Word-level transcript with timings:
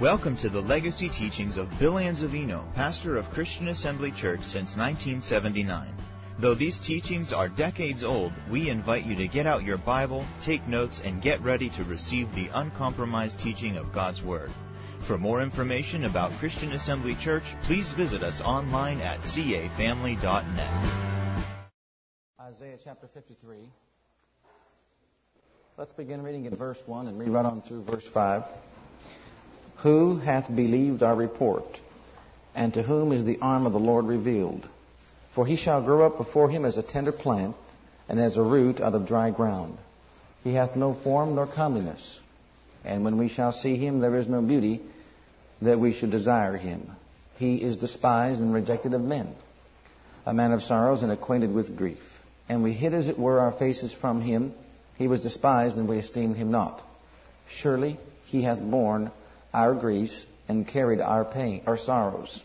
Welcome 0.00 0.36
to 0.36 0.48
the 0.48 0.60
legacy 0.60 1.08
teachings 1.08 1.56
of 1.56 1.68
Bill 1.80 1.94
Anzavino, 1.94 2.72
pastor 2.76 3.16
of 3.16 3.28
Christian 3.30 3.66
Assembly 3.66 4.12
Church 4.12 4.42
since 4.42 4.76
1979. 4.76 5.92
Though 6.38 6.54
these 6.54 6.78
teachings 6.78 7.32
are 7.32 7.48
decades 7.48 8.04
old, 8.04 8.32
we 8.48 8.70
invite 8.70 9.06
you 9.06 9.16
to 9.16 9.26
get 9.26 9.44
out 9.44 9.64
your 9.64 9.76
Bible, 9.76 10.24
take 10.40 10.64
notes, 10.68 11.00
and 11.02 11.20
get 11.20 11.42
ready 11.42 11.68
to 11.70 11.82
receive 11.82 12.32
the 12.36 12.48
uncompromised 12.54 13.40
teaching 13.40 13.76
of 13.76 13.92
God's 13.92 14.22
Word. 14.22 14.52
For 15.08 15.18
more 15.18 15.42
information 15.42 16.04
about 16.04 16.38
Christian 16.38 16.74
Assembly 16.74 17.16
Church, 17.20 17.42
please 17.64 17.92
visit 17.94 18.22
us 18.22 18.40
online 18.40 19.00
at 19.00 19.18
cafamily.net. 19.22 21.18
Isaiah 22.40 22.78
chapter 22.84 23.08
53. 23.12 23.68
Let's 25.76 25.90
begin 25.90 26.22
reading 26.22 26.46
at 26.46 26.52
verse 26.52 26.80
1 26.86 27.08
and 27.08 27.18
read 27.18 27.30
right 27.30 27.44
on 27.44 27.62
through 27.62 27.82
verse 27.82 28.06
5. 28.06 28.44
Who 29.78 30.18
hath 30.18 30.48
believed 30.48 31.02
our 31.02 31.14
report? 31.14 31.80
And 32.54 32.74
to 32.74 32.82
whom 32.82 33.12
is 33.12 33.24
the 33.24 33.38
arm 33.40 33.64
of 33.64 33.72
the 33.72 33.78
Lord 33.78 34.06
revealed? 34.06 34.66
For 35.34 35.46
he 35.46 35.54
shall 35.56 35.82
grow 35.82 36.04
up 36.04 36.16
before 36.18 36.50
him 36.50 36.64
as 36.64 36.76
a 36.76 36.82
tender 36.82 37.12
plant, 37.12 37.54
and 38.08 38.18
as 38.18 38.36
a 38.36 38.42
root 38.42 38.80
out 38.80 38.94
of 38.94 39.06
dry 39.06 39.30
ground. 39.30 39.78
He 40.42 40.54
hath 40.54 40.74
no 40.74 40.94
form 40.94 41.36
nor 41.36 41.46
comeliness. 41.46 42.20
And 42.84 43.04
when 43.04 43.18
we 43.18 43.28
shall 43.28 43.52
see 43.52 43.76
him, 43.76 44.00
there 44.00 44.16
is 44.16 44.28
no 44.28 44.42
beauty 44.42 44.80
that 45.62 45.78
we 45.78 45.92
should 45.92 46.10
desire 46.10 46.56
him. 46.56 46.90
He 47.36 47.56
is 47.56 47.78
despised 47.78 48.40
and 48.40 48.52
rejected 48.52 48.94
of 48.94 49.02
men, 49.02 49.32
a 50.26 50.34
man 50.34 50.52
of 50.52 50.62
sorrows 50.62 51.02
and 51.02 51.12
acquainted 51.12 51.54
with 51.54 51.76
grief. 51.76 52.02
And 52.48 52.64
we 52.64 52.72
hid, 52.72 52.94
as 52.94 53.08
it 53.08 53.18
were, 53.18 53.38
our 53.38 53.52
faces 53.52 53.92
from 53.92 54.22
him. 54.22 54.54
He 54.96 55.06
was 55.06 55.20
despised, 55.20 55.76
and 55.76 55.88
we 55.88 55.98
esteemed 55.98 56.36
him 56.36 56.50
not. 56.50 56.82
Surely 57.48 57.98
he 58.24 58.42
hath 58.42 58.60
borne 58.60 59.12
our 59.58 59.74
griefs 59.74 60.24
and 60.46 60.68
carried 60.68 61.00
our 61.00 61.24
pain, 61.24 61.62
our 61.66 61.76
sorrows. 61.76 62.44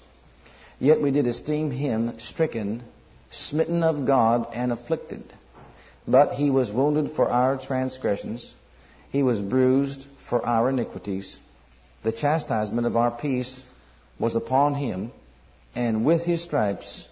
Yet 0.79 0.99
we 0.99 1.11
did 1.11 1.27
esteem 1.27 1.69
him 1.69 2.17
stricken, 2.19 2.81
smitten 3.29 3.83
of 3.83 4.07
God, 4.07 4.47
and 4.53 4.71
afflicted. 4.71 5.23
But 6.07 6.33
he 6.33 6.49
was 6.49 6.71
wounded 6.71 7.11
for 7.15 7.29
our 7.29 7.57
transgressions, 7.57 8.55
he 9.11 9.21
was 9.21 9.39
bruised 9.39 10.07
for 10.27 10.43
our 10.43 10.69
iniquities. 10.69 11.37
The 12.01 12.11
chastisement 12.11 12.87
of 12.87 12.97
our 12.97 13.11
peace 13.11 13.61
was 14.17 14.35
upon 14.35 14.73
him, 14.73 15.11
and 15.75 16.03
with 16.03 16.23
his 16.25 16.41
stripes 16.41 17.07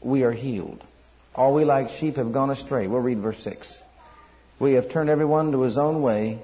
we 0.00 0.22
are 0.22 0.32
healed. 0.32 0.80
All 1.34 1.54
we 1.54 1.64
like 1.64 1.88
sheep 1.88 2.16
have 2.16 2.32
gone 2.32 2.50
astray. 2.50 2.86
We'll 2.86 3.00
read 3.00 3.18
verse 3.18 3.42
6. 3.42 3.82
We 4.60 4.74
have 4.74 4.88
turned 4.88 5.10
everyone 5.10 5.50
to 5.52 5.62
his 5.62 5.76
own 5.76 6.02
way, 6.02 6.38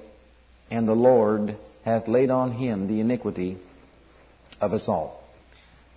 and 0.71 0.87
the 0.87 0.95
Lord 0.95 1.57
hath 1.83 2.07
laid 2.07 2.31
on 2.31 2.51
him 2.51 2.87
the 2.87 3.01
iniquity 3.01 3.57
of 4.59 4.71
us 4.71 4.87
all. 4.87 5.21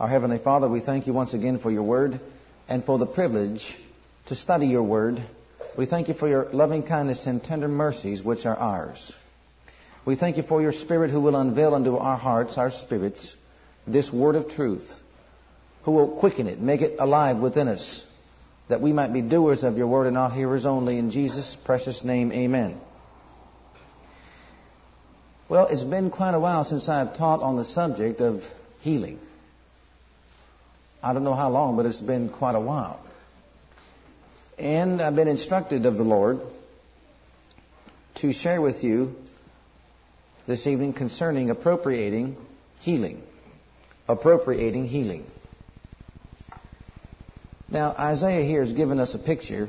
Our 0.00 0.08
Heavenly 0.08 0.38
Father, 0.38 0.68
we 0.68 0.80
thank 0.80 1.06
you 1.06 1.12
once 1.12 1.32
again 1.32 1.58
for 1.58 1.70
your 1.70 1.84
word 1.84 2.20
and 2.68 2.84
for 2.84 2.98
the 2.98 3.06
privilege 3.06 3.78
to 4.26 4.34
study 4.34 4.66
your 4.66 4.82
word. 4.82 5.22
We 5.78 5.86
thank 5.86 6.08
you 6.08 6.14
for 6.14 6.28
your 6.28 6.46
loving 6.52 6.82
kindness 6.82 7.24
and 7.26 7.42
tender 7.42 7.68
mercies 7.68 8.22
which 8.22 8.46
are 8.46 8.56
ours. 8.56 9.12
We 10.04 10.16
thank 10.16 10.36
you 10.36 10.42
for 10.42 10.60
your 10.60 10.72
Spirit 10.72 11.10
who 11.10 11.20
will 11.20 11.36
unveil 11.36 11.74
unto 11.74 11.96
our 11.96 12.16
hearts, 12.16 12.58
our 12.58 12.70
spirits, 12.70 13.36
this 13.86 14.12
word 14.12 14.34
of 14.34 14.48
truth, 14.48 14.98
who 15.84 15.92
will 15.92 16.18
quicken 16.18 16.48
it, 16.48 16.60
make 16.60 16.82
it 16.82 16.96
alive 16.98 17.38
within 17.38 17.68
us, 17.68 18.04
that 18.68 18.80
we 18.80 18.92
might 18.92 19.12
be 19.12 19.22
doers 19.22 19.62
of 19.62 19.78
your 19.78 19.86
word 19.86 20.06
and 20.06 20.14
not 20.14 20.32
hearers 20.32 20.66
only. 20.66 20.98
In 20.98 21.10
Jesus' 21.10 21.56
precious 21.64 22.02
name, 22.02 22.32
amen. 22.32 22.76
Well, 25.46 25.66
it's 25.66 25.84
been 25.84 26.10
quite 26.10 26.32
a 26.34 26.40
while 26.40 26.64
since 26.64 26.88
I've 26.88 27.16
taught 27.16 27.42
on 27.42 27.56
the 27.56 27.64
subject 27.64 28.22
of 28.22 28.42
healing. 28.80 29.18
I 31.02 31.12
don't 31.12 31.22
know 31.22 31.34
how 31.34 31.50
long, 31.50 31.76
but 31.76 31.84
it's 31.84 32.00
been 32.00 32.30
quite 32.30 32.54
a 32.54 32.60
while. 32.60 32.98
And 34.58 35.02
I've 35.02 35.14
been 35.14 35.28
instructed 35.28 35.84
of 35.84 35.98
the 35.98 36.02
Lord 36.02 36.40
to 38.16 38.32
share 38.32 38.62
with 38.62 38.82
you 38.82 39.14
this 40.46 40.66
evening 40.66 40.94
concerning 40.94 41.50
appropriating 41.50 42.36
healing. 42.80 43.20
Appropriating 44.08 44.86
healing. 44.86 45.26
Now, 47.68 47.94
Isaiah 47.98 48.44
here 48.44 48.62
has 48.62 48.72
given 48.72 48.98
us 48.98 49.12
a 49.12 49.18
picture, 49.18 49.68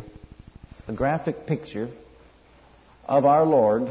a 0.88 0.94
graphic 0.94 1.48
picture 1.48 1.90
of 3.06 3.26
our 3.26 3.44
Lord 3.44 3.90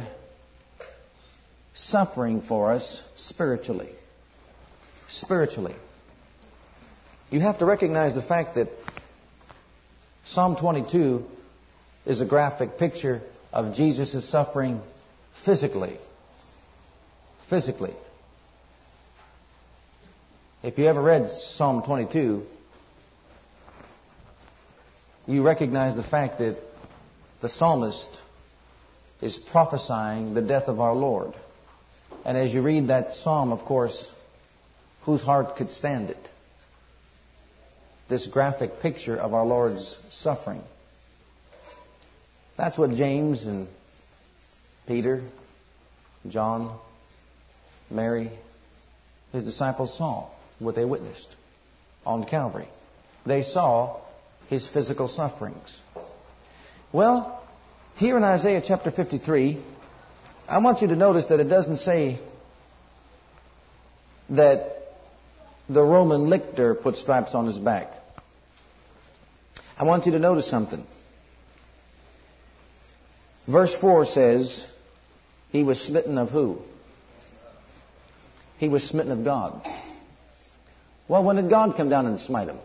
suffering 1.74 2.40
for 2.40 2.72
us 2.72 3.02
spiritually. 3.16 3.90
Spiritually. 5.08 5.74
You 7.30 7.40
have 7.40 7.58
to 7.58 7.66
recognize 7.66 8.14
the 8.14 8.22
fact 8.22 8.54
that 8.54 8.68
Psalm 10.24 10.56
22 10.56 11.24
is 12.06 12.20
a 12.20 12.24
graphic 12.24 12.78
picture 12.78 13.20
of 13.52 13.74
Jesus' 13.74 14.28
suffering 14.28 14.80
physically. 15.44 15.96
Physically. 17.50 17.94
If 20.62 20.78
you 20.78 20.86
ever 20.86 21.02
read 21.02 21.30
Psalm 21.30 21.82
22, 21.82 22.42
you 25.26 25.42
recognize 25.42 25.96
the 25.96 26.02
fact 26.02 26.38
that 26.38 26.56
the 27.42 27.48
psalmist 27.48 28.20
is 29.20 29.36
prophesying 29.38 30.34
the 30.34 30.42
death 30.42 30.68
of 30.68 30.80
our 30.80 30.94
Lord. 30.94 31.34
And 32.24 32.38
as 32.38 32.52
you 32.52 32.62
read 32.62 32.88
that 32.88 33.14
psalm, 33.14 33.52
of 33.52 33.60
course, 33.60 34.10
whose 35.02 35.22
heart 35.22 35.56
could 35.56 35.70
stand 35.70 36.10
it? 36.10 36.28
This 38.08 38.26
graphic 38.26 38.80
picture 38.80 39.16
of 39.16 39.34
our 39.34 39.44
Lord's 39.44 39.98
suffering. 40.10 40.62
That's 42.56 42.78
what 42.78 42.90
James 42.90 43.44
and 43.44 43.68
Peter, 44.86 45.22
John, 46.28 46.78
Mary, 47.90 48.30
his 49.32 49.44
disciples 49.44 49.96
saw, 49.96 50.28
what 50.58 50.74
they 50.74 50.84
witnessed 50.84 51.34
on 52.06 52.24
Calvary. 52.24 52.68
They 53.26 53.42
saw 53.42 54.00
his 54.48 54.66
physical 54.66 55.08
sufferings. 55.08 55.80
Well, 56.92 57.42
here 57.96 58.16
in 58.16 58.24
Isaiah 58.24 58.62
chapter 58.64 58.90
53, 58.90 59.62
I 60.46 60.58
want 60.58 60.82
you 60.82 60.88
to 60.88 60.96
notice 60.96 61.26
that 61.26 61.40
it 61.40 61.48
doesn't 61.48 61.78
say 61.78 62.18
that 64.30 64.68
the 65.68 65.82
Roman 65.82 66.28
lictor 66.28 66.74
put 66.74 66.96
stripes 66.96 67.34
on 67.34 67.46
his 67.46 67.58
back. 67.58 67.88
I 69.78 69.84
want 69.84 70.06
you 70.06 70.12
to 70.12 70.18
notice 70.18 70.48
something. 70.48 70.84
Verse 73.46 73.74
4 73.74 74.04
says, 74.04 74.66
He 75.50 75.62
was 75.62 75.80
smitten 75.80 76.18
of 76.18 76.30
who? 76.30 76.58
He 78.58 78.68
was 78.68 78.84
smitten 78.84 79.12
of 79.12 79.24
God. 79.24 79.66
Well, 81.08 81.24
when 81.24 81.36
did 81.36 81.50
God 81.50 81.76
come 81.76 81.88
down 81.88 82.06
and 82.06 82.18
smite 82.20 82.48
him? 82.48 82.58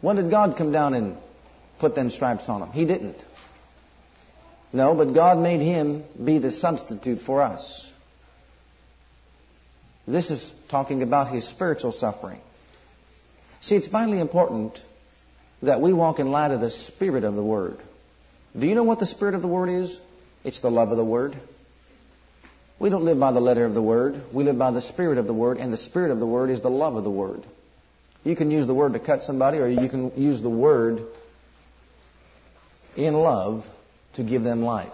When 0.00 0.16
did 0.16 0.30
God 0.30 0.56
come 0.58 0.72
down 0.72 0.94
and 0.94 1.16
put 1.78 1.94
them 1.94 2.10
stripes 2.10 2.48
on 2.48 2.62
him? 2.62 2.70
He 2.70 2.84
didn't. 2.84 3.24
No, 4.72 4.94
but 4.94 5.12
God 5.12 5.38
made 5.38 5.60
him 5.60 6.04
be 6.22 6.38
the 6.38 6.50
substitute 6.50 7.20
for 7.20 7.42
us. 7.42 7.90
This 10.06 10.30
is 10.30 10.52
talking 10.68 11.02
about 11.02 11.28
his 11.28 11.46
spiritual 11.46 11.92
suffering. 11.92 12.40
See, 13.60 13.76
it's 13.76 13.86
vitally 13.86 14.18
important 14.18 14.80
that 15.62 15.80
we 15.80 15.92
walk 15.92 16.18
in 16.18 16.30
light 16.30 16.50
of 16.50 16.60
the 16.60 16.70
spirit 16.70 17.22
of 17.22 17.34
the 17.34 17.42
Word. 17.42 17.76
Do 18.58 18.66
you 18.66 18.74
know 18.74 18.82
what 18.82 18.98
the 18.98 19.06
spirit 19.06 19.34
of 19.34 19.42
the 19.42 19.48
Word 19.48 19.68
is? 19.68 20.00
It's 20.42 20.60
the 20.60 20.70
love 20.70 20.90
of 20.90 20.96
the 20.96 21.04
Word. 21.04 21.36
We 22.80 22.90
don't 22.90 23.04
live 23.04 23.20
by 23.20 23.30
the 23.30 23.40
letter 23.40 23.64
of 23.64 23.74
the 23.74 23.82
Word. 23.82 24.20
We 24.32 24.42
live 24.42 24.58
by 24.58 24.72
the 24.72 24.82
spirit 24.82 25.18
of 25.18 25.26
the 25.26 25.34
Word, 25.34 25.58
and 25.58 25.72
the 25.72 25.76
spirit 25.76 26.10
of 26.10 26.18
the 26.18 26.26
Word 26.26 26.50
is 26.50 26.62
the 26.62 26.70
love 26.70 26.96
of 26.96 27.04
the 27.04 27.10
Word. 27.10 27.44
You 28.24 28.34
can 28.34 28.50
use 28.50 28.66
the 28.66 28.74
Word 28.74 28.94
to 28.94 28.98
cut 28.98 29.22
somebody, 29.22 29.58
or 29.58 29.68
you 29.68 29.88
can 29.88 30.10
use 30.16 30.42
the 30.42 30.50
Word 30.50 31.00
in 32.96 33.14
love 33.14 33.64
to 34.14 34.22
give 34.22 34.42
them 34.42 34.62
life. 34.62 34.92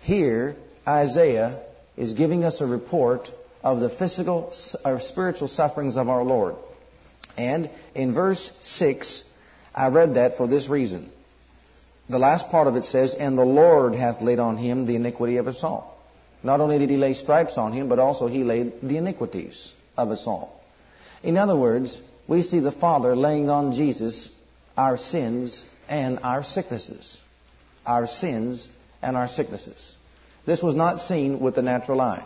Here, 0.00 0.56
Isaiah 0.86 1.66
is 1.96 2.14
giving 2.14 2.44
us 2.44 2.60
a 2.60 2.66
report 2.66 3.30
of 3.62 3.80
the 3.80 3.90
physical 3.90 4.52
or 4.84 5.00
spiritual 5.00 5.48
sufferings 5.48 5.96
of 5.96 6.08
our 6.08 6.22
Lord. 6.22 6.54
And 7.36 7.70
in 7.94 8.14
verse 8.14 8.50
6, 8.62 9.24
I 9.74 9.88
read 9.88 10.14
that 10.14 10.36
for 10.36 10.46
this 10.46 10.68
reason. 10.68 11.10
The 12.08 12.18
last 12.18 12.48
part 12.48 12.68
of 12.68 12.76
it 12.76 12.84
says, 12.84 13.14
And 13.14 13.36
the 13.36 13.44
Lord 13.44 13.94
hath 13.94 14.22
laid 14.22 14.38
on 14.38 14.56
him 14.56 14.86
the 14.86 14.96
iniquity 14.96 15.36
of 15.36 15.46
us 15.46 15.62
all. 15.62 15.98
Not 16.42 16.60
only 16.60 16.78
did 16.78 16.88
he 16.88 16.96
lay 16.96 17.14
stripes 17.14 17.58
on 17.58 17.72
him, 17.72 17.88
but 17.88 17.98
also 17.98 18.28
he 18.28 18.44
laid 18.44 18.80
the 18.80 18.96
iniquities 18.96 19.72
of 19.96 20.10
us 20.10 20.26
all. 20.26 20.62
In 21.22 21.36
other 21.36 21.56
words, 21.56 22.00
we 22.26 22.42
see 22.42 22.60
the 22.60 22.72
Father 22.72 23.14
laying 23.14 23.50
on 23.50 23.72
Jesus 23.72 24.30
our 24.76 24.96
sins 24.96 25.64
and 25.88 26.20
our 26.22 26.44
sicknesses 26.44 27.20
our 27.88 28.06
sins 28.06 28.68
and 29.02 29.16
our 29.16 29.26
sicknesses. 29.26 29.96
This 30.46 30.62
was 30.62 30.76
not 30.76 31.00
seen 31.00 31.40
with 31.40 31.54
the 31.54 31.62
natural 31.62 32.00
eye. 32.00 32.24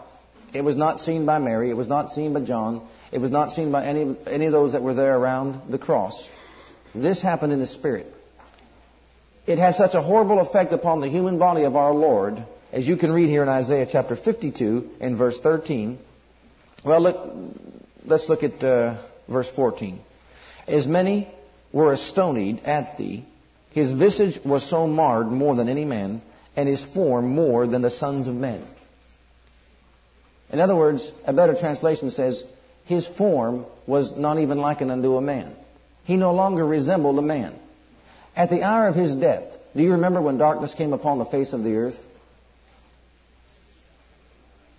It 0.53 0.63
was 0.63 0.77
not 0.77 1.01
seen 1.01 1.25
by 1.25 1.39
Mary. 1.39 1.71
It 1.71 1.77
was 1.77 1.89
not 1.89 2.11
seen 2.11 2.35
by 2.35 2.41
John. 2.41 2.87
It 3.11 3.19
was 3.19 3.31
not 3.31 3.53
seen 3.53 3.73
by 3.73 3.87
any, 3.87 4.17
any 4.27 4.47
of 4.47 4.53
those 4.53 4.73
that 4.73 4.83
were 4.83 4.93
there 4.93 5.17
around 5.17 5.71
the 5.71 5.79
cross. 5.79 6.29
This 6.95 7.23
happened 7.23 7.53
in 7.53 7.61
the 7.61 7.67
Spirit. 7.67 8.07
It 9.47 9.59
has 9.59 9.77
such 9.77 9.95
a 9.95 10.03
horrible 10.03 10.41
effect 10.41 10.73
upon 10.73 11.01
the 11.01 11.09
human 11.09 11.39
body 11.39 11.63
of 11.63 11.75
our 11.75 11.93
Lord, 11.93 12.45
as 12.71 12.87
you 12.87 12.97
can 12.97 13.13
read 13.13 13.29
here 13.29 13.43
in 13.43 13.49
Isaiah 13.49 13.87
chapter 13.91 14.15
52 14.15 14.91
and 15.01 15.17
verse 15.17 15.41
13. 15.41 15.99
Well, 16.85 17.01
look, 17.01 17.33
let's 18.05 18.29
look 18.29 18.43
at 18.43 18.63
uh, 18.63 19.03
verse 19.29 19.51
14. 19.51 19.99
As 20.67 20.87
many 20.87 21.33
were 21.73 21.93
astonied 21.93 22.61
at 22.65 22.99
thee, 22.99 23.25
his 23.73 23.91
visage 23.91 24.39
was 24.45 24.69
so 24.69 24.87
marred 24.87 25.29
more 25.29 25.55
than 25.57 25.69
any 25.69 25.85
man, 25.85 26.23
and 26.57 26.69
his 26.69 26.83
form 26.83 27.35
more 27.35 27.67
than 27.67 27.83
the 27.83 27.91
sons 27.91 28.29
of 28.29 28.35
men. 28.35 28.63
In 30.53 30.61
other 30.61 30.77
words, 30.77 31.11
a 31.25 31.33
better 31.33 31.55
translation 31.55 32.11
says, 32.11 32.45
his 32.85 33.07
form 33.07 33.65
was 33.87 34.17
not 34.17 34.39
even 34.39 34.59
likened 34.59 34.91
unto 34.91 35.17
a 35.17 35.23
man. 35.23 35.55
He 36.05 36.17
no 36.17 36.35
longer 36.35 36.67
resembled 36.67 37.19
a 37.19 37.23
man. 37.23 37.55
At 38.37 38.51
the 38.51 38.63
hour 38.63 38.89
of 38.89 38.95
his 38.95 39.15
death, 39.15 39.47
do 39.75 39.83
you 39.83 39.93
remember 39.93 40.21
when 40.21 40.37
darkness 40.37 40.75
came 40.75 40.93
upon 40.93 41.19
the 41.19 41.25
face 41.25 41.53
of 41.53 41.63
the 41.63 41.75
earth? 41.77 41.97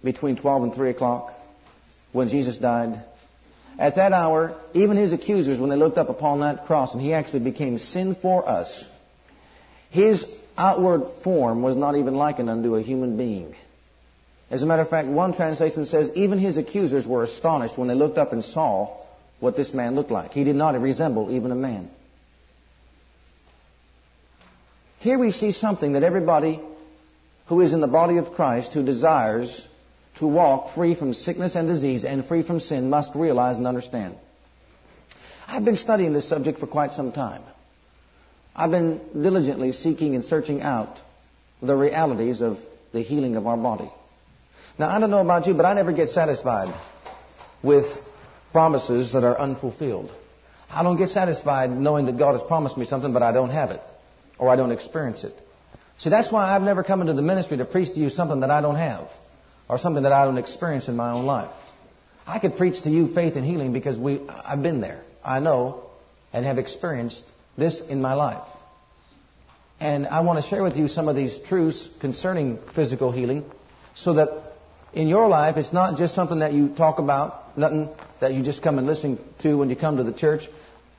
Between 0.04 0.36
12 0.36 0.64
and 0.64 0.76
3 0.76 0.90
o'clock, 0.90 1.34
when 2.12 2.30
Jesus 2.30 2.58
died. 2.58 3.04
At 3.78 3.96
that 3.96 4.14
hour, 4.14 4.56
even 4.74 4.98
his 4.98 5.14
accusers, 5.14 5.60
when 5.60 5.70
they 5.70 5.76
looked 5.76 5.98
up 5.98 6.10
upon 6.10 6.42
that 6.42 6.66
cross, 6.66 6.94
and 6.94 7.02
he 7.02 7.14
actually 7.14 7.40
became 7.40 7.78
sin 7.78 8.16
for 8.16 8.48
us, 8.48 8.86
his 9.90 10.26
outward 10.58 11.08
form 11.24 11.62
was 11.62 11.76
not 11.76 11.96
even 11.96 12.16
likened 12.16 12.50
unto 12.50 12.76
a 12.76 12.82
human 12.82 13.18
being. 13.18 13.56
As 14.52 14.62
a 14.62 14.66
matter 14.66 14.84
of 14.84 14.90
fact, 14.90 15.08
one 15.08 15.34
translation 15.34 15.86
says 15.86 16.12
even 16.14 16.38
his 16.38 16.58
accusers 16.58 17.08
were 17.08 17.24
astonished 17.24 17.78
when 17.78 17.88
they 17.88 17.96
looked 17.96 18.18
up 18.18 18.34
and 18.34 18.44
saw 18.44 18.96
what 19.40 19.56
this 19.56 19.74
man 19.74 19.96
looked 19.96 20.12
like. 20.12 20.32
He 20.32 20.44
did 20.44 20.56
not 20.56 20.80
resemble 20.80 21.32
even 21.32 21.52
a 21.52 21.56
man. 21.56 21.90
Here 25.00 25.18
we 25.18 25.32
see 25.32 25.52
something 25.52 25.94
that 25.94 26.04
everybody 26.04 26.62
who 27.48 27.60
is 27.62 27.74
in 27.74 27.82
the 27.82 27.88
body 27.88 28.18
of 28.18 28.34
Christ 28.34 28.74
who 28.74 28.86
desires 28.86 29.68
to 30.16 30.28
walk 30.28 30.76
free 30.76 30.96
from 30.96 31.14
sickness 31.14 31.56
and 31.56 31.68
disease 31.68 32.06
and 32.06 32.26
free 32.26 32.44
from 32.44 32.60
sin 32.60 32.90
must 32.90 33.16
realize 33.16 33.58
and 33.58 33.68
understand. 33.68 34.16
I've 35.48 35.66
been 35.66 35.76
studying 35.76 36.14
this 36.14 36.28
subject 36.28 36.60
for 36.60 36.68
quite 36.68 36.92
some 36.92 37.12
time. 37.12 37.44
I've 38.56 38.72
been 38.72 39.02
diligently 39.20 39.72
seeking 39.72 40.16
and 40.16 40.24
searching 40.24 40.62
out 40.62 41.00
the 41.62 41.76
realities 41.76 42.42
of 42.42 42.60
the 42.92 43.02
healing 43.02 43.36
of 43.36 43.48
our 43.48 43.58
body. 43.58 43.90
Now, 44.78 44.90
I 44.90 45.00
don't 45.00 45.12
know 45.12 45.20
about 45.20 45.48
you, 45.48 45.54
but 45.54 45.66
I 45.66 45.74
never 45.74 45.92
get 45.92 46.10
satisfied 46.10 46.74
with 47.64 47.86
promises 48.52 49.14
that 49.14 49.24
are 49.24 49.40
unfulfilled. 49.40 50.12
I 50.70 50.84
don't 50.84 50.98
get 50.98 51.10
satisfied 51.10 51.70
knowing 51.70 52.06
that 52.06 52.18
God 52.18 52.34
has 52.34 52.44
promised 52.44 52.78
me 52.78 52.86
something, 52.86 53.14
but 53.14 53.24
I 53.24 53.32
don't 53.32 53.50
have 53.50 53.72
it, 53.72 53.82
or 54.40 54.50
I 54.50 54.56
don't 54.56 54.72
experience 54.72 55.24
it. 55.24 55.34
See, 55.98 56.10
that's 56.10 56.32
why 56.32 56.56
I've 56.56 56.62
never 56.62 56.84
come 56.84 57.02
into 57.02 57.14
the 57.14 57.22
ministry 57.22 57.58
to 57.58 57.66
preach 57.66 57.94
to 57.94 58.00
you 58.00 58.10
something 58.10 58.40
that 58.40 58.50
I 58.50 58.62
don't 58.62 58.76
have, 58.76 59.10
or 59.70 59.78
something 59.78 60.04
that 60.04 60.12
I 60.12 60.26
don't 60.26 60.38
experience 60.38 60.88
in 60.88 60.96
my 60.96 61.12
own 61.12 61.26
life. 61.26 61.52
I 62.26 62.40
could 62.40 62.58
preach 62.58 62.84
to 62.84 62.90
you 62.90 63.14
faith 63.14 63.36
and 63.36 63.46
healing 63.46 63.74
because 63.74 63.98
we, 63.98 64.22
I've 64.30 64.64
been 64.64 64.82
there. 64.82 65.02
I 65.24 65.40
know 65.40 65.84
and 66.32 66.46
have 66.46 66.58
experienced 66.58 67.24
this 67.58 67.82
in 67.82 68.02
my 68.02 68.14
life. 68.14 68.48
And 69.80 70.08
I 70.08 70.22
want 70.22 70.44
to 70.44 70.50
share 70.50 70.64
with 70.64 70.78
you 70.78 70.88
some 70.88 71.10
of 71.10 71.16
these 71.16 71.40
truths 71.40 71.90
concerning 72.00 72.58
physical 72.76 73.12
healing 73.12 73.44
so 73.96 74.14
that 74.14 74.54
in 74.94 75.08
your 75.08 75.28
life 75.28 75.58
it's 75.58 75.74
not 75.74 75.98
just 75.98 76.16
something 76.16 76.40
that 76.40 76.54
you 76.54 76.70
talk 76.70 77.00
about, 77.00 77.58
nothing 77.58 77.90
that 78.22 78.34
you 78.34 78.44
just 78.44 78.64
come 78.64 78.78
and 78.78 78.88
listen 78.88 79.20
to 79.40 79.56
when 79.56 79.70
you 79.70 79.76
come 79.76 79.98
to 79.98 80.04
the 80.04 80.14
church, 80.14 80.48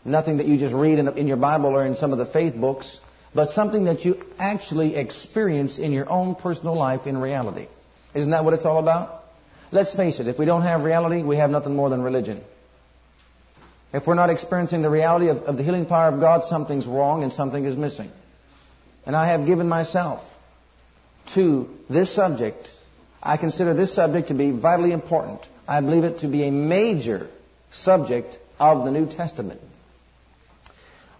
nothing 0.04 0.36
that 0.36 0.46
you 0.46 0.58
just 0.58 0.74
read 0.74 0.98
in, 0.98 1.08
in 1.16 1.26
your 1.26 1.36
Bible 1.36 1.70
or 1.70 1.86
in 1.86 1.96
some 1.96 2.12
of 2.12 2.18
the 2.18 2.26
faith 2.26 2.54
books, 2.54 3.00
but 3.34 3.48
something 3.48 3.84
that 3.84 4.04
you 4.04 4.22
actually 4.38 4.96
experience 4.96 5.78
in 5.78 5.92
your 5.92 6.08
own 6.08 6.34
personal 6.34 6.76
life 6.76 7.06
in 7.06 7.16
reality. 7.18 7.66
Isn't 8.14 8.30
that 8.30 8.44
what 8.44 8.54
it's 8.54 8.64
all 8.64 8.78
about? 8.78 9.24
Let's 9.72 9.94
face 9.94 10.20
it, 10.20 10.28
if 10.28 10.38
we 10.38 10.44
don't 10.44 10.62
have 10.62 10.84
reality, 10.84 11.22
we 11.22 11.36
have 11.36 11.50
nothing 11.50 11.74
more 11.74 11.90
than 11.90 12.02
religion. 12.02 12.40
If 13.92 14.06
we're 14.06 14.14
not 14.14 14.30
experiencing 14.30 14.82
the 14.82 14.90
reality 14.90 15.28
of, 15.28 15.38
of, 15.38 15.56
the 15.56 15.62
healing 15.62 15.86
power 15.86 16.08
of 16.12 16.20
God, 16.20 16.42
something's 16.42 16.86
wrong 16.86 17.22
and 17.22 17.32
something 17.32 17.64
is 17.64 17.76
missing. 17.76 18.10
And 19.06 19.14
I 19.14 19.28
have 19.28 19.46
given 19.46 19.68
myself 19.68 20.20
to 21.34 21.68
this 21.88 22.14
subject. 22.14 22.70
I 23.22 23.36
consider 23.36 23.72
this 23.74 23.94
subject 23.94 24.28
to 24.28 24.34
be 24.34 24.50
vitally 24.50 24.92
important. 24.92 25.40
I 25.66 25.80
believe 25.80 26.04
it 26.04 26.18
to 26.20 26.28
be 26.28 26.46
a 26.46 26.50
major 26.50 27.28
subject 27.70 28.38
of 28.58 28.84
the 28.84 28.90
New 28.90 29.06
Testament. 29.06 29.60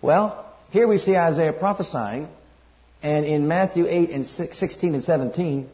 Well, 0.03 0.53
here 0.71 0.87
we 0.87 0.99
see 0.99 1.17
Isaiah 1.17 1.53
prophesying, 1.53 2.29
and 3.03 3.25
in 3.25 3.49
Matthew 3.49 3.87
8 3.89 4.11
and 4.11 4.27
16 4.27 4.95
and 4.95 5.03
17, 5.03 5.69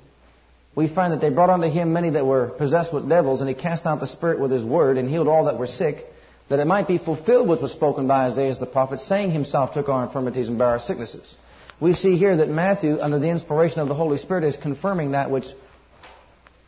we 0.75 0.89
find 0.89 1.13
that 1.13 1.21
they 1.21 1.31
brought 1.31 1.51
unto 1.51 1.69
him 1.69 1.93
many 1.93 2.11
that 2.11 2.27
were 2.27 2.51
possessed 2.51 2.93
with 2.93 3.09
devils, 3.09 3.41
and 3.41 3.49
he 3.49 3.55
cast 3.55 3.87
out 3.87 4.01
the 4.01 4.07
spirit 4.07 4.41
with 4.41 4.51
his 4.51 4.65
word, 4.65 4.99
and 4.99 5.09
healed 5.09 5.29
all 5.29 5.47
that 5.47 5.59
were 5.59 5.67
sick 5.67 6.07
that 6.51 6.59
it 6.59 6.67
might 6.67 6.89
be 6.89 6.99
fulfilled 6.99 7.49
which 7.49 7.61
was 7.61 7.71
spoken 7.71 8.09
by 8.09 8.27
Isaiah 8.27 8.55
the 8.57 8.67
prophet, 8.67 9.01
saying 9.01 9.31
himself 9.31 9.73
took 9.73 9.89
our 9.89 10.05
infirmities 10.05 10.49
and 10.49 10.59
bare 10.59 10.69
our 10.69 10.79
sicknesses. 10.81 11.37
We 11.81 11.93
see 11.93 12.17
here 12.17 12.37
that 12.39 12.49
Matthew, 12.49 12.99
under 13.01 13.21
the 13.21 13.31
inspiration 13.31 13.81
of 13.81 13.89
the 13.89 13.95
Holy 13.95 14.19
Spirit, 14.19 14.45
is 14.45 14.57
confirming 14.57 15.13
that 15.13 15.31
which 15.31 15.47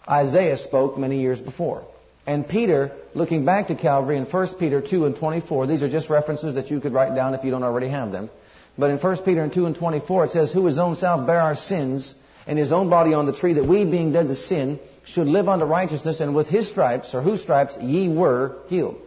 Isaiah 0.09 0.57
spoke 0.57 0.97
many 0.97 1.21
years 1.21 1.41
before. 1.41 1.85
And 2.27 2.49
Peter, 2.49 2.93
looking 3.15 3.45
back 3.45 3.67
to 3.67 3.75
Calvary 3.75 4.17
in 4.17 4.25
1 4.25 4.47
Peter 4.59 4.81
2 4.81 5.05
and 5.05 5.17
24, 5.17 5.67
these 5.67 5.83
are 5.83 5.91
just 5.91 6.09
references 6.09 6.55
that 6.55 6.71
you 6.71 6.81
could 6.81 6.93
write 6.93 7.17
down 7.17 7.35
if 7.35 7.43
you 7.45 7.51
don't 7.51 7.65
already 7.65 7.89
have 7.89 8.13
them. 8.13 8.31
But 8.79 8.91
in 8.91 8.99
1 8.99 9.19
Peter 9.25 9.49
2 9.49 9.67
and 9.67 9.75
24, 9.75 10.27
it 10.27 10.31
says, 10.31 10.53
Who 10.53 10.65
his 10.67 10.79
own 10.79 10.95
self 10.95 11.27
bare 11.27 11.41
our 11.41 11.57
sins 11.57 12.15
in 12.47 12.57
his 12.57 12.73
own 12.73 12.91
body 12.91 13.15
on 13.15 13.27
the 13.27 13.33
tree, 13.33 13.55
that 13.55 13.65
we, 13.65 13.85
being 13.85 14.13
dead 14.13 14.29
to 14.29 14.35
sin, 14.35 14.79
should 15.05 15.27
live 15.27 15.49
unto 15.49 15.65
righteousness, 15.65 16.21
and 16.21 16.35
with 16.35 16.49
his 16.49 16.69
stripes, 16.69 17.15
or 17.15 17.23
whose 17.23 17.43
stripes, 17.43 17.77
ye 17.81 18.09
were 18.09 18.57
healed. 18.69 19.01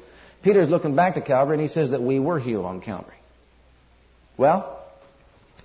Peter 0.43 0.61
is 0.61 0.69
looking 0.69 0.95
back 0.95 1.15
to 1.15 1.21
Calvary 1.21 1.55
and 1.55 1.61
he 1.61 1.67
says 1.67 1.89
that 1.89 2.03
we 2.03 2.19
were 2.19 2.39
healed 2.39 2.65
on 2.65 2.79
Calvary. 2.79 3.17
Well, 4.37 4.79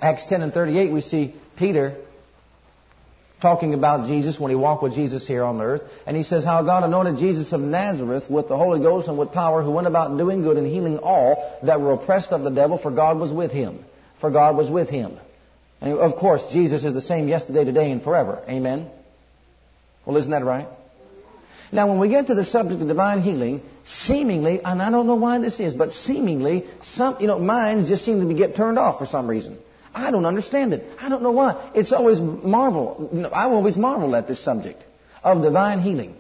Acts 0.01 0.25
10 0.25 0.41
and 0.41 0.55
38, 0.55 0.91
we 0.91 1.03
see 1.03 1.35
Peter 1.59 1.97
talking 3.43 3.75
about 3.75 4.07
Jesus 4.07 4.41
when 4.41 4.51
he 4.51 4.57
walked 4.57 4.83
with 4.83 4.95
Jesus 4.95 5.27
here 5.27 5.45
on 5.45 5.61
earth. 5.61 5.83
And 6.07 6.17
he 6.17 6.23
says 6.23 6.45
how 6.45 6.63
God 6.63 6.85
anointed 6.85 7.19
Jesus 7.19 7.53
of 7.53 7.61
Nazareth 7.61 8.31
with 8.31 8.49
the 8.49 8.57
Holy 8.57 8.81
Ghost 8.81 9.09
and 9.09 9.19
with 9.19 9.33
power, 9.33 9.63
who 9.63 9.71
went 9.71 9.87
about 9.87 10.17
doing 10.17 10.43
good 10.43 10.57
and 10.57 10.67
healing 10.67 10.99
all 10.99 11.59
that 11.63 11.81
were 11.81 11.93
oppressed 11.93 12.33
of 12.33 12.43
the 12.43 12.51
devil, 12.51 12.79
for 12.79 12.91
God 12.91 13.19
was 13.19 13.33
with 13.33 13.51
him. 13.51 13.85
For 14.21 14.31
God 14.31 14.57
was 14.57 14.71
with 14.71 14.89
him. 14.89 15.19
And 15.81 15.95
of 15.95 16.17
course, 16.17 16.51
Jesus 16.53 16.85
is 16.85 16.93
the 16.93 17.01
same 17.01 17.29
yesterday, 17.29 17.65
today, 17.65 17.91
and 17.91 18.03
forever. 18.03 18.43
Amen? 18.49 18.91
Well, 20.05 20.17
isn't 20.17 20.31
that 20.31 20.45
right? 20.45 20.69
Now, 21.73 21.89
when 21.89 22.01
we 22.01 22.09
get 22.09 22.27
to 22.27 22.35
the 22.35 22.45
subject 22.45 22.83
of 22.83 22.89
divine 22.89 23.21
healing, 23.21 23.63
seemingly, 23.85 24.61
and 24.63 24.83
I 24.83 24.91
don't 24.91 25.07
know 25.07 25.15
why 25.15 25.39
this 25.39 25.61
is, 25.61 25.73
but 25.73 25.93
seemingly, 25.93 26.67
some, 26.83 27.19
you 27.21 27.29
know, 27.29 27.39
minds 27.39 27.89
just 27.89 28.05
seem 28.05 28.21
to 28.21 28.27
be, 28.27 28.35
get 28.35 28.57
turned 28.57 28.79
off 28.79 28.99
for 28.99 29.07
some 29.07 29.29
reason. 29.29 29.57
I 29.95 30.11
don't 30.11 30.27
understand 30.27 30.73
it. 30.73 30.85
I 31.01 31.09
don't 31.09 31.23
know 31.23 31.33
why. 31.33 31.71
It's 31.75 31.93
always 31.93 32.21
marvel. 32.21 33.29
I 33.33 33.45
always 33.45 33.77
marvel 33.77 34.15
at 34.17 34.27
this 34.27 34.43
subject 34.43 34.85
of 35.23 35.43
divine 35.43 35.81
healing. 35.81 36.17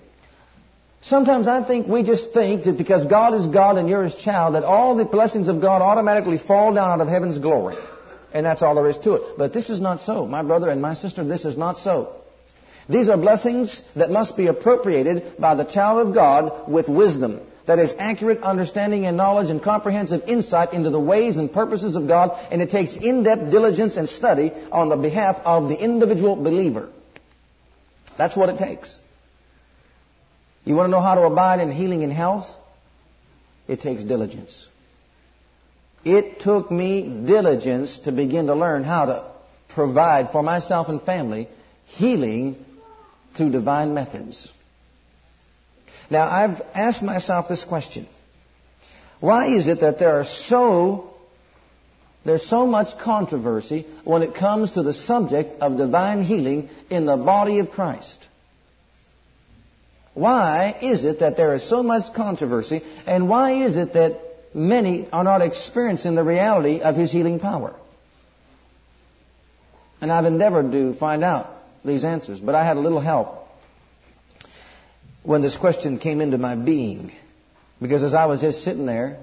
Sometimes 1.03 1.49
I 1.49 1.65
think 1.65 1.87
we 1.87 2.03
just 2.03 2.33
think 2.35 2.65
that 2.65 2.77
because 2.77 3.07
God 3.07 3.35
is 3.35 3.47
God 3.47 3.79
and 3.79 3.89
you're 3.89 4.05
His 4.05 4.15
child, 4.15 4.55
that 4.55 4.65
all 4.65 4.97
the 4.97 5.05
blessings 5.05 5.49
of 5.49 5.61
God 5.61 5.83
automatically 5.83 6.37
fall 6.37 6.75
down 6.75 6.91
out 6.91 7.01
of 7.01 7.09
heaven's 7.09 7.39
glory. 7.39 7.77
And 8.33 8.47
that's 8.47 8.63
all 8.63 8.75
there 8.75 8.89
is 8.89 8.99
to 8.99 9.15
it. 9.15 9.39
But 9.39 9.53
this 9.53 9.71
is 9.71 9.81
not 9.81 10.01
so. 10.01 10.27
My 10.27 10.43
brother 10.43 10.69
and 10.71 10.81
my 10.81 10.95
sister, 10.95 11.25
this 11.25 11.45
is 11.45 11.57
not 11.57 11.79
so. 11.79 12.17
These 12.89 13.09
are 13.09 13.17
blessings 13.17 13.83
that 13.95 14.11
must 14.11 14.37
be 14.37 14.47
appropriated 14.47 15.37
by 15.39 15.55
the 15.55 15.65
child 15.65 16.07
of 16.07 16.15
God 16.15 16.71
with 16.71 16.89
wisdom. 16.89 17.41
That 17.67 17.79
is 17.79 17.95
accurate 17.99 18.41
understanding 18.41 19.07
and 19.07 19.17
knowledge 19.17 19.49
and 19.49 19.63
comprehensive 19.63 20.23
insight 20.27 20.73
into 20.73 20.91
the 20.91 20.99
ways 20.99 21.37
and 21.37 21.53
purposes 21.53 21.95
of 21.95 22.09
God, 22.09 22.31
and 22.51 22.61
it 22.61 22.71
takes 22.71 22.97
in-depth 22.97 23.51
diligence 23.51 23.97
and 23.97 24.09
study 24.09 24.51
on 24.73 24.89
the 24.89 24.97
behalf 24.97 25.37
of 25.45 25.69
the 25.69 25.77
individual 25.81 26.35
believer. 26.35 26.89
That's 28.19 28.37
what 28.37 28.49
it 28.49 28.59
takes. 28.59 28.99
You 30.65 30.75
want 30.75 30.89
to 30.89 30.91
know 30.91 31.01
how 31.01 31.15
to 31.15 31.23
abide 31.23 31.61
in 31.61 31.71
healing 31.71 32.03
and 32.03 32.13
health? 32.13 32.47
It 33.69 33.81
takes 33.81 34.03
diligence. 34.03 34.67
It 36.05 36.41
took 36.41 36.71
me 36.71 37.03
diligence 37.27 38.01
to 38.01 38.13
begin 38.13 38.47
to 38.47 38.55
learn 38.55 38.85
how 38.85 39.05
to 39.07 39.31
provide 39.69 40.31
for 40.31 40.43
myself 40.43 40.89
and 40.89 41.01
family 41.03 41.49
healing 41.87 42.57
through 43.37 43.51
divine 43.51 43.95
methods. 43.95 44.51
Now, 46.11 46.29
I've 46.29 46.61
asked 46.75 47.03
myself 47.03 47.49
this 47.49 47.65
question. 47.65 48.09
Why 49.21 49.55
is 49.55 49.67
it 49.67 49.81
that 49.81 49.99
there 49.99 50.19
are 50.19 50.25
so, 50.25 51.11
there's 52.25 52.47
so 52.47 52.67
much 52.67 52.99
controversy 52.99 53.87
when 54.05 54.23
it 54.23 54.35
comes 54.35 54.73
to 54.73 54.83
the 54.83 54.95
subject 54.95 55.61
of 55.61 55.77
divine 55.77 56.23
healing 56.23 56.71
in 56.89 57.05
the 57.05 57.17
body 57.17 57.59
of 57.59 57.71
Christ? 57.71 58.27
Why 60.15 60.77
is 60.81 61.05
it 61.05 61.21
that 61.21 61.37
there 61.37 61.55
is 61.55 61.69
so 61.69 61.83
much 61.83 62.13
controversy, 62.15 62.83
and 63.07 63.29
why 63.29 63.65
is 63.65 63.77
it 63.77 63.93
that 63.93 64.19
many 64.55 65.09
are 65.11 65.25
not 65.25 65.43
experiencing 65.43 66.15
the 66.15 66.25
reality 66.25 66.81
of 66.81 66.97
His 66.97 67.13
healing 67.13 67.41
power? 67.41 67.75
And 70.01 70.11
I've 70.11 70.25
endeavored 70.25 70.73
to 70.73 70.95
find 70.95 71.23
out 71.23 71.51
these 71.85 72.05
answers, 72.05 72.41
but 72.41 72.55
I 72.55 72.65
had 72.65 72.77
a 72.77 72.81
little 72.81 73.01
help 73.01 73.47
when 75.23 75.43
this 75.43 75.57
question 75.57 75.99
came 75.99 76.21
into 76.21 76.39
my 76.39 76.57
being. 76.57 77.13
Because 77.81 78.03
as 78.03 78.15
I 78.15 78.27
was 78.27 78.41
just 78.41 78.63
sitting 78.63 78.87
there, 78.87 79.19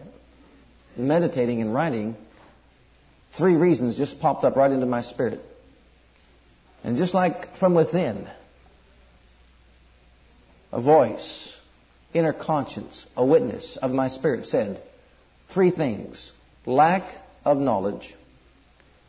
meditating 0.95 1.61
and 1.61 1.73
writing, 1.73 2.15
three 3.33 3.55
reasons 3.55 3.97
just 3.97 4.19
popped 4.19 4.43
up 4.43 4.55
right 4.55 4.71
into 4.71 4.85
my 4.85 5.01
spirit. 5.01 5.39
And 6.83 6.97
just 6.97 7.13
like 7.13 7.57
from 7.57 7.75
within, 7.75 8.27
a 10.71 10.81
voice, 10.81 11.55
inner 12.13 12.33
conscience, 12.33 13.05
a 13.15 13.25
witness 13.25 13.77
of 13.77 13.91
my 13.91 14.07
spirit 14.07 14.45
said 14.45 14.81
three 15.49 15.71
things. 15.71 16.31
Lack 16.65 17.03
of 17.45 17.57
knowledge, 17.57 18.13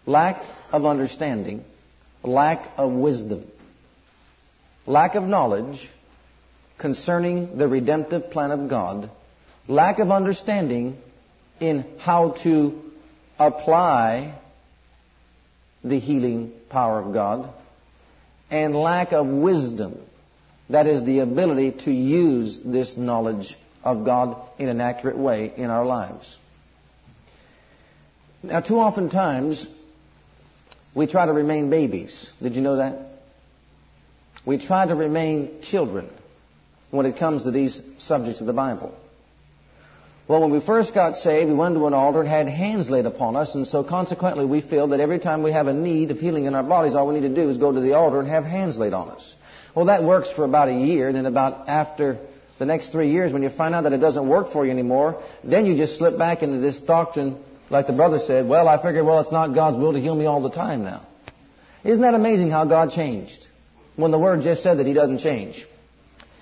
lack 0.06 0.42
of 0.72 0.86
understanding, 0.86 1.64
lack 2.22 2.68
of 2.76 2.92
wisdom. 2.92 3.44
Lack 4.86 5.16
of 5.16 5.24
knowledge 5.24 5.90
concerning 6.78 7.58
the 7.58 7.68
redemptive 7.68 8.30
plan 8.30 8.52
of 8.52 8.70
God, 8.70 9.10
lack 9.66 9.98
of 9.98 10.10
understanding 10.10 10.96
in 11.60 11.84
how 11.98 12.30
to 12.44 12.80
apply 13.38 14.38
the 15.84 15.98
healing 15.98 16.52
power 16.70 17.00
of 17.00 17.12
God, 17.12 17.52
and 18.50 18.74
lack 18.74 19.12
of 19.12 19.26
wisdom. 19.26 19.98
That 20.70 20.86
is 20.86 21.04
the 21.04 21.20
ability 21.20 21.72
to 21.84 21.92
use 21.92 22.58
this 22.64 22.96
knowledge 22.96 23.56
of 23.96 24.04
God 24.04 24.36
in 24.58 24.68
an 24.68 24.80
accurate 24.80 25.16
way 25.16 25.52
in 25.56 25.70
our 25.70 25.84
lives. 25.84 26.38
Now, 28.42 28.60
too 28.60 28.78
often 28.78 29.10
times, 29.10 29.66
we 30.94 31.06
try 31.06 31.26
to 31.26 31.32
remain 31.32 31.70
babies. 31.70 32.30
Did 32.42 32.54
you 32.54 32.62
know 32.62 32.76
that? 32.76 33.06
We 34.46 34.58
try 34.58 34.86
to 34.86 34.94
remain 34.94 35.60
children 35.62 36.08
when 36.90 37.06
it 37.06 37.18
comes 37.18 37.44
to 37.44 37.50
these 37.50 37.82
subjects 37.98 38.40
of 38.40 38.46
the 38.46 38.52
Bible. 38.52 38.94
Well, 40.28 40.42
when 40.42 40.50
we 40.50 40.60
first 40.60 40.92
got 40.92 41.16
saved, 41.16 41.48
we 41.48 41.56
went 41.56 41.74
to 41.74 41.86
an 41.86 41.94
altar 41.94 42.20
and 42.20 42.28
had 42.28 42.48
hands 42.48 42.90
laid 42.90 43.06
upon 43.06 43.34
us, 43.34 43.54
and 43.54 43.66
so 43.66 43.82
consequently 43.82 44.44
we 44.44 44.60
feel 44.60 44.88
that 44.88 45.00
every 45.00 45.18
time 45.18 45.42
we 45.42 45.52
have 45.52 45.68
a 45.68 45.72
need 45.72 46.10
of 46.10 46.18
healing 46.18 46.44
in 46.44 46.54
our 46.54 46.62
bodies, 46.62 46.94
all 46.94 47.08
we 47.08 47.14
need 47.14 47.28
to 47.28 47.34
do 47.34 47.48
is 47.48 47.56
go 47.56 47.72
to 47.72 47.80
the 47.80 47.94
altar 47.94 48.20
and 48.20 48.28
have 48.28 48.44
hands 48.44 48.78
laid 48.78 48.92
on 48.92 49.08
us. 49.08 49.34
Well, 49.74 49.86
that 49.86 50.02
works 50.02 50.30
for 50.30 50.44
about 50.44 50.68
a 50.68 50.74
year, 50.74 51.12
then 51.12 51.24
about 51.24 51.68
after 51.68 52.18
the 52.58 52.66
next 52.66 52.90
three 52.90 53.10
years, 53.10 53.32
when 53.32 53.42
you 53.42 53.50
find 53.50 53.74
out 53.74 53.82
that 53.82 53.92
it 53.92 53.98
doesn't 53.98 54.28
work 54.28 54.52
for 54.52 54.64
you 54.64 54.70
anymore, 54.70 55.22
then 55.44 55.66
you 55.66 55.76
just 55.76 55.98
slip 55.98 56.18
back 56.18 56.42
into 56.42 56.58
this 56.58 56.80
doctrine, 56.80 57.38
like 57.70 57.86
the 57.86 57.92
brother 57.92 58.18
said, 58.18 58.48
well, 58.48 58.66
I 58.68 58.82
figured, 58.82 59.04
well, 59.04 59.20
it's 59.20 59.32
not 59.32 59.54
God's 59.54 59.78
will 59.78 59.92
to 59.92 60.00
heal 60.00 60.14
me 60.14 60.26
all 60.26 60.42
the 60.42 60.50
time 60.50 60.84
now. 60.84 61.06
Isn't 61.84 62.02
that 62.02 62.14
amazing 62.14 62.50
how 62.50 62.64
God 62.64 62.90
changed? 62.90 63.46
When 63.96 64.10
the 64.10 64.18
Word 64.18 64.42
just 64.42 64.62
said 64.62 64.78
that 64.78 64.86
He 64.86 64.92
doesn't 64.92 65.18
change. 65.18 65.66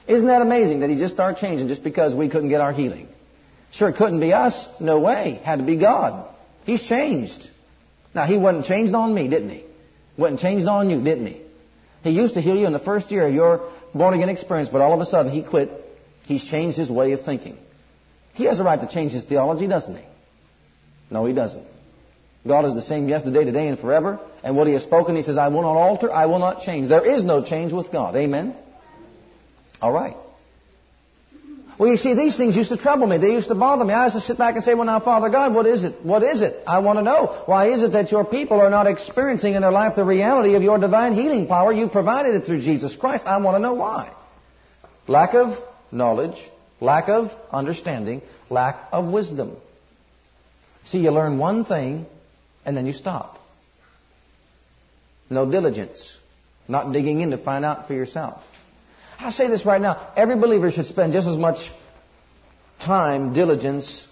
Isn't 0.06 0.28
that 0.28 0.42
amazing 0.42 0.80
that 0.80 0.90
He 0.90 0.96
just 0.96 1.14
started 1.14 1.38
changing 1.38 1.68
just 1.68 1.82
because 1.82 2.14
we 2.14 2.28
couldn't 2.28 2.49
get 2.49 2.61
our 2.61 2.73
healing? 2.73 3.08
Sure, 3.70 3.88
it 3.88 3.96
couldn't 3.96 4.20
be 4.20 4.32
us. 4.32 4.68
No 4.80 5.00
way. 5.00 5.40
Had 5.42 5.58
to 5.58 5.64
be 5.64 5.76
God. 5.76 6.35
He's 6.64 6.82
changed. 6.82 7.50
Now, 8.14 8.26
He 8.26 8.38
wasn't 8.38 8.66
changed 8.66 8.94
on 8.94 9.12
me, 9.14 9.28
didn't 9.28 9.50
He? 9.50 9.64
Wasn't 10.16 10.40
changed 10.40 10.66
on 10.66 10.88
you, 10.88 11.02
didn't 11.02 11.26
He? 11.26 11.42
He 12.02 12.11
used 12.11 12.35
to 12.35 12.40
heal 12.40 12.56
you 12.56 12.66
in 12.66 12.73
the 12.73 12.78
first 12.78 13.11
year 13.11 13.26
of 13.26 13.35
your 13.35 13.70
born 13.94 14.14
again 14.14 14.28
experience, 14.28 14.68
but 14.68 14.80
all 14.80 14.92
of 14.92 15.00
a 15.00 15.06
sudden 15.06 15.32
He 15.32 15.42
quit. 15.42 15.70
He's 16.26 16.45
changed 16.45 16.76
His 16.76 16.90
way 16.90 17.12
of 17.12 17.23
thinking. 17.23 17.56
He 18.35 18.45
has 18.45 18.61
a 18.61 18.64
right 18.64 18.80
to 18.80 18.87
change 18.87 19.12
His 19.12 19.25
theology, 19.25 19.66
doesn't 19.66 19.97
He? 19.97 20.04
No, 21.11 21.25
He 21.25 21.33
doesn't. 21.33 21.66
God 22.47 22.64
is 22.66 22.75
the 22.75 22.83
same 22.83 23.09
yesterday, 23.09 23.45
today, 23.45 23.68
and 23.68 23.78
forever. 23.78 24.21
And 24.45 24.56
what 24.56 24.66
He 24.66 24.75
has 24.75 24.83
spoken, 24.83 25.16
He 25.16 25.23
says, 25.23 25.38
I 25.38 25.49
will 25.49 25.62
not 25.62 25.76
alter, 25.76 26.12
I 26.12 26.26
will 26.26 26.38
not 26.38 26.61
change. 26.61 26.88
There 26.88 27.06
is 27.06 27.25
no 27.25 27.42
change 27.42 27.73
with 27.73 27.90
God. 27.90 28.14
Amen? 28.16 28.54
All 29.80 29.92
right. 29.92 30.16
Well, 31.78 31.90
you 31.90 31.99
see, 31.99 32.14
these 32.14 32.37
things 32.38 32.56
used 32.56 32.71
to 32.71 32.78
trouble 32.78 33.06
me. 33.06 33.18
They 33.18 33.33
used 33.33 33.49
to 33.49 33.54
bother 33.54 33.85
me. 33.85 33.92
I 33.92 34.04
used 34.04 34.16
to 34.16 34.23
sit 34.23 34.38
back 34.38 34.54
and 34.54 34.64
say, 34.64 34.73
well, 34.73 34.87
now, 34.87 34.99
Father 34.99 35.28
God, 35.28 35.54
what 35.54 35.66
is 35.66 35.85
it? 35.85 36.02
What 36.02 36.23
is 36.23 36.40
it? 36.40 36.56
I 36.66 36.78
want 36.78 36.99
to 36.99 37.02
know. 37.02 37.42
Why 37.45 37.66
is 37.68 37.83
it 37.83 37.92
that 37.92 38.11
your 38.11 38.25
people 38.25 38.61
are 38.61 38.71
not 38.71 38.87
experiencing 38.87 39.54
in 39.54 39.61
their 39.61 39.73
life 39.73 39.95
the 39.95 40.04
reality 40.04 40.54
of 40.54 40.62
your 40.62 40.78
divine 40.78 41.12
healing 41.12 41.47
power? 41.47 41.73
You 41.73 41.88
provided 41.88 42.35
it 42.35 42.47
through 42.47 42.62
Jesus 42.62 42.97
Christ. 42.97 43.26
I 43.26 43.37
want 43.38 43.56
to 43.56 43.59
know 43.59 43.75
why. 43.75 44.11
Lack 45.06 45.35
of 45.35 45.59
knowledge, 45.93 46.37
lack 46.81 47.09
of 47.09 47.31
understanding, 47.50 48.23
lack 48.50 48.76
of 48.93 49.12
wisdom. 49.12 49.57
See, 50.85 50.99
you 50.99 51.11
learn 51.11 51.38
one 51.38 51.64
thing 51.64 52.07
and 52.64 52.76
then 52.76 52.87
you 52.87 52.93
stop. 52.93 53.38
No 55.28 55.50
diligence. 55.50 56.19
Not 56.69 56.93
digging 56.93 57.21
in 57.21 57.31
to 57.31 57.38
find 57.38 57.64
out 57.64 57.87
for 57.87 57.95
yourself. 57.95 58.43
I 59.19 59.31
say 59.31 59.49
this 59.49 59.64
right 59.64 59.81
now. 59.81 60.12
Every 60.16 60.37
believer 60.37 60.71
should 60.71 60.87
spend 60.87 61.12
just 61.12 61.26
as 61.26 61.37
much 61.37 61.71
time, 62.81 63.33
diligence 63.33 64.07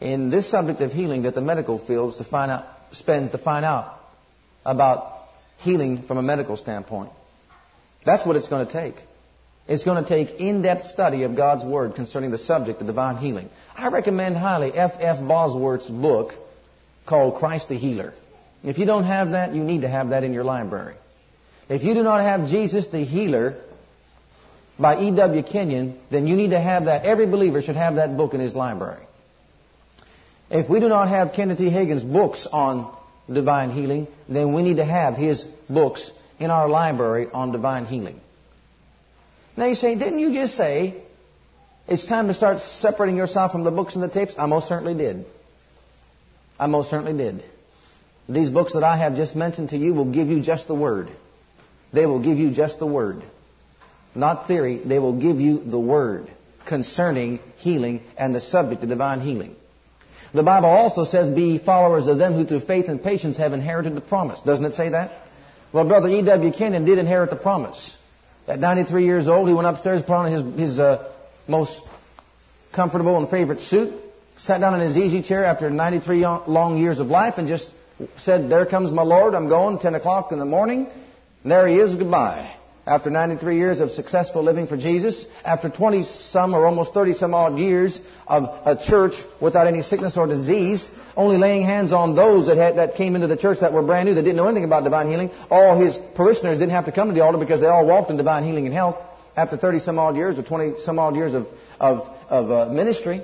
in 0.00 0.30
this 0.30 0.50
subject 0.50 0.80
of 0.80 0.92
healing 0.92 1.22
that 1.22 1.34
the 1.34 1.40
medical 1.40 1.78
field 1.78 2.14
to 2.14 2.24
find 2.24 2.50
out, 2.50 2.66
spends 2.90 3.30
to 3.30 3.38
find 3.38 3.64
out 3.64 3.98
about 4.64 5.20
healing 5.58 6.02
from 6.02 6.18
a 6.18 6.22
medical 6.22 6.56
standpoint. 6.56 7.10
That's 8.04 8.26
what 8.26 8.36
it's 8.36 8.48
going 8.48 8.66
to 8.66 8.72
take. 8.72 8.96
It's 9.68 9.84
going 9.84 10.02
to 10.02 10.08
take 10.08 10.40
in-depth 10.40 10.84
study 10.84 11.22
of 11.22 11.36
God's 11.36 11.64
Word 11.64 11.94
concerning 11.94 12.30
the 12.30 12.38
subject 12.38 12.80
of 12.80 12.86
divine 12.86 13.16
healing. 13.16 13.48
I 13.76 13.88
recommend 13.88 14.36
highly 14.36 14.72
F. 14.72 14.92
F. 14.98 15.18
Bosworth's 15.26 15.88
book 15.88 16.32
called 17.06 17.36
Christ 17.36 17.68
the 17.68 17.76
Healer. 17.76 18.12
If 18.64 18.78
you 18.78 18.86
don't 18.86 19.04
have 19.04 19.30
that, 19.30 19.54
you 19.54 19.62
need 19.62 19.82
to 19.82 19.88
have 19.88 20.10
that 20.10 20.24
in 20.24 20.32
your 20.32 20.44
library. 20.44 20.94
If 21.68 21.84
you 21.84 21.94
do 21.94 22.02
not 22.02 22.20
have 22.20 22.48
Jesus 22.48 22.88
the 22.88 23.04
Healer 23.04 23.56
by 24.78 25.00
E.W. 25.00 25.42
Kenyon, 25.44 25.98
then 26.10 26.26
you 26.26 26.36
need 26.36 26.50
to 26.50 26.60
have 26.60 26.86
that. 26.86 27.04
Every 27.04 27.26
believer 27.26 27.62
should 27.62 27.76
have 27.76 27.96
that 27.96 28.16
book 28.16 28.34
in 28.34 28.40
his 28.40 28.54
library. 28.56 29.04
If 30.50 30.68
we 30.68 30.80
do 30.80 30.88
not 30.88 31.08
have 31.08 31.32
Kenneth 31.32 31.60
E. 31.60 31.70
Hagin's 31.70 32.04
books 32.04 32.46
on 32.50 32.94
divine 33.32 33.70
healing, 33.70 34.08
then 34.28 34.52
we 34.52 34.62
need 34.62 34.76
to 34.76 34.84
have 34.84 35.16
his 35.16 35.44
books 35.70 36.10
in 36.38 36.50
our 36.50 36.68
library 36.68 37.28
on 37.32 37.52
divine 37.52 37.86
healing. 37.86 38.20
Now 39.56 39.66
you 39.66 39.74
say, 39.74 39.94
didn't 39.94 40.18
you 40.18 40.32
just 40.32 40.56
say 40.56 41.02
it's 41.86 42.06
time 42.06 42.28
to 42.28 42.34
start 42.34 42.60
separating 42.60 43.16
yourself 43.16 43.52
from 43.52 43.64
the 43.64 43.70
books 43.70 43.94
and 43.94 44.02
the 44.02 44.08
tapes? 44.08 44.34
I 44.38 44.46
most 44.46 44.68
certainly 44.68 44.94
did. 44.94 45.24
I 46.58 46.66
most 46.66 46.90
certainly 46.90 47.16
did. 47.16 47.44
These 48.28 48.50
books 48.50 48.74
that 48.74 48.84
I 48.84 48.96
have 48.96 49.16
just 49.16 49.34
mentioned 49.36 49.70
to 49.70 49.76
you 49.76 49.94
will 49.94 50.10
give 50.10 50.28
you 50.28 50.40
just 50.40 50.68
the 50.68 50.74
word. 50.74 51.08
They 51.92 52.06
will 52.06 52.22
give 52.22 52.38
you 52.38 52.50
just 52.50 52.78
the 52.78 52.86
word 52.86 53.22
not 54.14 54.46
theory. 54.46 54.76
They 54.76 54.98
will 54.98 55.18
give 55.18 55.40
you 55.40 55.58
the 55.58 55.78
word 55.78 56.30
concerning 56.66 57.40
healing 57.56 58.02
and 58.16 58.34
the 58.34 58.40
subject 58.40 58.82
of 58.82 58.88
divine 58.88 59.20
healing. 59.20 59.56
The 60.34 60.42
Bible 60.42 60.68
also 60.68 61.04
says, 61.04 61.28
Be 61.28 61.58
followers 61.58 62.06
of 62.06 62.18
them 62.18 62.32
who 62.34 62.44
through 62.44 62.60
faith 62.60 62.88
and 62.88 63.02
patience 63.02 63.38
have 63.38 63.52
inherited 63.52 63.94
the 63.94 64.00
promise. 64.00 64.40
Doesn't 64.40 64.64
it 64.64 64.74
say 64.74 64.90
that? 64.90 65.12
Well, 65.72 65.86
Brother 65.86 66.08
E.W. 66.08 66.52
Kenyon 66.52 66.84
did 66.84 66.98
inherit 66.98 67.30
the 67.30 67.36
promise. 67.36 67.96
At 68.46 68.58
93 68.58 69.04
years 69.04 69.28
old, 69.28 69.48
he 69.48 69.54
went 69.54 69.66
upstairs, 69.66 70.02
put 70.02 70.12
on 70.12 70.32
his, 70.32 70.60
his 70.60 70.78
uh, 70.78 71.08
most 71.46 71.82
comfortable 72.74 73.16
and 73.18 73.28
favorite 73.28 73.60
suit, 73.60 73.92
sat 74.36 74.60
down 74.60 74.74
in 74.74 74.80
his 74.80 74.96
easy 74.96 75.22
chair 75.22 75.44
after 75.44 75.70
93 75.70 76.26
long 76.46 76.78
years 76.78 76.98
of 76.98 77.06
life, 77.08 77.34
and 77.38 77.46
just 77.46 77.72
said, 78.16 78.50
There 78.50 78.66
comes 78.66 78.92
my 78.92 79.02
Lord, 79.02 79.34
I'm 79.34 79.48
going, 79.48 79.78
10 79.78 79.94
o'clock 79.94 80.32
in 80.32 80.38
the 80.38 80.44
morning. 80.44 80.88
And 81.42 81.52
there 81.52 81.66
he 81.66 81.76
is, 81.76 81.94
goodbye 81.94 82.56
after 82.84 83.10
93 83.10 83.56
years 83.56 83.80
of 83.80 83.90
successful 83.90 84.42
living 84.42 84.66
for 84.66 84.76
Jesus, 84.76 85.24
after 85.44 85.68
20 85.68 86.02
some 86.02 86.52
or 86.52 86.66
almost 86.66 86.92
30 86.94 87.12
some 87.12 87.32
odd 87.32 87.56
years 87.56 88.00
of 88.26 88.44
a 88.66 88.76
church 88.76 89.14
without 89.40 89.68
any 89.68 89.82
sickness 89.82 90.16
or 90.16 90.26
disease, 90.26 90.90
only 91.16 91.36
laying 91.36 91.62
hands 91.62 91.92
on 91.92 92.16
those 92.16 92.46
that, 92.46 92.56
had, 92.56 92.76
that 92.78 92.96
came 92.96 93.14
into 93.14 93.28
the 93.28 93.36
church 93.36 93.60
that 93.60 93.72
were 93.72 93.82
brand 93.82 94.08
new, 94.08 94.14
that 94.14 94.22
didn't 94.22 94.36
know 94.36 94.46
anything 94.46 94.64
about 94.64 94.82
divine 94.82 95.08
healing, 95.08 95.30
all 95.48 95.78
his 95.78 95.98
parishioners 96.16 96.58
didn't 96.58 96.72
have 96.72 96.86
to 96.86 96.92
come 96.92 97.08
to 97.08 97.14
the 97.14 97.20
altar 97.20 97.38
because 97.38 97.60
they 97.60 97.66
all 97.66 97.86
walked 97.86 98.10
in 98.10 98.16
divine 98.16 98.42
healing 98.42 98.66
and 98.66 98.74
health 98.74 98.96
after 99.36 99.56
30 99.56 99.78
some 99.78 99.98
odd 99.98 100.16
years 100.16 100.36
or 100.38 100.42
20 100.42 100.78
some 100.78 100.98
odd 100.98 101.14
years 101.14 101.34
of, 101.34 101.46
of, 101.78 102.00
of 102.28 102.50
uh, 102.50 102.72
ministry. 102.72 103.20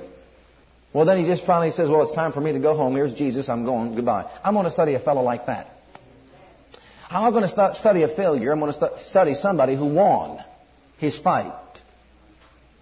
Well, 0.92 1.04
then 1.04 1.18
he 1.18 1.26
just 1.26 1.44
finally 1.44 1.72
says, 1.72 1.90
well, 1.90 2.02
it's 2.02 2.14
time 2.14 2.32
for 2.32 2.40
me 2.40 2.52
to 2.52 2.60
go 2.60 2.74
home. 2.74 2.94
Here's 2.94 3.12
Jesus. 3.12 3.48
I'm 3.48 3.64
going. 3.64 3.94
Goodbye. 3.94 4.30
I'm 4.42 4.54
going 4.54 4.64
to 4.64 4.70
study 4.70 4.94
a 4.94 5.00
fellow 5.00 5.22
like 5.22 5.46
that. 5.46 5.66
I'm 7.10 7.22
not 7.22 7.30
going 7.30 7.48
to 7.48 7.74
study 7.74 8.02
a 8.02 8.08
failure. 8.08 8.52
I'm 8.52 8.60
going 8.60 8.72
to 8.72 8.98
study 8.98 9.34
somebody 9.34 9.74
who 9.74 9.86
won 9.86 10.42
his 10.98 11.18
fight. 11.18 11.54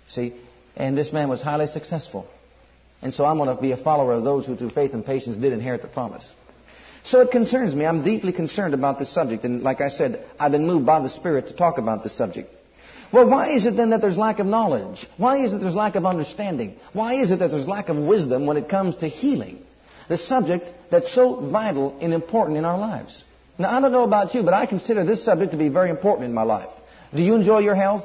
See? 0.08 0.34
And 0.76 0.96
this 0.98 1.12
man 1.12 1.28
was 1.28 1.40
highly 1.40 1.66
successful. 1.66 2.26
And 3.02 3.14
so 3.14 3.24
I'm 3.24 3.36
going 3.38 3.54
to 3.54 3.60
be 3.60 3.72
a 3.72 3.76
follower 3.76 4.14
of 4.14 4.24
those 4.24 4.46
who 4.46 4.56
through 4.56 4.70
faith 4.70 4.94
and 4.94 5.04
patience 5.04 5.36
did 5.36 5.52
inherit 5.52 5.82
the 5.82 5.88
promise. 5.88 6.34
So 7.04 7.20
it 7.20 7.30
concerns 7.30 7.74
me. 7.74 7.86
I'm 7.86 8.02
deeply 8.02 8.32
concerned 8.32 8.74
about 8.74 8.98
this 8.98 9.10
subject. 9.10 9.44
And 9.44 9.62
like 9.62 9.80
I 9.80 9.88
said, 9.88 10.26
I've 10.40 10.50
been 10.50 10.66
moved 10.66 10.86
by 10.86 11.00
the 11.00 11.08
Spirit 11.08 11.48
to 11.48 11.54
talk 11.54 11.78
about 11.78 12.02
this 12.02 12.16
subject. 12.16 12.50
Well, 13.12 13.28
why 13.30 13.50
is 13.50 13.64
it 13.66 13.76
then 13.76 13.90
that 13.90 14.00
there's 14.00 14.18
lack 14.18 14.40
of 14.40 14.46
knowledge? 14.46 15.06
Why 15.16 15.38
is 15.44 15.52
it 15.52 15.58
there's 15.58 15.76
lack 15.76 15.94
of 15.94 16.04
understanding? 16.04 16.74
Why 16.92 17.14
is 17.14 17.30
it 17.30 17.38
that 17.38 17.52
there's 17.52 17.68
lack 17.68 17.88
of 17.88 17.96
wisdom 17.96 18.46
when 18.46 18.56
it 18.56 18.68
comes 18.68 18.96
to 18.98 19.08
healing? 19.08 19.62
The 20.08 20.16
subject 20.16 20.72
that's 20.90 21.12
so 21.12 21.48
vital 21.48 21.96
and 22.00 22.12
important 22.12 22.58
in 22.58 22.64
our 22.64 22.76
lives. 22.76 23.22
Now, 23.58 23.76
I 23.76 23.80
don't 23.80 23.92
know 23.92 24.04
about 24.04 24.34
you, 24.34 24.42
but 24.42 24.54
I 24.54 24.66
consider 24.66 25.04
this 25.04 25.24
subject 25.24 25.52
to 25.52 25.58
be 25.58 25.68
very 25.68 25.90
important 25.90 26.26
in 26.28 26.34
my 26.34 26.42
life. 26.42 26.68
Do 27.14 27.22
you 27.22 27.34
enjoy 27.34 27.60
your 27.60 27.74
health? 27.74 28.02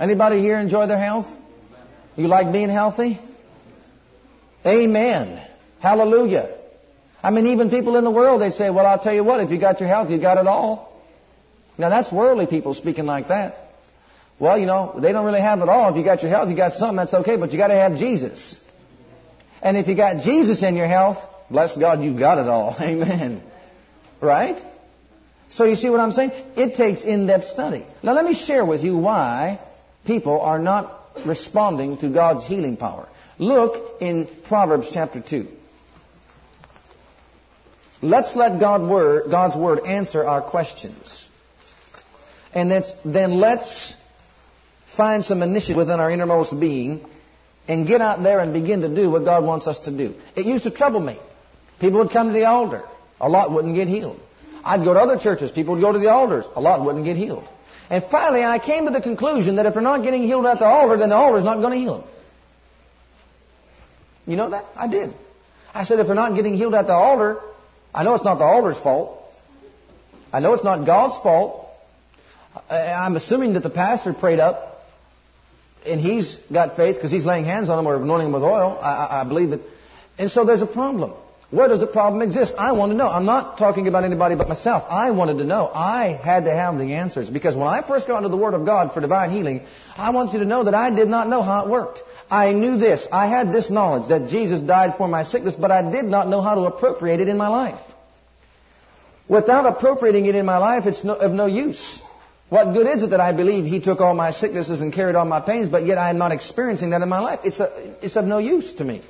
Anybody 0.00 0.40
here 0.40 0.58
enjoy 0.58 0.86
their 0.86 0.98
health? 0.98 1.26
You 2.16 2.26
like 2.26 2.52
being 2.52 2.68
healthy? 2.68 3.20
Amen. 4.66 5.46
Hallelujah. 5.80 6.56
I 7.22 7.30
mean, 7.30 7.46
even 7.48 7.70
people 7.70 7.96
in 7.96 8.04
the 8.04 8.10
world, 8.10 8.40
they 8.40 8.50
say, 8.50 8.70
well, 8.70 8.86
I'll 8.86 8.98
tell 8.98 9.14
you 9.14 9.24
what, 9.24 9.40
if 9.40 9.50
you 9.50 9.60
got 9.60 9.80
your 9.80 9.88
health, 9.88 10.10
you 10.10 10.20
got 10.20 10.38
it 10.38 10.46
all. 10.46 11.00
Now, 11.76 11.90
that's 11.90 12.10
worldly 12.12 12.46
people 12.46 12.74
speaking 12.74 13.06
like 13.06 13.28
that. 13.28 13.54
Well, 14.40 14.58
you 14.58 14.66
know, 14.66 14.98
they 15.00 15.12
don't 15.12 15.24
really 15.24 15.40
have 15.40 15.60
it 15.60 15.68
all. 15.68 15.90
If 15.90 15.96
you 15.96 16.04
got 16.04 16.22
your 16.22 16.30
health, 16.30 16.48
you 16.48 16.56
got 16.56 16.72
something, 16.72 16.96
that's 16.96 17.14
okay, 17.14 17.36
but 17.36 17.52
you 17.52 17.58
got 17.58 17.68
to 17.68 17.74
have 17.74 17.96
Jesus. 17.96 18.58
And 19.62 19.76
if 19.76 19.88
you 19.88 19.96
got 19.96 20.22
Jesus 20.22 20.62
in 20.62 20.76
your 20.76 20.86
health, 20.86 21.18
bless 21.50 21.76
God, 21.76 22.02
you've 22.02 22.18
got 22.18 22.38
it 22.38 22.46
all. 22.46 22.76
Amen. 22.80 23.42
Right? 24.20 24.60
So 25.50 25.64
you 25.64 25.76
see 25.76 25.90
what 25.90 26.00
I'm 26.00 26.12
saying? 26.12 26.32
It 26.56 26.74
takes 26.74 27.04
in-depth 27.04 27.44
study. 27.44 27.84
Now 28.02 28.12
let 28.12 28.24
me 28.24 28.34
share 28.34 28.64
with 28.64 28.82
you 28.82 28.96
why 28.98 29.60
people 30.04 30.40
are 30.40 30.58
not 30.58 30.94
responding 31.26 31.96
to 31.98 32.08
God's 32.08 32.44
healing 32.44 32.76
power. 32.76 33.08
Look 33.38 34.00
in 34.02 34.28
Proverbs 34.44 34.90
chapter 34.92 35.20
2. 35.20 35.46
Let's 38.02 38.36
let 38.36 38.60
God 38.60 38.88
word, 38.88 39.30
God's 39.30 39.56
Word 39.56 39.80
answer 39.86 40.24
our 40.24 40.42
questions. 40.42 41.28
And 42.52 42.70
then 43.04 43.32
let's 43.32 43.96
find 44.96 45.24
some 45.24 45.42
initiative 45.42 45.76
within 45.76 46.00
our 46.00 46.10
innermost 46.10 46.58
being 46.58 47.04
and 47.66 47.86
get 47.86 48.00
out 48.00 48.22
there 48.22 48.40
and 48.40 48.52
begin 48.52 48.82
to 48.82 48.88
do 48.94 49.10
what 49.10 49.24
God 49.24 49.44
wants 49.44 49.66
us 49.66 49.80
to 49.80 49.90
do. 49.90 50.14
It 50.36 50.46
used 50.46 50.64
to 50.64 50.70
trouble 50.70 51.00
me. 51.00 51.18
People 51.80 51.98
would 52.00 52.10
come 52.10 52.28
to 52.28 52.32
the 52.32 52.44
altar. 52.46 52.82
A 53.20 53.28
lot 53.28 53.50
wouldn't 53.50 53.74
get 53.74 53.88
healed. 53.88 54.20
I'd 54.64 54.84
go 54.84 54.94
to 54.94 55.00
other 55.00 55.18
churches. 55.18 55.50
People 55.50 55.74
would 55.74 55.80
go 55.80 55.92
to 55.92 55.98
the 55.98 56.08
altars. 56.08 56.44
A 56.54 56.60
lot 56.60 56.84
wouldn't 56.84 57.04
get 57.04 57.16
healed. 57.16 57.44
And 57.90 58.04
finally, 58.04 58.44
I 58.44 58.58
came 58.58 58.84
to 58.84 58.90
the 58.90 59.00
conclusion 59.00 59.56
that 59.56 59.66
if 59.66 59.74
they're 59.74 59.82
not 59.82 60.02
getting 60.02 60.22
healed 60.22 60.46
at 60.46 60.58
the 60.58 60.66
altar, 60.66 60.96
then 60.98 61.08
the 61.08 61.14
altar's 61.14 61.44
not 61.44 61.60
going 61.60 61.72
to 61.72 61.78
heal 61.78 62.00
them. 62.00 62.08
You 64.26 64.36
know 64.36 64.50
that? 64.50 64.66
I 64.76 64.88
did. 64.88 65.14
I 65.72 65.84
said, 65.84 65.98
if 66.00 66.06
they're 66.06 66.14
not 66.14 66.34
getting 66.34 66.54
healed 66.54 66.74
at 66.74 66.86
the 66.86 66.92
altar, 66.92 67.40
I 67.94 68.04
know 68.04 68.14
it's 68.14 68.24
not 68.24 68.38
the 68.38 68.44
altar's 68.44 68.78
fault. 68.78 69.22
I 70.32 70.40
know 70.40 70.52
it's 70.52 70.64
not 70.64 70.84
God's 70.84 71.16
fault. 71.22 71.66
I'm 72.68 73.16
assuming 73.16 73.54
that 73.54 73.62
the 73.62 73.70
pastor 73.70 74.12
prayed 74.12 74.40
up 74.40 74.82
and 75.86 76.00
he's 76.00 76.36
got 76.52 76.76
faith 76.76 76.96
because 76.96 77.10
he's 77.10 77.24
laying 77.24 77.44
hands 77.44 77.68
on 77.68 77.76
them 77.76 77.86
or 77.86 77.96
anointing 77.96 78.26
them 78.26 78.32
with 78.32 78.42
oil. 78.42 78.78
I, 78.80 79.22
I 79.22 79.24
believe 79.24 79.50
that. 79.50 79.60
And 80.18 80.30
so 80.30 80.44
there's 80.44 80.62
a 80.62 80.66
problem. 80.66 81.14
Where 81.50 81.66
does 81.66 81.80
the 81.80 81.86
problem 81.86 82.20
exist? 82.20 82.56
I 82.58 82.72
want 82.72 82.92
to 82.92 82.96
know. 82.96 83.08
I'm 83.08 83.24
not 83.24 83.56
talking 83.56 83.88
about 83.88 84.04
anybody 84.04 84.34
but 84.34 84.48
myself. 84.48 84.84
I 84.90 85.12
wanted 85.12 85.38
to 85.38 85.44
know. 85.44 85.70
I 85.72 86.08
had 86.08 86.44
to 86.44 86.50
have 86.50 86.76
the 86.76 86.92
answers 86.92 87.30
because 87.30 87.56
when 87.56 87.66
I 87.66 87.80
first 87.80 88.06
got 88.06 88.18
into 88.18 88.28
the 88.28 88.36
Word 88.36 88.52
of 88.52 88.66
God 88.66 88.92
for 88.92 89.00
divine 89.00 89.30
healing, 89.30 89.62
I 89.96 90.10
want 90.10 90.34
you 90.34 90.40
to 90.40 90.44
know 90.44 90.64
that 90.64 90.74
I 90.74 90.94
did 90.94 91.08
not 91.08 91.26
know 91.26 91.40
how 91.40 91.64
it 91.64 91.70
worked. 91.70 92.02
I 92.30 92.52
knew 92.52 92.76
this. 92.76 93.08
I 93.10 93.28
had 93.28 93.50
this 93.50 93.70
knowledge 93.70 94.08
that 94.08 94.28
Jesus 94.28 94.60
died 94.60 94.96
for 94.98 95.08
my 95.08 95.22
sickness, 95.22 95.56
but 95.56 95.70
I 95.70 95.90
did 95.90 96.04
not 96.04 96.28
know 96.28 96.42
how 96.42 96.54
to 96.54 96.62
appropriate 96.62 97.20
it 97.20 97.28
in 97.28 97.38
my 97.38 97.48
life. 97.48 97.80
Without 99.26 99.64
appropriating 99.64 100.26
it 100.26 100.34
in 100.34 100.44
my 100.44 100.58
life, 100.58 100.84
it's 100.84 101.02
no, 101.02 101.14
of 101.14 101.32
no 101.32 101.46
use. 101.46 102.02
What 102.50 102.74
good 102.74 102.86
is 102.86 103.02
it 103.02 103.10
that 103.10 103.20
I 103.20 103.32
believe 103.32 103.64
He 103.64 103.80
took 103.80 104.02
all 104.02 104.12
my 104.12 104.32
sicknesses 104.32 104.82
and 104.82 104.92
carried 104.92 105.14
all 105.14 105.24
my 105.24 105.40
pains, 105.40 105.70
but 105.70 105.86
yet 105.86 105.96
I 105.96 106.10
am 106.10 106.18
not 106.18 106.32
experiencing 106.32 106.90
that 106.90 107.00
in 107.00 107.08
my 107.08 107.20
life? 107.20 107.40
It's, 107.44 107.60
a, 107.60 107.96
it's 108.02 108.16
of 108.16 108.26
no 108.26 108.36
use 108.36 108.74
to 108.74 108.84
me. 108.84 109.02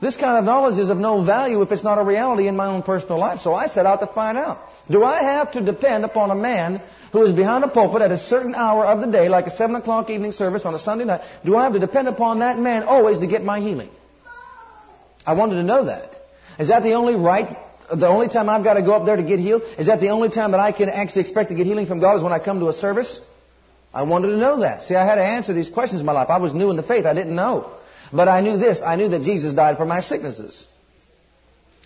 This 0.00 0.16
kind 0.16 0.36
of 0.36 0.44
knowledge 0.44 0.78
is 0.78 0.90
of 0.90 0.98
no 0.98 1.24
value 1.24 1.62
if 1.62 1.72
it's 1.72 1.84
not 1.84 1.98
a 1.98 2.04
reality 2.04 2.48
in 2.48 2.56
my 2.56 2.66
own 2.66 2.82
personal 2.82 3.18
life. 3.18 3.40
So 3.40 3.54
I 3.54 3.66
set 3.66 3.86
out 3.86 4.00
to 4.00 4.06
find 4.06 4.36
out. 4.36 4.58
Do 4.90 5.02
I 5.04 5.22
have 5.22 5.52
to 5.52 5.60
depend 5.62 6.04
upon 6.04 6.30
a 6.30 6.34
man 6.34 6.82
who 7.12 7.22
is 7.22 7.32
behind 7.32 7.64
a 7.64 7.68
pulpit 7.68 8.02
at 8.02 8.12
a 8.12 8.18
certain 8.18 8.54
hour 8.54 8.84
of 8.84 9.00
the 9.00 9.06
day, 9.06 9.28
like 9.30 9.46
a 9.46 9.50
7 9.50 9.74
o'clock 9.74 10.10
evening 10.10 10.32
service 10.32 10.66
on 10.66 10.74
a 10.74 10.78
Sunday 10.78 11.04
night? 11.04 11.22
Do 11.44 11.56
I 11.56 11.64
have 11.64 11.72
to 11.72 11.78
depend 11.78 12.08
upon 12.08 12.40
that 12.40 12.58
man 12.58 12.82
always 12.82 13.20
to 13.20 13.26
get 13.26 13.42
my 13.42 13.60
healing? 13.60 13.88
I 15.26 15.32
wanted 15.32 15.54
to 15.56 15.62
know 15.62 15.86
that. 15.86 16.10
Is 16.58 16.68
that 16.68 16.82
the 16.82 16.92
only 16.92 17.14
right, 17.16 17.56
the 17.92 18.06
only 18.06 18.28
time 18.28 18.50
I've 18.50 18.64
got 18.64 18.74
to 18.74 18.82
go 18.82 18.92
up 18.92 19.06
there 19.06 19.16
to 19.16 19.22
get 19.22 19.38
healed? 19.38 19.62
Is 19.78 19.86
that 19.86 20.00
the 20.00 20.10
only 20.10 20.28
time 20.28 20.50
that 20.50 20.60
I 20.60 20.72
can 20.72 20.90
actually 20.90 21.22
expect 21.22 21.48
to 21.48 21.54
get 21.54 21.66
healing 21.66 21.86
from 21.86 22.00
God 22.00 22.16
is 22.16 22.22
when 22.22 22.32
I 22.32 22.38
come 22.38 22.60
to 22.60 22.68
a 22.68 22.72
service? 22.72 23.20
I 23.94 24.02
wanted 24.02 24.28
to 24.28 24.36
know 24.36 24.60
that. 24.60 24.82
See, 24.82 24.94
I 24.94 25.06
had 25.06 25.14
to 25.14 25.24
answer 25.24 25.54
these 25.54 25.70
questions 25.70 26.00
in 26.00 26.06
my 26.06 26.12
life. 26.12 26.28
I 26.28 26.36
was 26.36 26.52
new 26.52 26.68
in 26.68 26.76
the 26.76 26.82
faith. 26.82 27.06
I 27.06 27.14
didn't 27.14 27.34
know. 27.34 27.72
But 28.12 28.28
I 28.28 28.40
knew 28.40 28.56
this. 28.58 28.82
I 28.82 28.96
knew 28.96 29.08
that 29.08 29.22
Jesus 29.22 29.54
died 29.54 29.76
for 29.76 29.86
my 29.86 30.00
sicknesses. 30.00 30.66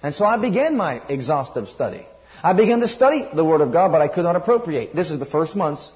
And 0.03 0.15
so 0.15 0.25
I 0.25 0.39
began 0.39 0.77
my 0.77 1.03
exhaustive 1.09 1.69
study. 1.69 2.07
I 2.43 2.53
began 2.55 2.81
to 2.81 2.89
study 2.89 3.29
the 3.35 3.45
Word 3.45 3.61
of 3.61 3.73
God, 3.73 3.93
but 3.93 4.01
I 4.01 4.09
could 4.09 4.25
not 4.25 4.37
appropriate. 4.37 4.95
This 4.95 5.11
is 5.11 5.19
the 5.19 5.27
first 5.27 5.57
months 5.57 5.93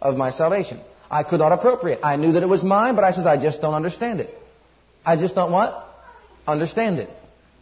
of 0.00 0.16
my 0.16 0.30
salvation. 0.30 0.80
I 1.10 1.22
could 1.22 1.40
not 1.40 1.52
appropriate. 1.52 2.00
I 2.02 2.16
knew 2.16 2.32
that 2.32 2.42
it 2.42 2.48
was 2.48 2.62
mine, 2.62 2.94
but 2.94 3.04
I 3.04 3.10
says, 3.10 3.26
I 3.26 3.36
just 3.36 3.60
don't 3.60 3.74
understand 3.74 4.20
it. 4.20 4.30
I 5.04 5.16
just 5.16 5.34
don't 5.34 5.52
what? 5.52 5.86
Understand 6.46 6.98
it. 6.98 7.10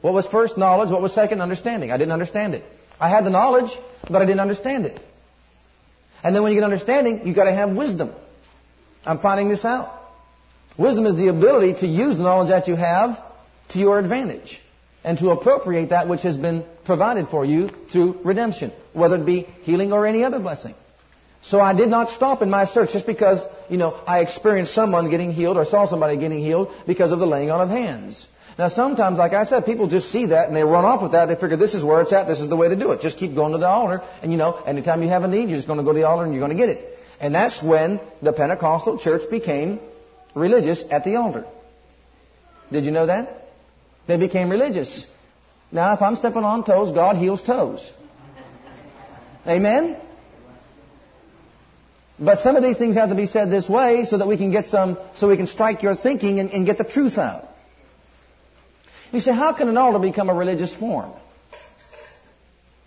What 0.00 0.14
was 0.14 0.26
first? 0.26 0.56
Knowledge. 0.56 0.90
What 0.90 1.02
was 1.02 1.12
second? 1.12 1.40
Understanding. 1.40 1.90
I 1.90 1.98
didn't 1.98 2.12
understand 2.12 2.54
it. 2.54 2.64
I 3.00 3.08
had 3.08 3.24
the 3.24 3.30
knowledge, 3.30 3.76
but 4.02 4.22
I 4.22 4.26
didn't 4.26 4.40
understand 4.40 4.86
it. 4.86 5.00
And 6.22 6.34
then 6.34 6.42
when 6.42 6.52
you 6.52 6.58
get 6.58 6.64
understanding, 6.64 7.26
you've 7.26 7.36
got 7.36 7.44
to 7.44 7.52
have 7.52 7.74
wisdom. 7.74 8.12
I'm 9.04 9.18
finding 9.18 9.48
this 9.48 9.64
out. 9.64 9.99
Wisdom 10.78 11.06
is 11.06 11.16
the 11.16 11.28
ability 11.28 11.80
to 11.80 11.86
use 11.86 12.16
the 12.16 12.22
knowledge 12.22 12.48
that 12.48 12.68
you 12.68 12.76
have 12.76 13.22
to 13.70 13.78
your 13.78 13.98
advantage 13.98 14.60
and 15.04 15.18
to 15.18 15.30
appropriate 15.30 15.90
that 15.90 16.08
which 16.08 16.22
has 16.22 16.36
been 16.36 16.64
provided 16.84 17.28
for 17.28 17.44
you 17.44 17.68
through 17.90 18.20
redemption, 18.24 18.72
whether 18.92 19.16
it 19.16 19.26
be 19.26 19.42
healing 19.62 19.92
or 19.92 20.06
any 20.06 20.24
other 20.24 20.38
blessing. 20.38 20.74
So 21.42 21.60
I 21.60 21.74
did 21.74 21.88
not 21.88 22.10
stop 22.10 22.42
in 22.42 22.50
my 22.50 22.66
search 22.66 22.92
just 22.92 23.06
because, 23.06 23.46
you 23.70 23.78
know, 23.78 23.92
I 24.06 24.20
experienced 24.20 24.74
someone 24.74 25.08
getting 25.10 25.32
healed 25.32 25.56
or 25.56 25.64
saw 25.64 25.86
somebody 25.86 26.18
getting 26.18 26.40
healed 26.40 26.70
because 26.86 27.12
of 27.12 27.18
the 27.18 27.26
laying 27.26 27.50
on 27.50 27.60
of 27.62 27.70
hands. 27.70 28.28
Now 28.58 28.68
sometimes, 28.68 29.18
like 29.18 29.32
I 29.32 29.44
said, 29.44 29.64
people 29.64 29.88
just 29.88 30.10
see 30.12 30.26
that 30.26 30.48
and 30.48 30.56
they 30.56 30.62
run 30.62 30.84
off 30.84 31.02
with 31.02 31.12
that. 31.12 31.26
They 31.26 31.34
figure 31.34 31.56
this 31.56 31.72
is 31.72 31.82
where 31.82 32.02
it's 32.02 32.12
at. 32.12 32.26
This 32.28 32.40
is 32.40 32.48
the 32.48 32.56
way 32.56 32.68
to 32.68 32.76
do 32.76 32.92
it. 32.92 33.00
Just 33.00 33.16
keep 33.16 33.34
going 33.34 33.52
to 33.52 33.58
the 33.58 33.66
altar. 33.66 34.02
And 34.22 34.32
you 34.32 34.36
know, 34.36 34.52
anytime 34.52 35.02
you 35.02 35.08
have 35.08 35.24
a 35.24 35.28
need, 35.28 35.48
you're 35.48 35.56
just 35.56 35.66
going 35.66 35.78
to 35.78 35.84
go 35.84 35.92
to 35.92 35.98
the 35.98 36.06
altar 36.06 36.24
and 36.24 36.34
you're 36.34 36.46
going 36.46 36.56
to 36.56 36.62
get 36.62 36.68
it. 36.68 36.98
And 37.20 37.34
that's 37.34 37.62
when 37.62 38.00
the 38.20 38.34
Pentecostal 38.34 38.98
church 38.98 39.30
became 39.30 39.80
religious 40.34 40.84
at 40.90 41.04
the 41.04 41.16
altar. 41.16 41.44
Did 42.70 42.84
you 42.84 42.90
know 42.90 43.06
that? 43.06 43.48
They 44.06 44.16
became 44.16 44.50
religious. 44.50 45.06
Now, 45.72 45.92
if 45.94 46.02
I'm 46.02 46.16
stepping 46.16 46.44
on 46.44 46.64
toes, 46.64 46.92
God 46.92 47.16
heals 47.16 47.42
toes. 47.42 47.92
Amen? 49.46 49.96
But 52.18 52.40
some 52.40 52.56
of 52.56 52.62
these 52.62 52.76
things 52.76 52.96
have 52.96 53.08
to 53.08 53.14
be 53.14 53.26
said 53.26 53.50
this 53.50 53.68
way 53.68 54.04
so 54.04 54.18
that 54.18 54.28
we 54.28 54.36
can 54.36 54.50
get 54.50 54.66
some, 54.66 54.98
so 55.14 55.28
we 55.28 55.36
can 55.36 55.46
strike 55.46 55.82
your 55.82 55.96
thinking 55.96 56.38
and, 56.38 56.50
and 56.50 56.66
get 56.66 56.76
the 56.76 56.84
truth 56.84 57.16
out. 57.16 57.48
You 59.10 59.20
say, 59.20 59.32
how 59.32 59.52
can 59.54 59.68
an 59.68 59.76
altar 59.76 59.98
become 59.98 60.28
a 60.28 60.34
religious 60.34 60.74
form? 60.74 61.12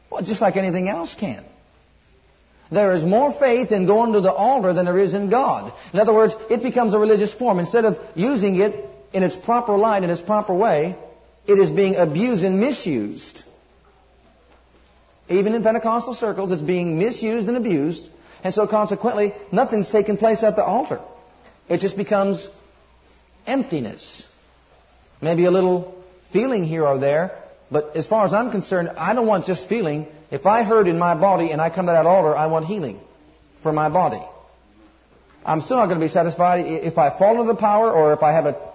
Well, 0.10 0.24
just 0.24 0.42
like 0.42 0.56
anything 0.56 0.88
else 0.88 1.16
can. 1.16 1.44
There 2.74 2.94
is 2.94 3.04
more 3.06 3.32
faith 3.32 3.72
in 3.72 3.86
going 3.86 4.14
to 4.14 4.22
the 4.22 4.34
altar 4.34 4.74
than 4.74 4.86
there 4.86 5.00
is 5.00 5.14
in 5.14 5.30
God. 5.30 5.72
In 5.94 6.00
other 6.00 6.14
words, 6.14 6.36
it 6.50 6.64
becomes 6.64 6.94
a 6.94 7.00
religious 7.00 7.34
form. 7.34 7.60
Instead 7.60 7.86
of 7.86 8.00
using 8.16 8.60
it 8.60 8.74
in 9.14 9.22
its 9.22 9.36
proper 9.36 9.78
light, 9.78 10.04
in 10.04 10.10
its 10.10 10.22
proper 10.22 10.54
way, 10.54 10.96
it 11.46 11.60
is 11.60 11.70
being 11.70 11.96
abused 11.96 12.44
and 12.44 12.60
misused. 12.60 13.44
Even 15.30 15.54
in 15.54 15.64
Pentecostal 15.64 16.14
circles, 16.14 16.52
it's 16.52 16.62
being 16.62 16.98
misused 16.98 17.48
and 17.48 17.58
abused. 17.58 18.10
And 18.44 18.54
so 18.54 18.68
consequently, 18.68 19.34
nothing's 19.52 19.90
taking 19.90 20.18
place 20.18 20.44
at 20.44 20.56
the 20.56 20.64
altar. 20.64 21.00
It 21.70 21.80
just 21.80 21.96
becomes 21.96 22.48
emptiness. 23.46 24.28
Maybe 25.22 25.46
a 25.46 25.52
little 25.52 26.04
feeling 26.32 26.64
here 26.64 26.86
or 26.86 26.98
there, 26.98 27.38
but 27.72 27.96
as 27.96 28.08
far 28.08 28.26
as 28.26 28.34
I'm 28.34 28.52
concerned, 28.52 28.90
I 28.98 29.14
don't 29.14 29.28
want 29.28 29.46
just 29.46 29.70
feeling. 29.70 30.08
If 30.34 30.48
I 30.48 30.64
hurt 30.64 30.88
in 30.88 30.98
my 30.98 31.14
body 31.14 31.52
and 31.52 31.62
I 31.62 31.70
come 31.70 31.86
to 31.86 31.92
that 31.92 32.08
altar, 32.08 32.36
I 32.36 32.48
want 32.48 32.66
healing 32.66 33.00
for 33.62 33.72
my 33.72 33.88
body. 33.88 34.22
I'm 35.46 35.62
still 35.62 35.78
not 35.78 35.86
going 35.86 36.00
to 36.00 36.04
be 36.04 36.10
satisfied 36.10 36.66
if 36.66 36.98
I 36.98 37.16
fall 37.20 37.40
under 37.40 37.54
the 37.54 37.60
power 37.60 37.92
or 37.92 38.14
if 38.14 38.24
I 38.24 38.32
have 38.32 38.48
a 38.48 38.74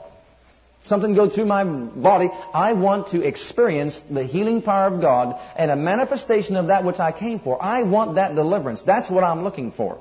something 0.83 1.17
go 1.17 1.29
through 1.29 1.47
my 1.47 1.65
body. 1.65 2.31
I 2.55 2.75
want 2.75 3.09
to 3.09 3.27
experience 3.27 4.01
the 4.09 4.23
healing 4.23 4.63
power 4.63 4.95
of 4.95 5.01
God 5.01 5.35
and 5.57 5.73
a 5.73 5.75
manifestation 5.75 6.55
of 6.55 6.69
that 6.69 6.85
which 6.85 7.01
I 7.01 7.11
came 7.11 7.41
for. 7.41 7.61
I 7.61 7.83
want 7.83 8.15
that 8.15 8.37
deliverance. 8.37 8.83
That's 8.83 9.11
what 9.11 9.25
I'm 9.25 9.43
looking 9.43 9.73
for. 9.73 9.99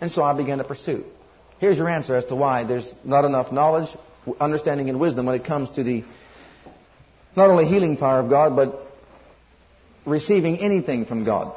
And 0.00 0.10
so 0.10 0.24
I 0.24 0.36
began 0.36 0.58
to 0.58 0.64
pursue. 0.64 1.04
Here's 1.60 1.78
your 1.78 1.88
answer 1.88 2.16
as 2.16 2.24
to 2.26 2.34
why 2.34 2.64
there's 2.64 2.92
not 3.04 3.24
enough 3.24 3.52
knowledge, 3.52 3.96
understanding, 4.40 4.88
and 4.90 4.98
wisdom 4.98 5.26
when 5.26 5.36
it 5.36 5.44
comes 5.44 5.70
to 5.76 5.84
the 5.84 6.02
not 7.36 7.48
only 7.48 7.66
healing 7.66 7.96
power 7.96 8.18
of 8.18 8.28
God, 8.28 8.56
but 8.56 8.89
receiving 10.06 10.58
anything 10.58 11.04
from 11.04 11.24
God. 11.24 11.54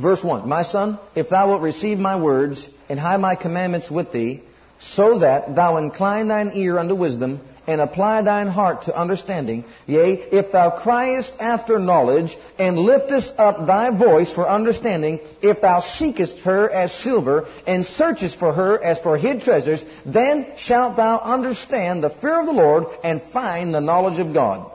Verse 0.00 0.22
1 0.22 0.48
My 0.48 0.62
son, 0.62 0.98
if 1.14 1.28
thou 1.28 1.48
wilt 1.48 1.62
receive 1.62 1.98
my 1.98 2.20
words 2.20 2.68
and 2.88 2.98
hide 2.98 3.20
my 3.20 3.34
commandments 3.34 3.90
with 3.90 4.12
thee, 4.12 4.42
so 4.80 5.18
that 5.18 5.56
thou 5.56 5.76
incline 5.76 6.28
thine 6.28 6.52
ear 6.54 6.78
unto 6.78 6.94
wisdom 6.94 7.40
and 7.66 7.82
apply 7.82 8.22
thine 8.22 8.46
heart 8.46 8.82
to 8.82 8.98
understanding. 8.98 9.64
Yea, 9.86 10.12
if 10.32 10.52
thou 10.52 10.70
criest 10.70 11.34
after 11.38 11.78
knowledge 11.78 12.38
and 12.58 12.78
liftest 12.78 13.34
up 13.38 13.66
thy 13.66 13.90
voice 13.90 14.32
for 14.32 14.48
understanding, 14.48 15.18
if 15.42 15.60
thou 15.60 15.80
seekest 15.80 16.40
her 16.40 16.70
as 16.70 16.94
silver 16.94 17.46
and 17.66 17.84
searchest 17.84 18.38
for 18.38 18.54
her 18.54 18.82
as 18.82 18.98
for 19.00 19.18
hid 19.18 19.42
treasures, 19.42 19.84
then 20.06 20.46
shalt 20.56 20.96
thou 20.96 21.18
understand 21.18 22.02
the 22.02 22.08
fear 22.08 22.40
of 22.40 22.46
the 22.46 22.52
Lord 22.52 22.86
and 23.04 23.20
find 23.20 23.74
the 23.74 23.80
knowledge 23.80 24.18
of 24.18 24.32
God. 24.32 24.72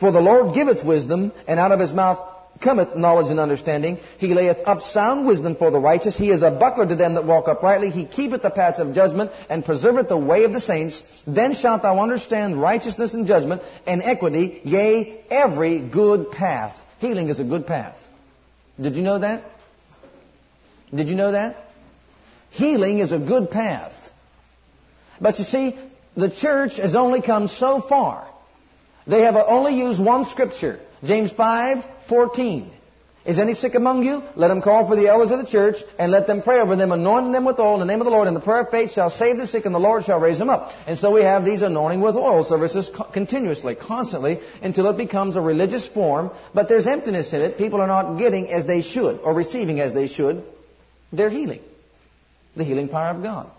For 0.00 0.12
the 0.12 0.20
Lord 0.20 0.54
giveth 0.54 0.84
wisdom, 0.84 1.32
and 1.46 1.58
out 1.58 1.72
of 1.72 1.80
his 1.80 1.92
mouth 1.92 2.18
cometh 2.60 2.96
knowledge 2.96 3.28
and 3.28 3.40
understanding. 3.40 3.98
He 4.18 4.34
layeth 4.34 4.58
up 4.66 4.82
sound 4.82 5.26
wisdom 5.26 5.56
for 5.56 5.70
the 5.70 5.78
righteous. 5.78 6.16
He 6.16 6.30
is 6.30 6.42
a 6.42 6.50
buckler 6.50 6.86
to 6.86 6.96
them 6.96 7.14
that 7.14 7.24
walk 7.24 7.48
uprightly. 7.48 7.90
He 7.90 8.04
keepeth 8.04 8.42
the 8.42 8.50
paths 8.50 8.78
of 8.78 8.94
judgment 8.94 9.30
and 9.48 9.64
preserveth 9.64 10.08
the 10.08 10.16
way 10.16 10.44
of 10.44 10.52
the 10.52 10.60
saints. 10.60 11.02
Then 11.26 11.54
shalt 11.54 11.82
thou 11.82 12.00
understand 12.00 12.60
righteousness 12.60 13.14
and 13.14 13.26
judgment 13.26 13.62
and 13.86 14.02
equity, 14.02 14.60
yea, 14.64 15.20
every 15.30 15.88
good 15.88 16.30
path. 16.30 16.76
Healing 16.98 17.28
is 17.28 17.40
a 17.40 17.44
good 17.44 17.66
path. 17.66 17.96
Did 18.80 18.94
you 18.94 19.02
know 19.02 19.18
that? 19.18 19.42
Did 20.94 21.08
you 21.08 21.16
know 21.16 21.32
that? 21.32 21.56
Healing 22.50 22.98
is 22.98 23.12
a 23.12 23.18
good 23.18 23.50
path. 23.50 23.94
But 25.20 25.38
you 25.38 25.44
see, 25.44 25.78
the 26.16 26.30
church 26.30 26.76
has 26.76 26.94
only 26.94 27.20
come 27.20 27.48
so 27.48 27.80
far. 27.80 28.27
They 29.08 29.22
have 29.22 29.36
only 29.36 29.74
used 29.74 30.02
one 30.02 30.24
scripture. 30.26 30.78
James 31.02 31.32
5, 31.32 31.84
14. 32.08 32.70
Is 33.24 33.38
any 33.38 33.52
sick 33.52 33.74
among 33.74 34.04
you? 34.04 34.22
Let 34.36 34.50
him 34.50 34.62
call 34.62 34.88
for 34.88 34.96
the 34.96 35.08
elders 35.08 35.30
of 35.30 35.38
the 35.38 35.46
church 35.46 35.76
and 35.98 36.10
let 36.10 36.26
them 36.26 36.40
pray 36.40 36.60
over 36.60 36.76
them, 36.76 36.92
anointing 36.92 37.32
them 37.32 37.44
with 37.44 37.58
oil 37.58 37.74
in 37.74 37.80
the 37.80 37.84
name 37.84 38.00
of 38.00 38.06
the 38.06 38.10
Lord. 38.10 38.26
And 38.26 38.34
the 38.34 38.40
prayer 38.40 38.62
of 38.62 38.70
faith 38.70 38.92
shall 38.92 39.10
save 39.10 39.36
the 39.36 39.46
sick 39.46 39.66
and 39.66 39.74
the 39.74 39.78
Lord 39.78 40.04
shall 40.04 40.18
raise 40.18 40.38
them 40.38 40.48
up. 40.48 40.72
And 40.86 40.98
so 40.98 41.10
we 41.10 41.22
have 41.22 41.44
these 41.44 41.60
anointing 41.60 42.00
with 42.00 42.16
oil 42.16 42.42
services 42.44 42.90
continuously, 43.12 43.74
constantly, 43.74 44.40
until 44.62 44.88
it 44.88 44.96
becomes 44.96 45.36
a 45.36 45.42
religious 45.42 45.86
form. 45.86 46.30
But 46.54 46.70
there's 46.70 46.86
emptiness 46.86 47.32
in 47.32 47.42
it. 47.42 47.58
People 47.58 47.82
are 47.82 47.86
not 47.86 48.18
getting 48.18 48.48
as 48.48 48.66
they 48.66 48.80
should 48.80 49.20
or 49.20 49.34
receiving 49.34 49.78
as 49.78 49.92
they 49.92 50.06
should 50.06 50.42
their 51.12 51.28
healing. 51.28 51.60
The 52.56 52.64
healing 52.64 52.88
power 52.88 53.14
of 53.14 53.22
God. 53.22 53.50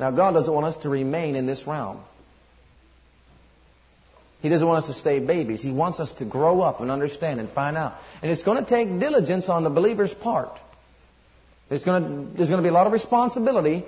Now 0.00 0.10
God 0.10 0.32
doesn't 0.32 0.52
want 0.52 0.66
us 0.66 0.78
to 0.78 0.88
remain 0.88 1.36
in 1.36 1.46
this 1.46 1.66
realm. 1.68 2.00
He 4.40 4.48
doesn't 4.48 4.66
want 4.66 4.84
us 4.84 4.86
to 4.86 4.98
stay 4.98 5.18
babies. 5.18 5.60
He 5.60 5.70
wants 5.70 6.00
us 6.00 6.14
to 6.14 6.24
grow 6.24 6.62
up 6.62 6.80
and 6.80 6.90
understand 6.90 7.40
and 7.40 7.48
find 7.48 7.76
out. 7.76 7.94
And 8.22 8.30
it's 8.30 8.42
going 8.42 8.62
to 8.62 8.68
take 8.68 8.88
diligence 8.98 9.48
on 9.48 9.64
the 9.64 9.70
believer's 9.70 10.14
part. 10.14 10.58
There's 11.68 11.84
going 11.84 12.02
to, 12.02 12.36
there's 12.36 12.48
going 12.48 12.58
to 12.58 12.62
be 12.62 12.70
a 12.70 12.72
lot 12.72 12.86
of 12.86 12.92
responsibility 12.92 13.84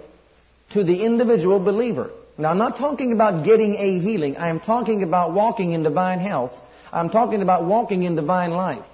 to 0.71 0.85
the 0.85 1.05
individual 1.05 1.59
believer. 1.59 2.11
Now, 2.37 2.51
I'm 2.51 2.59
not 2.59 2.77
talking 2.77 3.13
about 3.13 3.45
getting 3.45 3.77
a 3.77 3.99
healing. 3.99 4.37
I 4.37 4.49
am 4.49 4.61
talking 4.61 5.03
about 5.03 5.33
walking 5.33 5.73
in 5.73 5.83
divine 5.83 6.21
health. 6.21 6.53
I'm 6.93 7.09
talking 7.09 7.41
about 7.41 7.65
walking 7.65 8.03
in 8.03 8.15
divine 8.15 8.51
life. 8.51 8.85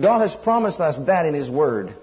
God 0.00 0.20
has 0.20 0.34
promised 0.34 0.80
us 0.80 0.98
that 1.06 1.24
in 1.24 1.34
His 1.34 1.48
Word. 1.48 1.94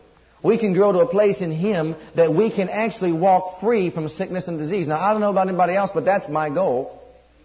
We 0.41 0.57
can 0.57 0.73
grow 0.73 0.93
to 0.93 0.99
a 0.99 1.07
place 1.07 1.41
in 1.41 1.51
Him 1.51 1.95
that 2.15 2.33
we 2.33 2.49
can 2.49 2.69
actually 2.69 3.11
walk 3.11 3.59
free 3.59 3.89
from 3.89 4.07
sickness 4.07 4.47
and 4.47 4.57
disease. 4.57 4.87
Now, 4.87 4.99
I 4.99 5.11
don't 5.11 5.21
know 5.21 5.29
about 5.29 5.49
anybody 5.49 5.75
else, 5.75 5.91
but 5.93 6.05
that's 6.05 6.29
my 6.29 6.49
goal 6.49 7.00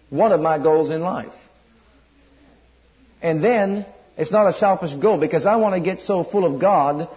one 0.09 0.31
of 0.31 0.41
my 0.41 0.57
goals 0.61 0.89
in 0.89 1.01
life. 1.01 1.33
And 3.21 3.43
then, 3.43 3.85
it's 4.17 4.31
not 4.31 4.47
a 4.47 4.53
selfish 4.53 4.93
goal 4.93 5.19
because 5.19 5.45
I 5.45 5.57
want 5.57 5.75
to 5.75 5.81
get 5.81 5.99
so 5.99 6.23
full 6.23 6.45
of 6.45 6.59
God 6.59 7.07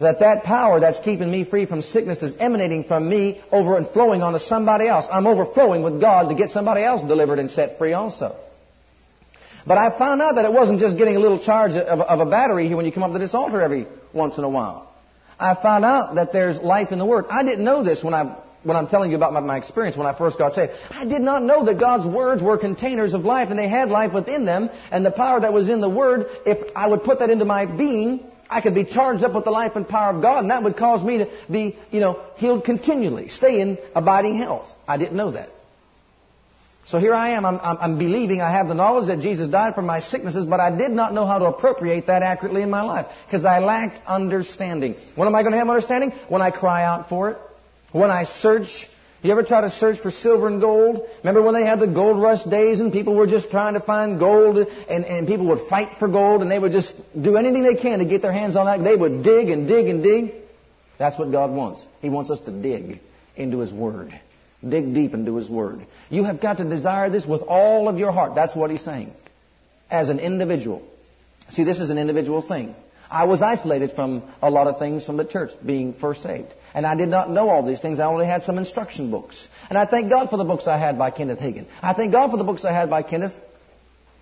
that 0.00 0.20
that 0.20 0.44
power 0.44 0.80
that's 0.80 1.00
keeping 1.00 1.30
me 1.30 1.44
free 1.44 1.66
from 1.66 1.82
sickness 1.82 2.22
is 2.22 2.36
emanating 2.38 2.84
from 2.84 3.08
me 3.08 3.40
over 3.50 3.76
and 3.76 3.86
flowing 3.86 4.22
onto 4.22 4.38
somebody 4.38 4.86
else. 4.86 5.08
I'm 5.10 5.26
overflowing 5.26 5.82
with 5.82 6.00
God 6.00 6.28
to 6.28 6.34
get 6.34 6.50
somebody 6.50 6.82
else 6.82 7.02
delivered 7.02 7.38
and 7.38 7.50
set 7.50 7.78
free 7.78 7.92
also. 7.92 8.36
But 9.66 9.76
I 9.76 9.96
found 9.98 10.22
out 10.22 10.36
that 10.36 10.44
it 10.44 10.52
wasn't 10.52 10.80
just 10.80 10.96
getting 10.96 11.16
a 11.16 11.18
little 11.18 11.38
charge 11.38 11.72
of, 11.72 12.00
of 12.00 12.20
a 12.20 12.30
battery 12.30 12.68
here 12.68 12.76
when 12.76 12.86
you 12.86 12.92
come 12.92 13.02
up 13.02 13.12
to 13.12 13.18
this 13.18 13.34
altar 13.34 13.60
every 13.60 13.86
once 14.14 14.38
in 14.38 14.44
a 14.44 14.48
while. 14.48 14.92
I 15.38 15.54
found 15.54 15.84
out 15.84 16.14
that 16.14 16.32
there's 16.32 16.58
life 16.58 16.90
in 16.90 16.98
the 16.98 17.04
Word. 17.04 17.26
I 17.28 17.42
didn't 17.42 17.64
know 17.64 17.84
this 17.84 18.02
when 18.02 18.14
I 18.14 18.36
when 18.62 18.76
I'm 18.76 18.88
telling 18.88 19.10
you 19.10 19.16
about 19.16 19.32
my, 19.32 19.40
my, 19.40 19.56
experience 19.56 19.96
when 19.96 20.06
I 20.06 20.16
first 20.16 20.38
got 20.38 20.52
saved. 20.52 20.72
I 20.90 21.04
did 21.04 21.20
not 21.20 21.42
know 21.42 21.64
that 21.64 21.78
God's 21.78 22.06
words 22.06 22.42
were 22.42 22.58
containers 22.58 23.14
of 23.14 23.24
life 23.24 23.50
and 23.50 23.58
they 23.58 23.68
had 23.68 23.88
life 23.88 24.12
within 24.12 24.44
them 24.44 24.70
and 24.90 25.04
the 25.04 25.10
power 25.10 25.40
that 25.40 25.52
was 25.52 25.68
in 25.68 25.80
the 25.80 25.88
word, 25.88 26.26
if 26.44 26.58
I 26.74 26.88
would 26.88 27.04
put 27.04 27.20
that 27.20 27.30
into 27.30 27.44
my 27.44 27.66
being, 27.66 28.20
I 28.50 28.60
could 28.60 28.74
be 28.74 28.84
charged 28.84 29.22
up 29.22 29.34
with 29.34 29.44
the 29.44 29.50
life 29.50 29.76
and 29.76 29.88
power 29.88 30.14
of 30.14 30.22
God 30.22 30.40
and 30.40 30.50
that 30.50 30.62
would 30.62 30.76
cause 30.76 31.04
me 31.04 31.18
to 31.18 31.30
be, 31.50 31.76
you 31.90 32.00
know, 32.00 32.20
healed 32.36 32.64
continually, 32.64 33.28
stay 33.28 33.60
in 33.60 33.78
abiding 33.94 34.36
health. 34.36 34.74
I 34.86 34.96
didn't 34.96 35.16
know 35.16 35.30
that. 35.32 35.50
So 36.88 36.98
here 36.98 37.12
I 37.12 37.30
am, 37.30 37.44
I'm, 37.44 37.58
I'm, 37.62 37.76
I'm, 37.80 37.98
believing 37.98 38.40
I 38.40 38.50
have 38.50 38.66
the 38.66 38.74
knowledge 38.74 39.08
that 39.08 39.20
Jesus 39.20 39.50
died 39.50 39.74
for 39.74 39.82
my 39.82 40.00
sicknesses, 40.00 40.46
but 40.46 40.58
I 40.58 40.74
did 40.74 40.90
not 40.90 41.12
know 41.12 41.26
how 41.26 41.38
to 41.38 41.44
appropriate 41.44 42.06
that 42.06 42.22
accurately 42.22 42.62
in 42.62 42.70
my 42.70 42.80
life 42.80 43.08
because 43.26 43.44
I 43.44 43.58
lacked 43.58 44.00
understanding. 44.06 44.94
When 45.14 45.28
am 45.28 45.34
I 45.34 45.42
going 45.42 45.52
to 45.52 45.58
have 45.58 45.68
understanding? 45.68 46.12
When 46.28 46.40
I 46.40 46.50
cry 46.50 46.84
out 46.84 47.10
for 47.10 47.32
it. 47.32 47.38
When 47.92 48.10
I 48.10 48.24
search, 48.24 48.88
you 49.22 49.32
ever 49.32 49.42
try 49.42 49.62
to 49.62 49.70
search 49.70 50.00
for 50.00 50.10
silver 50.10 50.46
and 50.46 50.60
gold? 50.60 51.00
Remember 51.24 51.42
when 51.42 51.54
they 51.54 51.64
had 51.64 51.80
the 51.80 51.86
gold 51.86 52.20
rush 52.20 52.44
days 52.44 52.80
and 52.80 52.92
people 52.92 53.14
were 53.14 53.26
just 53.26 53.50
trying 53.50 53.74
to 53.74 53.80
find 53.80 54.18
gold 54.18 54.58
and, 54.58 55.04
and 55.04 55.26
people 55.26 55.46
would 55.48 55.68
fight 55.68 55.98
for 55.98 56.08
gold 56.08 56.42
and 56.42 56.50
they 56.50 56.58
would 56.58 56.72
just 56.72 56.94
do 57.20 57.36
anything 57.36 57.62
they 57.62 57.74
can 57.74 57.98
to 57.98 58.04
get 58.04 58.22
their 58.22 58.32
hands 58.32 58.56
on 58.56 58.66
that. 58.66 58.84
They 58.84 58.96
would 58.96 59.22
dig 59.22 59.48
and 59.50 59.66
dig 59.66 59.88
and 59.88 60.02
dig. 60.02 60.34
That's 60.98 61.18
what 61.18 61.32
God 61.32 61.50
wants. 61.50 61.84
He 62.00 62.10
wants 62.10 62.30
us 62.30 62.40
to 62.40 62.50
dig 62.50 63.00
into 63.36 63.60
His 63.60 63.72
Word. 63.72 64.12
Dig 64.66 64.92
deep 64.92 65.14
into 65.14 65.36
His 65.36 65.48
Word. 65.48 65.86
You 66.10 66.24
have 66.24 66.40
got 66.40 66.58
to 66.58 66.64
desire 66.64 67.08
this 67.08 67.24
with 67.24 67.42
all 67.42 67.88
of 67.88 67.98
your 67.98 68.12
heart. 68.12 68.34
That's 68.34 68.54
what 68.54 68.70
He's 68.70 68.82
saying. 68.82 69.12
As 69.90 70.10
an 70.10 70.18
individual. 70.18 70.82
See, 71.48 71.64
this 71.64 71.78
is 71.78 71.90
an 71.90 71.98
individual 71.98 72.42
thing. 72.42 72.74
I 73.10 73.24
was 73.24 73.40
isolated 73.40 73.92
from 73.92 74.22
a 74.42 74.50
lot 74.50 74.66
of 74.66 74.78
things 74.78 75.04
from 75.04 75.16
the 75.16 75.24
church 75.24 75.52
being 75.64 75.94
first 75.94 76.22
saved. 76.22 76.52
And 76.74 76.86
I 76.86 76.94
did 76.94 77.08
not 77.08 77.30
know 77.30 77.48
all 77.48 77.64
these 77.64 77.80
things. 77.80 78.00
I 78.00 78.06
only 78.06 78.26
had 78.26 78.42
some 78.42 78.58
instruction 78.58 79.10
books. 79.10 79.48
And 79.70 79.78
I 79.78 79.86
thank 79.86 80.10
God 80.10 80.28
for 80.28 80.36
the 80.36 80.44
books 80.44 80.66
I 80.66 80.76
had 80.76 80.98
by 80.98 81.10
Kenneth 81.10 81.38
Hagin. 81.38 81.66
I 81.82 81.94
thank 81.94 82.12
God 82.12 82.30
for 82.30 82.36
the 82.36 82.44
books 82.44 82.64
I 82.64 82.72
had 82.72 82.90
by 82.90 83.02
Kenneth 83.02 83.34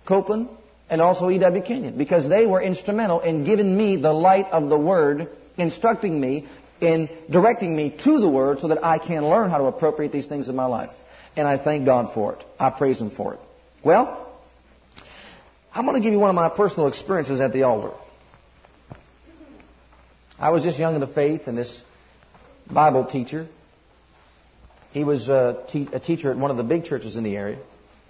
Copeland 0.05 0.49
and 0.89 1.01
also 1.01 1.29
E.W. 1.29 1.63
Kenyon 1.63 1.97
because 1.97 2.29
they 2.29 2.45
were 2.45 2.61
instrumental 2.61 3.19
in 3.19 3.43
giving 3.43 3.75
me 3.75 3.97
the 3.97 4.13
light 4.13 4.47
of 4.51 4.69
the 4.69 4.77
Word, 4.77 5.27
instructing 5.57 6.19
me, 6.19 6.47
in 6.79 7.09
directing 7.29 7.75
me 7.75 7.89
to 7.89 8.19
the 8.19 8.29
Word 8.29 8.59
so 8.59 8.69
that 8.69 8.85
I 8.85 8.99
can 8.99 9.27
learn 9.27 9.49
how 9.49 9.57
to 9.57 9.65
appropriate 9.65 10.13
these 10.13 10.27
things 10.27 10.47
in 10.47 10.55
my 10.55 10.65
life. 10.65 10.91
And 11.35 11.47
I 11.47 11.57
thank 11.57 11.85
God 11.85 12.13
for 12.13 12.33
it. 12.33 12.43
I 12.57 12.69
praise 12.69 13.01
Him 13.01 13.09
for 13.09 13.33
it. 13.33 13.39
Well, 13.83 14.23
I'm 15.73 15.85
going 15.85 15.95
to 15.95 16.01
give 16.01 16.13
you 16.13 16.19
one 16.19 16.29
of 16.29 16.35
my 16.35 16.49
personal 16.49 16.87
experiences 16.87 17.41
at 17.41 17.51
the 17.51 17.63
altar. 17.63 17.91
I 20.39 20.51
was 20.51 20.63
just 20.63 20.77
young 20.77 20.93
in 20.93 21.01
the 21.01 21.07
faith, 21.07 21.47
and 21.47 21.57
this 21.57 21.83
Bible 22.71 23.05
teacher, 23.05 23.47
he 24.91 25.03
was 25.03 25.29
a, 25.29 25.65
te- 25.67 25.89
a 25.91 25.99
teacher 25.99 26.31
at 26.31 26.37
one 26.37 26.51
of 26.51 26.57
the 26.57 26.63
big 26.63 26.83
churches 26.83 27.15
in 27.15 27.23
the 27.23 27.35
area. 27.35 27.57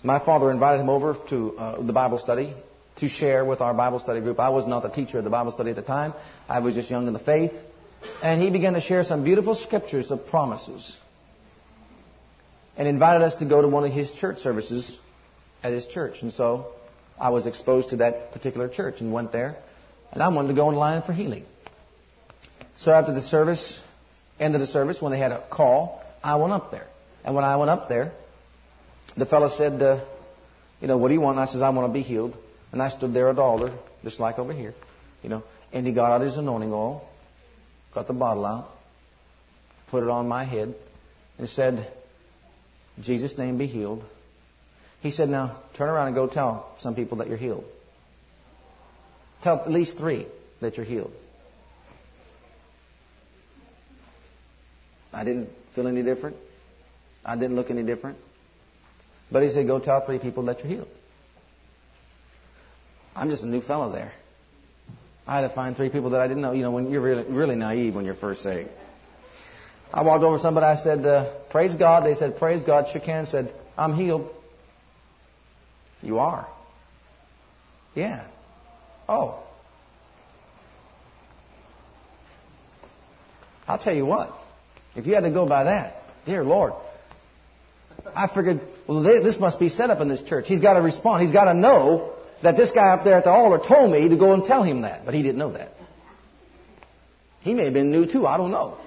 My 0.03 0.19
father 0.19 0.51
invited 0.51 0.81
him 0.81 0.89
over 0.89 1.15
to 1.29 1.57
uh, 1.57 1.81
the 1.81 1.93
Bible 1.93 2.17
study 2.17 2.53
to 2.97 3.07
share 3.07 3.45
with 3.45 3.61
our 3.61 3.73
Bible 3.73 3.99
study 3.99 4.19
group. 4.19 4.39
I 4.39 4.49
was 4.49 4.67
not 4.67 4.83
the 4.83 4.89
teacher 4.89 5.19
of 5.19 5.23
the 5.23 5.29
Bible 5.29 5.51
study 5.51 5.69
at 5.69 5.75
the 5.75 5.81
time. 5.81 6.13
I 6.49 6.59
was 6.59 6.75
just 6.75 6.89
young 6.89 7.07
in 7.07 7.13
the 7.13 7.19
faith. 7.19 7.53
And 8.21 8.41
he 8.41 8.49
began 8.51 8.73
to 8.73 8.81
share 8.81 9.03
some 9.03 9.23
beautiful 9.23 9.55
scriptures 9.55 10.11
of 10.11 10.27
promises. 10.27 10.97
And 12.77 12.87
invited 12.87 13.23
us 13.23 13.35
to 13.35 13.45
go 13.45 13.61
to 13.61 13.67
one 13.67 13.85
of 13.85 13.91
his 13.91 14.11
church 14.11 14.39
services 14.39 14.99
at 15.63 15.71
his 15.71 15.87
church. 15.87 16.21
And 16.21 16.31
so 16.31 16.73
I 17.19 17.29
was 17.29 17.47
exposed 17.47 17.89
to 17.89 17.97
that 17.97 18.31
particular 18.33 18.67
church 18.67 19.01
and 19.01 19.13
went 19.13 19.31
there. 19.31 19.55
And 20.11 20.21
I 20.21 20.27
wanted 20.29 20.49
to 20.49 20.53
go 20.53 20.69
in 20.69 20.75
line 20.75 21.01
for 21.01 21.13
healing. 21.13 21.45
So 22.77 22.91
after 22.93 23.11
the 23.11 23.21
service, 23.21 23.81
end 24.39 24.53
of 24.53 24.61
the 24.61 24.67
service, 24.67 25.01
when 25.01 25.11
they 25.11 25.17
had 25.17 25.31
a 25.31 25.43
call, 25.49 26.03
I 26.23 26.35
went 26.37 26.53
up 26.53 26.71
there. 26.71 26.85
And 27.25 27.35
when 27.35 27.43
I 27.43 27.57
went 27.57 27.69
up 27.69 27.89
there, 27.89 28.11
the 29.17 29.25
fellow 29.25 29.49
said, 29.49 29.81
uh, 29.81 30.05
you 30.79 30.87
know, 30.87 30.97
what 30.97 31.07
do 31.07 31.15
you 31.15 31.21
want? 31.21 31.37
And 31.37 31.41
I 31.41 31.45
said, 31.45 31.61
I 31.63 31.69
want 31.71 31.89
to 31.89 31.93
be 31.93 32.03
healed. 32.03 32.37
And 32.71 32.81
I 32.81 32.89
stood 32.89 33.13
there 33.13 33.29
at 33.29 33.37
the 33.37 33.41
altar, 33.41 33.73
just 34.03 34.19
like 34.19 34.37
over 34.37 34.53
here, 34.53 34.73
you 35.23 35.29
know. 35.29 35.43
And 35.73 35.87
he 35.87 35.93
got 35.93 36.11
out 36.11 36.21
his 36.21 36.37
anointing 36.37 36.71
oil, 36.71 37.07
got 37.93 38.07
the 38.07 38.13
bottle 38.13 38.45
out, 38.45 38.69
put 39.87 40.03
it 40.03 40.09
on 40.09 40.27
my 40.27 40.43
head, 40.43 40.75
and 41.39 41.49
said, 41.49 41.91
Jesus' 43.01 43.37
name 43.37 43.57
be 43.57 43.65
healed. 43.65 44.03
He 45.01 45.11
said, 45.11 45.29
now 45.29 45.57
turn 45.73 45.89
around 45.89 46.07
and 46.07 46.15
go 46.15 46.27
tell 46.27 46.71
some 46.77 46.93
people 46.93 47.17
that 47.17 47.27
you're 47.27 47.37
healed. 47.37 47.65
Tell 49.41 49.59
at 49.59 49.71
least 49.71 49.97
three 49.97 50.27
that 50.61 50.77
you're 50.77 50.85
healed. 50.85 51.13
I 55.17 55.23
didn't 55.23 55.49
feel 55.73 55.87
any 55.87 56.03
different. 56.03 56.35
I 57.25 57.35
didn't 57.35 57.55
look 57.55 57.71
any 57.71 57.81
different. 57.81 58.19
But 59.31 59.41
he 59.41 59.49
said, 59.49 59.65
go 59.65 59.79
tell 59.79 60.05
three 60.05 60.19
people 60.19 60.43
that 60.43 60.59
you're 60.59 60.67
healed. 60.67 60.87
I'm 63.15 63.31
just 63.31 63.43
a 63.43 63.47
new 63.47 63.61
fellow 63.61 63.91
there. 63.91 64.11
I 65.25 65.41
had 65.41 65.47
to 65.47 65.49
find 65.49 65.75
three 65.75 65.89
people 65.89 66.11
that 66.11 66.21
I 66.21 66.27
didn't 66.27 66.43
know. 66.43 66.51
You 66.51 66.61
know, 66.61 66.69
when 66.69 66.91
you're 66.91 67.01
really, 67.01 67.23
really 67.23 67.55
naive 67.55 67.95
when 67.95 68.05
you're 68.05 68.13
first 68.13 68.43
saved. 68.43 68.69
I 69.91 70.03
walked 70.03 70.23
over 70.23 70.37
to 70.37 70.41
somebody. 70.41 70.67
I 70.67 70.75
said, 70.75 71.03
uh, 71.05 71.33
"Praise 71.49 71.73
God." 71.73 72.05
They 72.05 72.13
said, 72.13 72.37
"Praise 72.37 72.63
God." 72.63 72.87
Shook 72.89 73.03
hands. 73.03 73.29
Said, 73.29 73.51
"I'm 73.77 73.95
healed." 73.95 74.29
You 76.01 76.19
are. 76.19 76.47
Yeah. 77.95 78.25
Oh. 79.09 79.43
I'll 83.67 83.79
tell 83.79 83.95
you 83.95 84.05
what. 84.05 84.31
If 84.97 85.05
you 85.05 85.13
had 85.13 85.21
to 85.21 85.31
go 85.31 85.45
by 85.45 85.65
that, 85.65 85.95
dear 86.25 86.43
Lord, 86.43 86.73
I 88.15 88.27
figured, 88.27 88.61
well, 88.87 89.03
this 89.03 89.39
must 89.39 89.59
be 89.59 89.69
set 89.69 89.89
up 89.89 90.01
in 90.01 90.09
this 90.09 90.23
church. 90.23 90.47
He's 90.47 90.61
got 90.61 90.73
to 90.73 90.81
respond. 90.81 91.23
He's 91.23 91.31
got 91.31 91.45
to 91.45 91.53
know 91.53 92.13
that 92.41 92.57
this 92.57 92.71
guy 92.71 92.89
up 92.89 93.03
there 93.03 93.17
at 93.17 93.23
the 93.23 93.29
altar 93.29 93.63
told 93.65 93.91
me 93.91 94.09
to 94.09 94.17
go 94.17 94.33
and 94.33 94.43
tell 94.43 94.63
him 94.63 94.81
that, 94.81 95.05
but 95.05 95.13
he 95.13 95.21
didn't 95.21 95.37
know 95.37 95.53
that. 95.53 95.69
He 97.41 97.53
may 97.53 97.65
have 97.65 97.73
been 97.73 97.91
new 97.91 98.05
too. 98.07 98.25
I 98.25 98.37
don't 98.37 98.51
know. 98.51 98.77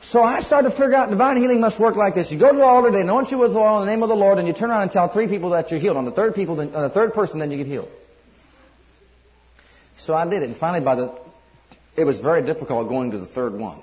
So 0.00 0.22
I 0.22 0.40
started 0.40 0.70
to 0.70 0.74
figure 0.74 0.94
out 0.94 1.10
divine 1.10 1.36
healing 1.36 1.60
must 1.60 1.78
work 1.78 1.94
like 1.94 2.14
this. 2.14 2.32
You 2.32 2.38
go 2.38 2.50
to 2.50 2.56
the 2.56 2.64
altar, 2.64 2.90
they 2.90 3.02
anoint 3.02 3.30
you 3.30 3.36
with 3.36 3.54
oil 3.54 3.82
in 3.82 3.86
the 3.86 3.92
name 3.92 4.02
of 4.02 4.08
the 4.08 4.16
Lord, 4.16 4.38
and 4.38 4.48
you 4.48 4.54
turn 4.54 4.70
around 4.70 4.82
and 4.82 4.90
tell 4.90 5.12
three 5.12 5.28
people 5.28 5.50
that 5.50 5.70
you're 5.70 5.78
healed. 5.78 5.98
On 5.98 6.06
the 6.06 6.12
third 6.12 6.34
people, 6.34 6.58
on 6.58 6.72
the 6.72 6.78
uh, 6.78 6.88
third 6.88 7.12
person, 7.12 7.40
then 7.40 7.50
you 7.50 7.58
get 7.58 7.66
healed. 7.66 7.90
So 9.96 10.14
I 10.14 10.24
did 10.24 10.42
it, 10.42 10.48
and 10.48 10.56
finally, 10.56 10.82
by 10.82 10.94
the, 10.94 11.27
it 11.98 12.04
was 12.04 12.20
very 12.20 12.42
difficult 12.42 12.88
going 12.88 13.10
to 13.10 13.18
the 13.18 13.26
third 13.26 13.54
one. 13.54 13.80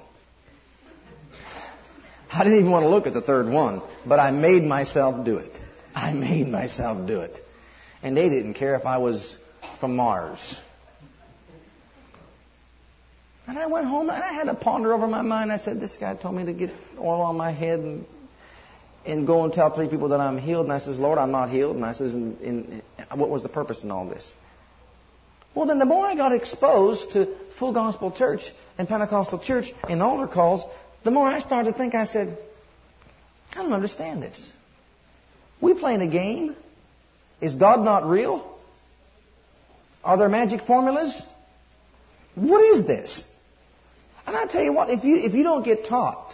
I 2.32 2.44
didn't 2.44 2.60
even 2.60 2.72
want 2.72 2.84
to 2.84 2.90
look 2.90 3.08
at 3.08 3.14
the 3.14 3.22
third 3.22 3.48
one, 3.48 3.82
but 4.06 4.20
I 4.20 4.32
made 4.32 4.64
myself 4.64 5.26
do 5.26 5.38
it. 5.38 5.60
I 5.94 6.14
made 6.14 6.48
myself 6.48 7.08
do 7.08 7.20
it. 7.20 7.40
And 8.04 8.16
they 8.16 8.30
didn't 8.30 8.54
care 8.54 8.76
if 8.76 8.86
I 8.86 9.00
was 9.00 9.38
from 9.80 9.96
Mars. 9.96 10.62
And 13.48 13.60
I 13.60 13.68
went 13.68 13.86
home 13.86 14.10
and 14.10 14.24
I 14.24 14.34
had 14.34 14.46
to 14.46 14.56
ponder 14.56 14.94
over 14.94 15.08
my 15.08 15.22
mind. 15.22 15.52
I 15.52 15.58
said, 15.58 15.80
This 15.80 15.98
guy 15.98 16.16
told 16.16 16.36
me 16.36 16.46
to 16.46 16.54
get 16.54 16.72
oil 16.98 17.22
on 17.22 17.38
my 17.38 17.52
head 17.52 17.80
and, 17.80 18.06
and 19.06 19.28
go 19.28 19.44
and 19.44 19.54
tell 19.54 19.70
three 19.76 19.88
people 19.88 20.10
that 20.10 20.20
I'm 20.20 20.38
healed. 20.38 20.66
And 20.66 20.74
I 20.74 20.80
says, 20.80 21.00
Lord, 21.00 21.18
I'm 21.18 21.32
not 21.32 21.50
healed. 21.50 21.76
And 21.76 21.86
I 21.86 21.94
says, 21.94 22.16
in, 22.16 22.38
in, 22.38 22.82
What 23.14 23.30
was 23.30 23.44
the 23.44 23.50
purpose 23.50 23.84
in 23.84 23.92
all 23.92 24.08
this? 24.08 24.34
Well, 25.56 25.66
then 25.66 25.80
the 25.80 25.86
more 25.86 26.06
I 26.06 26.16
got 26.16 26.34
exposed 26.34 27.12
to 27.12 27.34
full 27.58 27.72
gospel 27.72 28.12
church 28.12 28.52
and 28.78 28.88
Pentecostal 28.88 29.40
church 29.40 29.74
and 29.90 30.04
altar 30.04 30.28
calls, 30.32 30.66
the 31.04 31.12
more 31.12 31.26
I 31.28 31.40
started 31.40 31.72
to 31.72 31.78
think, 31.78 31.96
I 31.96 32.04
said, 32.04 32.38
I 33.54 33.64
don't 33.64 33.74
understand 33.74 34.22
this. 34.22 34.52
We 35.62 35.74
playing 35.74 36.02
a 36.02 36.08
game. 36.08 36.56
Is 37.40 37.56
God 37.56 37.84
not 37.84 38.08
real? 38.08 38.52
Are 40.04 40.18
there 40.18 40.30
magic 40.30 40.62
formulas? 40.62 41.22
What 42.36 42.62
is 42.76 42.86
this? 42.86 43.28
And 44.28 44.36
I 44.36 44.46
tell 44.46 44.62
you 44.62 44.74
what, 44.74 44.90
if 44.90 45.04
you 45.04 45.18
if 45.18 45.34
you 45.34 45.44
don't 45.44 45.64
get 45.64 45.86
taught, 45.86 46.25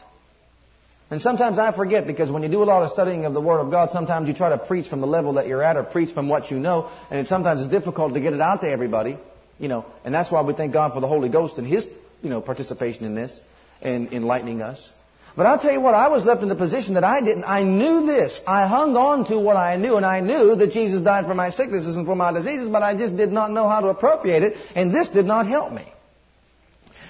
and 1.11 1.21
sometimes 1.21 1.59
I 1.59 1.73
forget 1.73 2.07
because 2.07 2.31
when 2.31 2.41
you 2.41 2.47
do 2.47 2.63
a 2.63 2.65
lot 2.65 2.83
of 2.83 2.89
studying 2.89 3.25
of 3.25 3.33
the 3.33 3.41
Word 3.41 3.59
of 3.59 3.69
God, 3.69 3.89
sometimes 3.89 4.29
you 4.29 4.33
try 4.33 4.47
to 4.47 4.57
preach 4.57 4.87
from 4.87 5.01
the 5.01 5.07
level 5.07 5.33
that 5.33 5.45
you're 5.45 5.61
at 5.61 5.75
or 5.75 5.83
preach 5.83 6.13
from 6.13 6.29
what 6.29 6.49
you 6.49 6.57
know, 6.57 6.89
and 7.09 7.19
it, 7.19 7.27
sometimes 7.27 7.59
it's 7.59 7.69
difficult 7.69 8.13
to 8.13 8.21
get 8.21 8.31
it 8.31 8.39
out 8.39 8.61
to 8.61 8.71
everybody, 8.71 9.17
you 9.59 9.67
know. 9.67 9.85
And 10.05 10.15
that's 10.15 10.31
why 10.31 10.41
we 10.41 10.53
thank 10.53 10.71
God 10.71 10.93
for 10.93 11.01
the 11.01 11.09
Holy 11.09 11.27
Ghost 11.27 11.57
and 11.57 11.67
His, 11.67 11.85
you 12.23 12.29
know, 12.29 12.39
participation 12.39 13.03
in 13.03 13.13
this 13.13 13.41
and 13.81 14.13
enlightening 14.13 14.61
us. 14.61 14.89
But 15.35 15.47
I'll 15.47 15.59
tell 15.59 15.73
you 15.73 15.81
what, 15.81 15.95
I 15.95 16.07
was 16.07 16.25
left 16.25 16.43
in 16.43 16.49
the 16.49 16.55
position 16.55 16.93
that 16.93 17.03
I 17.03 17.19
didn't. 17.19 17.43
I 17.43 17.63
knew 17.63 18.05
this. 18.05 18.41
I 18.47 18.65
hung 18.65 18.95
on 18.95 19.25
to 19.25 19.37
what 19.37 19.57
I 19.57 19.75
knew, 19.75 19.97
and 19.97 20.05
I 20.05 20.21
knew 20.21 20.55
that 20.55 20.71
Jesus 20.71 21.01
died 21.01 21.25
for 21.25 21.33
my 21.33 21.49
sicknesses 21.49 21.97
and 21.97 22.05
for 22.05 22.15
my 22.15 22.31
diseases, 22.31 22.69
but 22.69 22.83
I 22.83 22.95
just 22.95 23.17
did 23.17 23.33
not 23.33 23.51
know 23.51 23.67
how 23.67 23.81
to 23.81 23.87
appropriate 23.87 24.43
it, 24.43 24.57
and 24.75 24.95
this 24.95 25.09
did 25.09 25.25
not 25.25 25.45
help 25.45 25.73
me. 25.73 25.85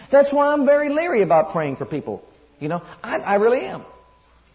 That's 0.09 0.33
why 0.33 0.53
I'm 0.53 0.65
very 0.65 0.89
leery 0.89 1.21
about 1.21 1.51
praying 1.51 1.75
for 1.75 1.85
people. 1.85 2.27
You 2.61 2.69
know, 2.69 2.81
I, 3.03 3.17
I 3.17 3.35
really 3.35 3.61
am. 3.61 3.83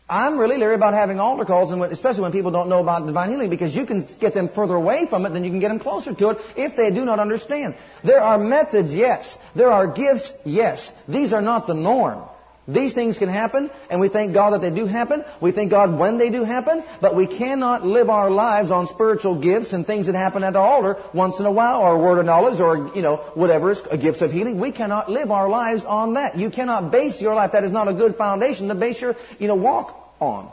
I'm 0.08 0.38
really 0.38 0.56
leery 0.56 0.76
about 0.76 0.94
having 0.94 1.18
altar 1.18 1.44
calls, 1.44 1.72
and 1.72 1.82
especially 1.82 2.22
when 2.22 2.30
people 2.30 2.52
don't 2.52 2.68
know 2.68 2.78
about 2.78 3.04
divine 3.04 3.28
healing, 3.30 3.50
because 3.50 3.74
you 3.74 3.84
can 3.84 4.06
get 4.20 4.32
them 4.34 4.48
further 4.48 4.76
away 4.76 5.06
from 5.06 5.26
it 5.26 5.30
than 5.30 5.42
you 5.42 5.50
can 5.50 5.58
get 5.58 5.68
them 5.68 5.80
closer 5.80 6.14
to 6.14 6.30
it 6.30 6.38
if 6.56 6.76
they 6.76 6.92
do 6.92 7.04
not 7.04 7.18
understand. 7.18 7.74
There 8.04 8.20
are 8.20 8.38
methods, 8.38 8.94
yes. 8.94 9.36
There 9.56 9.68
are 9.68 9.88
gifts, 9.88 10.32
yes. 10.44 10.92
These 11.08 11.32
are 11.32 11.42
not 11.42 11.66
the 11.66 11.74
norm. 11.74 12.22
These 12.68 12.94
things 12.94 13.16
can 13.16 13.29
happen, 13.29 13.70
and 13.88 14.00
we 14.00 14.09
thank 14.09 14.35
God 14.35 14.50
that 14.50 14.61
they 14.61 14.74
do 14.74 14.87
happen. 14.87 15.24
We 15.40 15.52
thank 15.52 15.70
God 15.70 15.96
when 15.96 16.18
they 16.18 16.31
do 16.31 16.42
happen, 16.42 16.83
but 17.00 17.14
we 17.14 17.29
cannot 17.29 17.87
live 17.87 18.11
our 18.11 18.29
lives 18.29 18.72
on 18.72 18.88
spiritual 18.88 19.40
gifts 19.40 19.72
and 19.72 19.87
things 19.87 20.07
that 20.07 20.16
happen 20.16 20.42
at 20.42 20.52
the 20.52 20.59
altar 20.59 20.96
once 21.14 21.38
in 21.38 21.46
a 21.46 21.52
while, 21.52 21.81
or 21.81 21.94
a 21.94 21.98
word 21.98 22.18
of 22.18 22.26
knowledge, 22.26 22.61
or, 22.61 22.90
you 22.96 23.02
know, 23.02 23.18
whatever 23.35 23.70
is 23.70 23.83
a 23.88 23.96
gifts 23.96 24.20
of 24.20 24.33
healing. 24.33 24.59
We 24.61 24.72
cannot 24.72 25.09
live 25.09 25.31
our 25.31 25.48
lives 25.48 25.85
on 25.85 26.14
that. 26.14 26.37
You 26.37 26.50
cannot 26.50 26.90
base 26.90 27.20
your 27.20 27.35
life. 27.37 27.52
That 27.52 27.62
is 27.62 27.70
not 27.70 27.87
a 27.87 27.94
good 27.94 28.16
foundation 28.16 28.66
to 28.66 28.74
base 28.74 29.00
your, 29.00 29.14
you 29.38 29.46
know, 29.46 29.55
walk 29.55 29.94
on. 30.18 30.50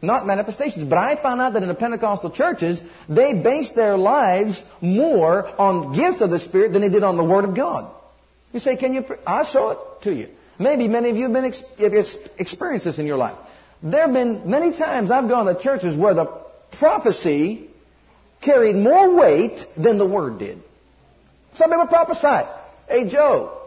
Not 0.00 0.26
manifestations. 0.26 0.84
But 0.84 0.98
I 0.98 1.20
found 1.20 1.40
out 1.40 1.54
that 1.54 1.62
in 1.62 1.68
the 1.68 1.74
Pentecostal 1.74 2.30
churches, 2.30 2.80
they 3.08 3.34
base 3.34 3.72
their 3.72 3.96
lives 3.96 4.62
more 4.80 5.46
on 5.60 5.92
gifts 5.92 6.20
of 6.20 6.30
the 6.30 6.38
Spirit 6.38 6.72
than 6.72 6.82
they 6.82 6.88
did 6.88 7.02
on 7.02 7.16
the 7.16 7.24
Word 7.24 7.44
of 7.44 7.56
God. 7.56 7.92
You 8.52 8.60
say, 8.60 8.76
can 8.76 8.94
you, 8.94 9.04
I'll 9.26 9.44
show 9.44 9.70
it 9.70 9.78
to 10.02 10.12
you. 10.12 10.28
Maybe 10.58 10.88
many 10.88 11.10
of 11.10 11.16
you 11.16 11.24
have, 11.24 11.32
been, 11.32 11.52
have 11.52 12.06
experienced 12.38 12.84
this 12.84 12.98
in 12.98 13.06
your 13.06 13.16
life. 13.16 13.36
There 13.82 14.02
have 14.02 14.12
been 14.12 14.48
many 14.48 14.72
times 14.72 15.10
I've 15.10 15.28
gone 15.28 15.46
to 15.46 15.60
churches 15.60 15.96
where 15.96 16.14
the 16.14 16.26
prophecy 16.78 17.68
carried 18.40 18.76
more 18.76 19.14
weight 19.14 19.64
than 19.76 19.98
the 19.98 20.06
word 20.06 20.38
did. 20.38 20.58
Some 21.54 21.70
people 21.70 21.86
prophesied, 21.86 22.46
hey 22.88 23.08
Joe, 23.08 23.58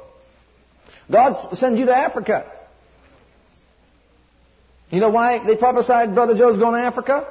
God 1.11 1.53
sends 1.55 1.79
you 1.79 1.85
to 1.87 1.95
Africa. 1.95 2.51
You 4.89 4.99
know 4.99 5.09
why 5.09 5.45
they 5.45 5.57
prophesied 5.57 6.13
Brother 6.15 6.37
Joe's 6.37 6.57
going 6.57 6.73
to 6.73 6.79
Africa? 6.79 7.27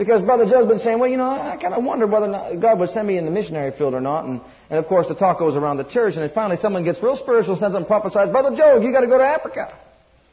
Because 0.00 0.22
Brother 0.22 0.46
Joe's 0.46 0.66
been 0.66 0.78
saying, 0.78 0.98
well, 0.98 1.10
you 1.10 1.18
know, 1.18 1.28
I 1.28 1.58
kind 1.60 1.74
of 1.74 1.84
wonder 1.84 2.06
whether 2.06 2.56
God 2.58 2.78
would 2.78 2.88
send 2.88 3.06
me 3.06 3.18
in 3.18 3.26
the 3.26 3.30
missionary 3.30 3.70
field 3.70 3.92
or 3.92 4.00
not. 4.00 4.24
And, 4.24 4.40
and 4.70 4.78
of 4.78 4.86
course, 4.86 5.08
the 5.08 5.14
talk 5.14 5.38
goes 5.38 5.56
around 5.56 5.76
the 5.76 5.84
church. 5.84 6.14
And 6.14 6.22
then 6.22 6.30
finally 6.30 6.56
someone 6.56 6.84
gets 6.84 7.02
real 7.02 7.16
spiritual, 7.16 7.54
sends 7.54 7.76
and 7.76 7.86
prophesies, 7.86 8.30
Brother 8.30 8.56
Joe, 8.56 8.80
you 8.80 8.92
got 8.92 9.02
to 9.02 9.08
go 9.08 9.18
to 9.18 9.26
Africa. 9.26 9.78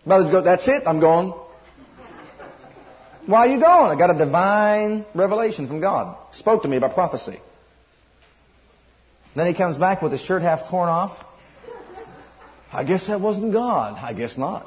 Brother 0.06 0.32
Joe, 0.32 0.42
that's 0.42 0.66
it, 0.70 0.84
I'm 0.86 1.02
going. 1.02 1.34
Why 3.26 3.40
are 3.40 3.48
you 3.48 3.60
going? 3.60 3.92
I 3.92 3.96
got 3.98 4.10
a 4.10 4.18
divine 4.18 5.06
revelation 5.14 5.68
from 5.68 5.82
God. 5.82 6.16
Spoke 6.32 6.62
to 6.62 6.70
me 6.70 6.80
by 6.80 6.88
prophecy. 6.88 7.38
Then 9.36 9.48
he 9.48 9.54
comes 9.54 9.76
back 9.76 10.02
with 10.02 10.14
his 10.14 10.22
shirt 10.22 10.44
half 10.44 10.70
torn 10.70 10.88
off. 10.88 11.22
I 12.72 12.86
guess 12.86 13.08
that 13.08 13.20
wasn't 13.20 13.52
God. 13.52 14.00
I 14.02 14.14
guess 14.14 14.38
not. 14.38 14.66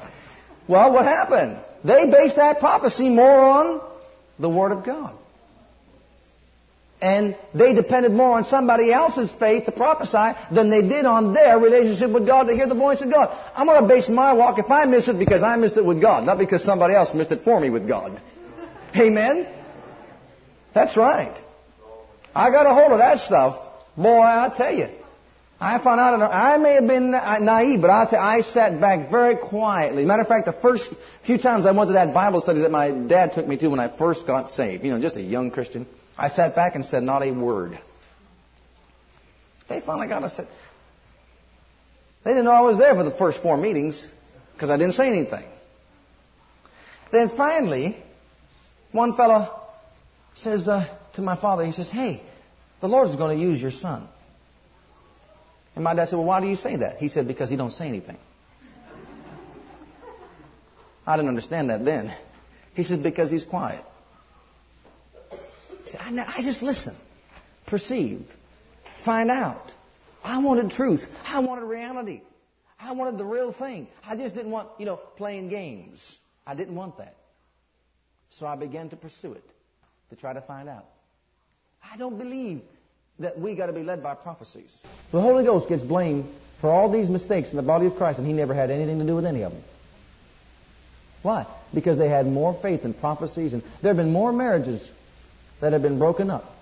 well, 0.66 0.94
what 0.94 1.04
happened? 1.04 1.58
They 1.84 2.10
based 2.10 2.36
that 2.36 2.58
prophecy 2.58 3.10
more 3.10 3.38
on 3.38 3.89
the 4.40 4.48
Word 4.48 4.72
of 4.72 4.84
God. 4.84 5.16
And 7.02 7.34
they 7.54 7.72
depended 7.74 8.12
more 8.12 8.36
on 8.36 8.44
somebody 8.44 8.92
else's 8.92 9.32
faith 9.32 9.64
to 9.64 9.72
prophesy 9.72 10.38
than 10.54 10.68
they 10.68 10.82
did 10.82 11.06
on 11.06 11.32
their 11.32 11.58
relationship 11.58 12.10
with 12.10 12.26
God 12.26 12.44
to 12.44 12.54
hear 12.54 12.66
the 12.66 12.74
voice 12.74 13.00
of 13.00 13.10
God. 13.10 13.34
I'm 13.54 13.66
going 13.66 13.80
to 13.80 13.88
base 13.88 14.08
my 14.10 14.34
walk, 14.34 14.58
if 14.58 14.70
I 14.70 14.84
miss 14.84 15.08
it, 15.08 15.18
because 15.18 15.42
I 15.42 15.56
missed 15.56 15.78
it 15.78 15.84
with 15.84 16.02
God, 16.02 16.24
not 16.24 16.38
because 16.38 16.62
somebody 16.62 16.94
else 16.94 17.14
missed 17.14 17.32
it 17.32 17.42
for 17.42 17.58
me 17.58 17.70
with 17.70 17.88
God. 17.88 18.20
Amen? 18.94 19.48
That's 20.74 20.96
right. 20.96 21.38
I 22.34 22.50
got 22.50 22.66
a 22.66 22.74
hold 22.74 22.92
of 22.92 22.98
that 22.98 23.18
stuff. 23.18 23.56
Boy, 23.96 24.20
I 24.20 24.52
tell 24.54 24.74
you. 24.74 24.88
I 25.62 25.78
found 25.78 26.00
out, 26.00 26.32
I 26.32 26.56
may 26.56 26.72
have 26.72 26.86
been 26.86 27.10
naive, 27.10 27.82
but 27.82 27.90
I'll 27.90 28.06
tell 28.06 28.18
you, 28.18 28.26
I 28.26 28.40
sat 28.40 28.80
back 28.80 29.10
very 29.10 29.36
quietly. 29.36 30.06
Matter 30.06 30.22
of 30.22 30.28
fact, 30.28 30.46
the 30.46 30.54
first 30.54 30.94
few 31.26 31.36
times 31.36 31.66
I 31.66 31.72
went 31.72 31.88
to 31.88 31.92
that 31.94 32.14
Bible 32.14 32.40
study 32.40 32.60
that 32.60 32.70
my 32.70 32.90
dad 32.90 33.34
took 33.34 33.46
me 33.46 33.58
to 33.58 33.68
when 33.68 33.78
I 33.78 33.94
first 33.94 34.26
got 34.26 34.50
saved, 34.50 34.84
you 34.84 34.90
know, 34.90 34.98
just 34.98 35.16
a 35.16 35.22
young 35.22 35.50
Christian, 35.50 35.86
I 36.16 36.28
sat 36.28 36.54
back 36.56 36.76
and 36.76 36.84
said 36.84 37.02
not 37.02 37.22
a 37.22 37.30
word. 37.30 37.78
They 39.68 39.80
finally 39.80 40.08
got 40.08 40.22
us. 40.22 40.40
They 42.24 42.30
didn't 42.30 42.44
know 42.44 42.52
I 42.52 42.62
was 42.62 42.78
there 42.78 42.94
for 42.94 43.04
the 43.04 43.10
first 43.10 43.42
four 43.42 43.58
meetings 43.58 44.08
because 44.54 44.70
I 44.70 44.78
didn't 44.78 44.94
say 44.94 45.08
anything. 45.08 45.44
Then 47.12 47.28
finally, 47.28 47.96
one 48.92 49.14
fellow 49.14 49.60
says 50.34 50.68
uh, 50.68 50.88
to 51.14 51.22
my 51.22 51.36
father, 51.36 51.66
he 51.66 51.72
says, 51.72 51.90
hey, 51.90 52.22
the 52.80 52.88
Lord's 52.88 53.14
going 53.16 53.38
to 53.38 53.44
use 53.44 53.60
your 53.60 53.70
son. 53.70 54.08
And 55.74 55.84
my 55.84 55.94
dad 55.94 56.08
said, 56.08 56.16
Well, 56.16 56.26
why 56.26 56.40
do 56.40 56.46
you 56.46 56.56
say 56.56 56.76
that? 56.76 56.98
He 56.98 57.08
said, 57.08 57.28
Because 57.28 57.50
he 57.50 57.56
don't 57.56 57.70
say 57.70 57.88
anything. 57.88 58.18
I 61.06 61.16
didn't 61.16 61.28
understand 61.28 61.70
that 61.70 61.84
then. 61.84 62.14
He 62.74 62.84
said, 62.84 63.02
Because 63.02 63.30
he's 63.30 63.44
quiet. 63.44 63.84
He 65.84 65.90
said, 65.90 66.00
I, 66.02 66.34
I 66.38 66.42
just 66.42 66.62
listen, 66.62 66.94
perceive, 67.66 68.26
find 69.04 69.30
out. 69.30 69.72
I 70.22 70.38
wanted 70.38 70.70
truth. 70.70 71.06
I 71.24 71.40
wanted 71.40 71.64
reality. 71.64 72.20
I 72.78 72.92
wanted 72.92 73.18
the 73.18 73.24
real 73.24 73.52
thing. 73.52 73.88
I 74.04 74.16
just 74.16 74.34
didn't 74.34 74.50
want, 74.50 74.68
you 74.78 74.86
know, 74.86 74.96
playing 74.96 75.48
games. 75.48 76.18
I 76.46 76.54
didn't 76.54 76.74
want 76.74 76.98
that. 76.98 77.14
So 78.30 78.46
I 78.46 78.56
began 78.56 78.88
to 78.90 78.96
pursue 78.96 79.32
it, 79.32 79.44
to 80.10 80.16
try 80.16 80.32
to 80.32 80.40
find 80.40 80.68
out. 80.68 80.86
I 81.82 81.96
don't 81.96 82.18
believe 82.18 82.62
that 83.20 83.38
we 83.38 83.54
got 83.54 83.66
to 83.66 83.72
be 83.72 83.82
led 83.82 84.02
by 84.02 84.14
prophecies. 84.14 84.78
The 85.12 85.20
Holy 85.20 85.44
Ghost 85.44 85.68
gets 85.68 85.82
blamed 85.82 86.26
for 86.60 86.70
all 86.70 86.90
these 86.90 87.08
mistakes 87.08 87.50
in 87.50 87.56
the 87.56 87.62
body 87.62 87.86
of 87.86 87.96
Christ, 87.96 88.18
and 88.18 88.26
he 88.26 88.32
never 88.32 88.54
had 88.54 88.70
anything 88.70 88.98
to 88.98 89.06
do 89.06 89.14
with 89.14 89.24
any 89.24 89.42
of 89.42 89.52
them. 89.52 89.62
Why? 91.22 91.46
Because 91.72 91.98
they 91.98 92.08
had 92.08 92.26
more 92.26 92.54
faith 92.54 92.84
in 92.84 92.94
prophecies, 92.94 93.52
and 93.52 93.62
there 93.82 93.90
have 93.90 93.96
been 93.96 94.12
more 94.12 94.32
marriages 94.32 94.86
that 95.60 95.72
have 95.72 95.82
been 95.82 95.98
broken 95.98 96.30
up 96.30 96.56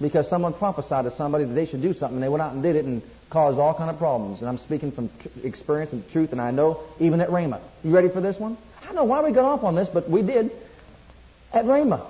because 0.00 0.28
someone 0.28 0.52
prophesied 0.52 1.04
to 1.04 1.12
somebody 1.12 1.44
that 1.44 1.54
they 1.54 1.66
should 1.66 1.82
do 1.82 1.92
something, 1.92 2.16
and 2.16 2.22
they 2.22 2.28
went 2.28 2.42
out 2.42 2.52
and 2.52 2.62
did 2.62 2.74
it 2.74 2.84
and 2.84 3.02
caused 3.30 3.58
all 3.58 3.72
kind 3.74 3.90
of 3.90 3.98
problems. 3.98 4.40
And 4.40 4.48
I'm 4.48 4.58
speaking 4.58 4.90
from 4.90 5.10
experience 5.44 5.92
and 5.92 6.08
truth, 6.10 6.32
and 6.32 6.40
I 6.40 6.50
know 6.50 6.80
even 6.98 7.20
at 7.20 7.28
Rhema. 7.28 7.60
You 7.84 7.94
ready 7.94 8.08
for 8.08 8.20
this 8.20 8.38
one? 8.38 8.58
I 8.82 8.86
don't 8.86 8.96
know 8.96 9.04
why 9.04 9.22
we 9.22 9.32
got 9.32 9.44
off 9.44 9.62
on 9.62 9.76
this, 9.76 9.88
but 9.88 10.10
we 10.10 10.22
did 10.22 10.50
at 11.52 11.64
Rhema. 11.64 12.04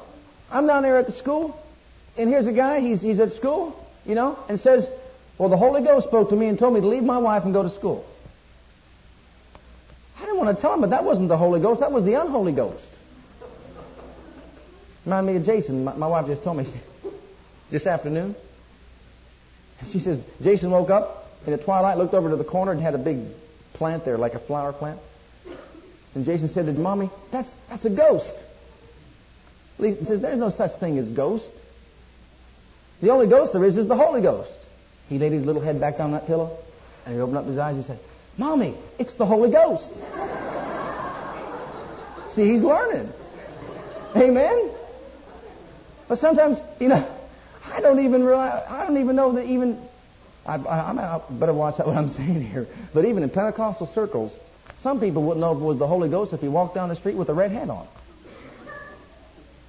I'm 0.51 0.67
down 0.67 0.83
there 0.83 0.99
at 0.99 1.07
the 1.07 1.13
school, 1.13 1.62
and 2.17 2.29
here's 2.29 2.47
a 2.47 2.53
guy. 2.53 2.81
He's 2.81 3.01
he's 3.01 3.21
at 3.21 3.33
school, 3.33 3.79
you 4.05 4.15
know, 4.15 4.39
and 4.49 4.61
says, 4.61 4.89
"Well, 5.39 5.49
the 5.49 5.57
Holy 5.57 5.83
Ghost 5.83 6.09
spoke 6.09 6.31
to 6.31 6.37
me 6.37 6.47
and 6.47 6.59
told 6.59 6.75
me 6.75 6.81
to 6.81 6.87
leave 6.87 7.03
my 7.03 7.19
wife 7.19 7.45
and 7.45 7.53
go 7.53 7.63
to 7.63 7.71
school." 7.71 8.05
I 10.19 10.25
didn't 10.25 10.39
want 10.39 10.57
to 10.57 10.61
tell 10.61 10.75
him, 10.75 10.81
but 10.81 10.91
that 10.91 11.05
wasn't 11.05 11.29
the 11.29 11.37
Holy 11.37 11.61
Ghost. 11.61 11.81
That 11.81 11.93
was 11.93 12.05
the 12.05 12.15
unholy 12.15 12.53
Ghost. 12.53 12.85
Remind 15.05 15.27
me 15.27 15.37
of 15.37 15.45
Jason. 15.45 15.85
My, 15.85 15.95
my 15.95 16.07
wife 16.07 16.27
just 16.27 16.45
told 16.45 16.59
me 16.59 16.67
this 17.71 17.87
afternoon. 17.87 18.37
She 19.91 19.99
says, 19.99 20.25
Jason 20.41 20.71
woke 20.71 20.91
up 20.91 21.27
in 21.45 21.53
the 21.53 21.59
twilight, 21.59 21.99
looked 21.99 22.15
over 22.15 22.31
to 22.31 22.37
the 22.37 22.45
corner, 22.45 22.71
and 22.71 22.81
had 22.81 22.95
a 22.95 22.99
big 22.99 23.19
plant 23.73 24.05
there, 24.05 24.17
like 24.17 24.35
a 24.35 24.39
flower 24.39 24.73
plant. 24.73 25.01
And 26.15 26.25
Jason 26.25 26.49
said 26.49 26.67
to 26.67 26.73
Mommy, 26.73 27.11
that's, 27.31 27.53
that's 27.69 27.85
a 27.85 27.91
ghost. 27.91 28.33
He 29.79 30.05
says, 30.05 30.21
there's 30.21 30.39
no 30.39 30.51
such 30.51 30.79
thing 30.79 30.99
as 30.99 31.09
ghost. 31.09 31.51
The 33.03 33.11
only 33.11 33.27
ghost 33.27 33.53
there 33.53 33.65
is 33.65 33.77
is 33.77 33.89
the 33.89 33.97
Holy 33.97 34.23
Ghost. 34.23 34.51
He 35.09 35.19
laid 35.19 35.33
his 35.33 35.45
little 35.45 35.61
head 35.61 35.81
back 35.81 35.99
down 35.99 36.07
on 36.07 36.13
that 36.13 36.27
pillow, 36.27 36.57
and 37.05 37.15
he 37.15 37.21
opened 37.21 37.37
up 37.37 37.47
his 37.47 37.59
eyes 37.59 37.75
and 37.75 37.85
said, 37.85 37.99
Mommy, 38.39 38.77
it's 38.99 39.13
the 39.15 39.27
Holy 39.27 39.51
Ghost. 39.51 39.93
See, 42.35 42.49
he's 42.49 42.63
learning. 42.63 43.13
Amen? 44.15 44.71
But 46.09 46.21
sometimes, 46.21 46.59
you 46.79 46.89
know, 46.89 47.05
I 47.65 47.81
don't 47.81 48.05
even 48.05 48.23
realize, 48.23 48.65
I 48.69 48.87
don't 48.87 48.99
even 48.99 49.17
know 49.17 49.33
that 49.33 49.47
even, 49.47 49.85
I, 50.47 50.57
I, 50.57 51.17
I 51.17 51.21
better 51.29 51.53
watch 51.53 51.81
out 51.81 51.89
what 51.89 51.97
I'm 51.97 52.11
saying 52.11 52.47
here, 52.47 52.69
but 52.95 53.05
even 53.05 53.25
in 53.25 53.31
Pentecostal 53.31 53.89
circles, 53.89 54.33
some 54.83 55.01
people 55.01 55.25
wouldn't 55.25 55.41
know 55.41 55.53
if 55.53 55.59
it 55.59 55.65
was 55.65 55.79
the 55.79 55.89
Holy 55.89 56.09
Ghost 56.09 56.33
if 56.33 56.41
he 56.41 56.49
walked 56.49 56.77
down 56.77 56.89
the 56.89 56.97
street 56.97 57.17
with 57.17 57.29
a 57.31 57.35
red 57.35 57.51
hat 57.51 57.69
on. 57.69 57.89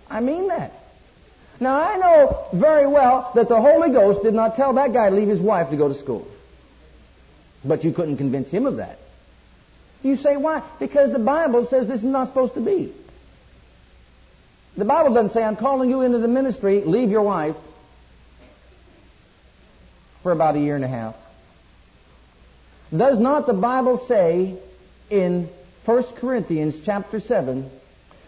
I 0.08 0.22
mean 0.22 0.50
that. 0.50 0.83
Now 1.59 1.79
I 1.79 1.97
know 1.97 2.47
very 2.53 2.87
well 2.87 3.31
that 3.35 3.47
the 3.47 3.59
Holy 3.59 3.91
Ghost 3.91 4.23
did 4.23 4.33
not 4.33 4.55
tell 4.55 4.73
that 4.73 4.93
guy 4.93 5.09
to 5.09 5.15
leave 5.15 5.27
his 5.27 5.39
wife 5.39 5.69
to 5.69 5.77
go 5.77 5.87
to 5.87 5.95
school. 5.95 6.27
But 7.63 7.83
you 7.83 7.93
couldn't 7.93 8.17
convince 8.17 8.49
him 8.49 8.65
of 8.65 8.77
that. 8.77 8.99
You 10.01 10.17
say, 10.17 10.35
why? 10.35 10.63
Because 10.79 11.11
the 11.11 11.19
Bible 11.19 11.65
says 11.65 11.87
this 11.87 12.01
is 12.01 12.05
not 12.05 12.27
supposed 12.27 12.55
to 12.55 12.61
be. 12.61 12.93
The 14.75 14.85
Bible 14.85 15.13
doesn't 15.13 15.31
say, 15.31 15.43
I'm 15.43 15.55
calling 15.55 15.89
you 15.89 16.01
into 16.01 16.17
the 16.17 16.27
ministry, 16.27 16.81
leave 16.81 17.09
your 17.09 17.21
wife 17.21 17.55
for 20.23 20.31
about 20.31 20.55
a 20.55 20.59
year 20.59 20.75
and 20.75 20.83
a 20.83 20.87
half. 20.87 21.15
Does 22.95 23.19
not 23.19 23.47
the 23.47 23.53
Bible 23.53 23.97
say 23.97 24.57
in 25.09 25.49
1 25.85 26.03
Corinthians 26.15 26.75
chapter 26.83 27.19
7, 27.19 27.69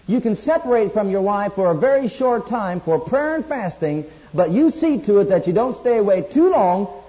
you 0.07 0.21
can 0.21 0.35
separate 0.35 0.93
from 0.93 1.09
your 1.09 1.21
wife 1.21 1.53
for 1.53 1.71
a 1.71 1.77
very 1.77 2.07
short 2.09 2.47
time 2.47 2.79
for 2.79 2.99
prayer 2.99 3.35
and 3.35 3.45
fasting, 3.45 4.05
but 4.33 4.51
you 4.51 4.69
see 4.69 5.01
to 5.05 5.19
it 5.19 5.25
that 5.29 5.47
you 5.47 5.53
don't 5.53 5.79
stay 5.81 5.97
away 5.97 6.27
too 6.31 6.49
long 6.49 7.03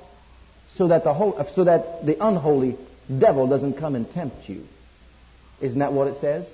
so 0.76 0.88
that 0.88 1.04
the, 1.04 1.12
whole, 1.12 1.44
so 1.52 1.64
that 1.64 2.06
the 2.06 2.16
unholy 2.24 2.76
devil 3.18 3.46
doesn't 3.46 3.74
come 3.74 3.94
and 3.94 4.10
tempt 4.10 4.48
you. 4.48 4.64
Isn't 5.60 5.78
that 5.78 5.92
what 5.92 6.08
it 6.08 6.16
says? 6.16 6.48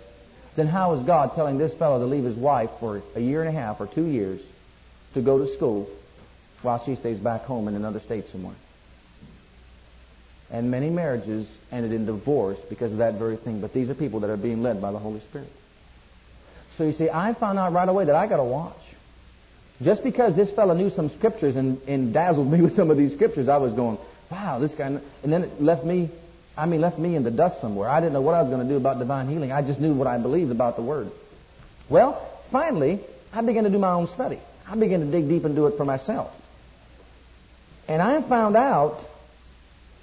Then 0.57 0.67
how 0.67 0.95
is 0.95 1.05
God 1.05 1.35
telling 1.35 1.59
this 1.59 1.75
fellow 1.75 1.99
to 1.99 2.07
leave 2.07 2.25
his 2.25 2.37
wife 2.37 2.71
for 2.81 3.03
a 3.15 3.21
year 3.21 3.43
and 3.43 3.49
a 3.49 3.59
half 3.59 3.81
or 3.81 3.87
two 3.87 4.05
years 4.05 4.41
to 5.15 5.23
go 5.23 5.39
to 5.39 5.55
school 5.55 5.89
while 6.63 6.85
she 6.85 6.95
stays 6.97 7.19
back 7.19 7.43
home 7.43 7.69
in 7.69 7.75
another 7.75 8.01
state 8.01 8.27
somewhere? 8.31 8.57
And 10.51 10.71
many 10.71 10.91
marriages 10.91 11.49
ended 11.71 11.93
in 11.93 12.05
divorce 12.05 12.59
because 12.69 12.93
of 12.93 12.99
that 12.99 13.15
very 13.15 13.37
thing. 13.37 13.61
But 13.61 13.73
these 13.73 13.89
are 13.89 13.95
people 13.95 14.21
that 14.21 14.31
are 14.31 14.37
being 14.37 14.63
led 14.63 14.83
by 14.83 14.93
the 14.93 14.99
Holy 14.99 15.21
Spirit. 15.21 15.49
So 16.77 16.85
you 16.85 16.93
see, 16.93 17.11
I 17.11 17.35
found 17.35 17.59
out 17.59 17.73
right 17.73 17.89
away 17.89 18.07
that 18.07 18.17
I 18.17 18.27
got 18.27 18.39
to 18.39 18.45
watch. 18.45 18.77
Just 19.83 20.03
because 20.03 20.37
this 20.37 20.51
fellow 20.51 20.75
knew 20.75 20.91
some 20.91 21.11
scriptures 21.11 21.57
and, 21.57 21.81
and 21.89 22.13
dazzled 22.13 22.51
me 22.53 22.63
with 22.63 22.77
some 22.77 22.91
of 22.91 22.97
these 22.97 23.13
scriptures, 23.13 23.49
I 23.49 23.57
was 23.59 23.73
going, 23.73 23.99
wow, 24.31 24.59
this 24.59 24.75
guy. 24.75 24.87
And 24.87 25.33
then 25.33 25.45
it 25.45 25.61
left 25.61 25.85
me, 25.85 26.11
I 26.57 26.67
mean, 26.67 26.81
left 26.81 26.99
me 26.99 27.17
in 27.17 27.25
the 27.25 27.31
dust 27.31 27.61
somewhere. 27.61 27.89
I 27.89 28.01
didn't 28.01 28.15
know 28.15 28.23
what 28.23 28.35
I 28.35 28.43
was 28.43 28.51
going 28.51 28.67
to 28.67 28.69
do 28.69 28.77
about 28.77 28.99
divine 28.99 29.29
healing. 29.29 29.53
I 29.53 29.63
just 29.63 29.81
knew 29.81 29.95
what 29.95 30.07
I 30.07 30.19
believed 30.19 30.51
about 30.51 30.77
the 30.77 30.83
Word. 30.83 31.11
Well, 31.89 32.31
finally, 32.51 33.01
I 33.33 33.43
began 33.43 33.65
to 33.65 33.71
do 33.71 33.79
my 33.79 33.93
own 33.93 34.07
study. 34.09 34.41
I 34.67 34.77
began 34.77 35.01
to 35.01 35.07
dig 35.07 35.29
deep 35.29 35.45
and 35.45 35.55
do 35.55 35.67
it 35.67 35.77
for 35.77 35.85
myself. 35.85 36.33
And 37.89 38.01
I 38.01 38.27
found 38.27 38.57
out, 38.57 39.01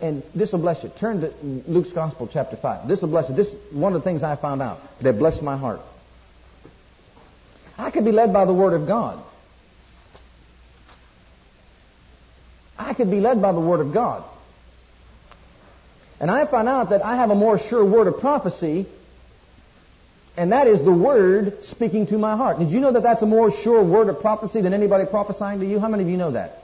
and 0.01 0.23
this 0.35 0.51
will 0.51 0.59
bless 0.59 0.83
you. 0.83 0.91
Turn 0.99 1.21
to 1.21 1.33
Luke's 1.43 1.91
Gospel, 1.91 2.29
chapter 2.31 2.57
5. 2.57 2.87
This 2.87 3.01
will 3.01 3.09
bless 3.09 3.29
you. 3.29 3.35
This 3.35 3.47
is 3.47 3.73
one 3.73 3.95
of 3.95 4.01
the 4.01 4.03
things 4.03 4.21
I 4.21 4.35
found 4.35 4.61
out 4.61 4.79
that 5.01 5.17
blessed 5.17 5.41
my 5.41 5.57
heart. 5.57 5.79
I 7.79 7.91
could 7.91 8.03
be 8.03 8.11
led 8.11 8.33
by 8.33 8.43
the 8.43 8.53
Word 8.53 8.73
of 8.73 8.85
God. 8.85 9.23
I 12.77 12.93
could 12.93 13.09
be 13.09 13.21
led 13.21 13.41
by 13.41 13.53
the 13.53 13.59
Word 13.59 13.79
of 13.79 13.93
God. 13.93 14.23
And 16.19 16.29
I 16.29 16.45
find 16.45 16.67
out 16.67 16.89
that 16.89 17.05
I 17.05 17.15
have 17.15 17.29
a 17.29 17.35
more 17.35 17.57
sure 17.57 17.85
word 17.85 18.07
of 18.07 18.19
prophecy, 18.19 18.85
and 20.35 20.51
that 20.51 20.67
is 20.67 20.83
the 20.83 20.91
Word 20.91 21.63
speaking 21.63 22.07
to 22.07 22.17
my 22.17 22.35
heart. 22.35 22.59
Did 22.59 22.71
you 22.71 22.81
know 22.81 22.91
that 22.91 23.03
that's 23.03 23.21
a 23.21 23.25
more 23.25 23.49
sure 23.49 23.81
word 23.81 24.09
of 24.09 24.19
prophecy 24.19 24.59
than 24.59 24.73
anybody 24.73 25.05
prophesying 25.05 25.61
to 25.61 25.65
you? 25.65 25.79
How 25.79 25.87
many 25.87 26.03
of 26.03 26.09
you 26.09 26.17
know 26.17 26.31
that? 26.31 26.63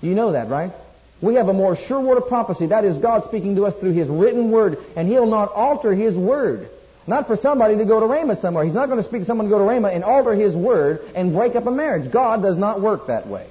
You 0.00 0.14
know 0.14 0.32
that, 0.32 0.48
right? 0.48 0.72
We 1.20 1.34
have 1.34 1.48
a 1.48 1.52
more 1.52 1.76
sure 1.76 2.00
word 2.00 2.16
of 2.16 2.28
prophecy. 2.28 2.68
That 2.68 2.86
is 2.86 2.96
God 2.96 3.24
speaking 3.24 3.56
to 3.56 3.66
us 3.66 3.78
through 3.78 3.92
His 3.92 4.08
written 4.08 4.50
word, 4.50 4.78
and 4.96 5.06
He'll 5.06 5.26
not 5.26 5.52
alter 5.52 5.92
His 5.92 6.16
word. 6.16 6.70
Not 7.08 7.26
for 7.26 7.38
somebody 7.38 7.78
to 7.78 7.86
go 7.86 8.00
to 8.00 8.06
Rhema 8.06 8.38
somewhere. 8.38 8.64
He's 8.64 8.74
not 8.74 8.90
going 8.90 9.02
to 9.02 9.08
speak 9.08 9.22
to 9.22 9.26
someone 9.26 9.46
to 9.46 9.50
go 9.50 9.58
to 9.58 9.64
Rhema 9.64 9.94
and 9.94 10.04
alter 10.04 10.34
His 10.34 10.54
word 10.54 11.00
and 11.14 11.32
break 11.32 11.56
up 11.56 11.66
a 11.66 11.70
marriage. 11.70 12.12
God 12.12 12.42
does 12.42 12.58
not 12.58 12.82
work 12.82 13.06
that 13.06 13.26
way. 13.26 13.48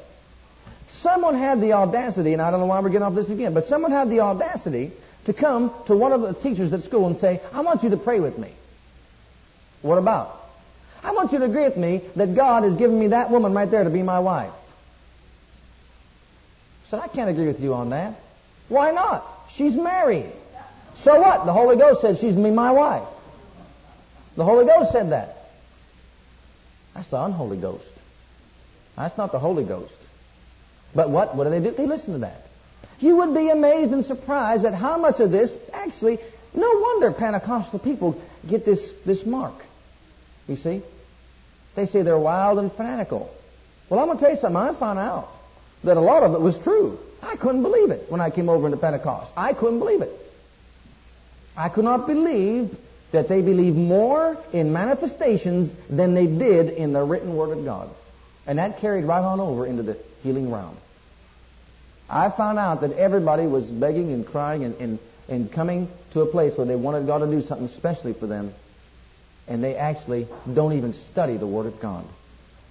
Someone 1.01 1.33
had 1.33 1.59
the 1.59 1.73
audacity, 1.73 2.33
and 2.33 2.41
I 2.41 2.51
don't 2.51 2.59
know 2.59 2.67
why 2.67 2.79
we're 2.81 2.89
getting 2.89 3.07
off 3.07 3.15
this 3.15 3.29
again, 3.29 3.55
but 3.55 3.65
someone 3.65 3.91
had 3.91 4.11
the 4.11 4.19
audacity 4.19 4.91
to 5.25 5.33
come 5.33 5.73
to 5.87 5.97
one 5.97 6.11
of 6.11 6.21
the 6.21 6.33
teachers 6.35 6.71
at 6.71 6.83
school 6.83 7.07
and 7.07 7.17
say, 7.17 7.41
I 7.51 7.61
want 7.61 7.81
you 7.81 7.89
to 7.89 7.97
pray 7.97 8.19
with 8.19 8.37
me. 8.37 8.51
What 9.81 9.97
about? 9.97 10.39
I 11.01 11.13
want 11.13 11.31
you 11.31 11.39
to 11.39 11.45
agree 11.45 11.63
with 11.63 11.77
me 11.77 12.03
that 12.15 12.35
God 12.35 12.63
has 12.63 12.75
given 12.75 12.99
me 12.99 13.07
that 13.07 13.31
woman 13.31 13.55
right 13.55 13.69
there 13.69 13.83
to 13.83 13.89
be 13.89 14.03
my 14.03 14.19
wife. 14.19 14.53
Said, 16.91 16.99
I 16.99 17.07
can't 17.07 17.31
agree 17.31 17.47
with 17.47 17.59
you 17.59 17.73
on 17.73 17.89
that. 17.89 18.19
Why 18.69 18.91
not? 18.91 19.25
She's 19.55 19.75
married. 19.75 20.31
So 20.97 21.19
what? 21.19 21.47
The 21.47 21.53
Holy 21.53 21.75
Ghost 21.75 22.01
said 22.01 22.19
she's 22.19 22.35
to 22.35 22.43
be 22.43 22.51
my 22.51 22.71
wife. 22.71 23.07
The 24.37 24.45
Holy 24.45 24.65
Ghost 24.65 24.91
said 24.91 25.11
that. 25.11 25.35
That's 26.93 27.09
the 27.09 27.21
unholy 27.21 27.57
ghost. 27.57 27.83
That's 28.95 29.17
not 29.17 29.31
the 29.31 29.39
Holy 29.39 29.63
Ghost. 29.63 29.93
But 30.95 31.09
what? 31.09 31.35
What 31.35 31.43
do 31.43 31.49
they 31.49 31.59
do? 31.59 31.71
They 31.71 31.85
listen 31.85 32.13
to 32.13 32.19
that. 32.19 32.41
You 32.99 33.17
would 33.17 33.33
be 33.33 33.49
amazed 33.49 33.93
and 33.93 34.05
surprised 34.05 34.65
at 34.65 34.73
how 34.73 34.97
much 34.97 35.19
of 35.19 35.31
this 35.31 35.51
actually, 35.73 36.19
no 36.53 36.79
wonder 36.79 37.11
Pentecostal 37.11 37.79
people 37.79 38.19
get 38.47 38.65
this, 38.65 38.91
this 39.05 39.25
mark. 39.25 39.53
You 40.47 40.55
see? 40.55 40.81
They 41.75 41.85
say 41.85 42.01
they're 42.01 42.17
wild 42.17 42.57
and 42.57 42.71
fanatical. 42.71 43.31
Well, 43.89 43.99
I'm 43.99 44.07
going 44.07 44.17
to 44.17 44.23
tell 44.23 44.33
you 44.33 44.39
something. 44.39 44.57
I 44.57 44.73
found 44.73 44.97
out 44.97 45.29
that 45.83 45.97
a 45.97 46.01
lot 46.01 46.23
of 46.23 46.33
it 46.33 46.41
was 46.41 46.57
true. 46.59 46.97
I 47.21 47.35
couldn't 47.35 47.61
believe 47.61 47.91
it 47.91 48.09
when 48.09 48.21
I 48.21 48.29
came 48.29 48.49
over 48.49 48.65
into 48.65 48.77
Pentecost. 48.77 49.31
I 49.35 49.53
couldn't 49.53 49.79
believe 49.79 50.01
it. 50.01 50.11
I 51.55 51.69
could 51.69 51.83
not 51.83 52.07
believe 52.07 52.75
that 53.11 53.29
they 53.29 53.41
believe 53.41 53.75
more 53.75 54.37
in 54.51 54.73
manifestations 54.73 55.71
than 55.89 56.13
they 56.13 56.27
did 56.27 56.69
in 56.69 56.93
the 56.93 57.03
written 57.03 57.35
Word 57.35 57.57
of 57.57 57.63
God. 57.63 57.89
And 58.45 58.59
that 58.59 58.79
carried 58.79 59.05
right 59.05 59.21
on 59.21 59.39
over 59.39 59.65
into 59.65 59.83
the 59.83 59.97
healing 60.23 60.51
realm. 60.51 60.77
I 62.09 62.29
found 62.29 62.59
out 62.59 62.81
that 62.81 62.93
everybody 62.93 63.47
was 63.47 63.65
begging 63.65 64.11
and 64.13 64.25
crying 64.25 64.63
and, 64.63 64.75
and, 64.77 64.99
and 65.27 65.51
coming 65.51 65.89
to 66.13 66.21
a 66.21 66.25
place 66.25 66.57
where 66.57 66.65
they 66.65 66.75
wanted 66.75 67.05
God 67.05 67.19
to 67.19 67.27
do 67.27 67.41
something 67.41 67.67
specially 67.69 68.13
for 68.13 68.27
them. 68.27 68.53
And 69.47 69.63
they 69.63 69.75
actually 69.75 70.27
don't 70.53 70.73
even 70.73 70.93
study 70.93 71.37
the 71.37 71.47
Word 71.47 71.65
of 71.65 71.79
God. 71.79 72.05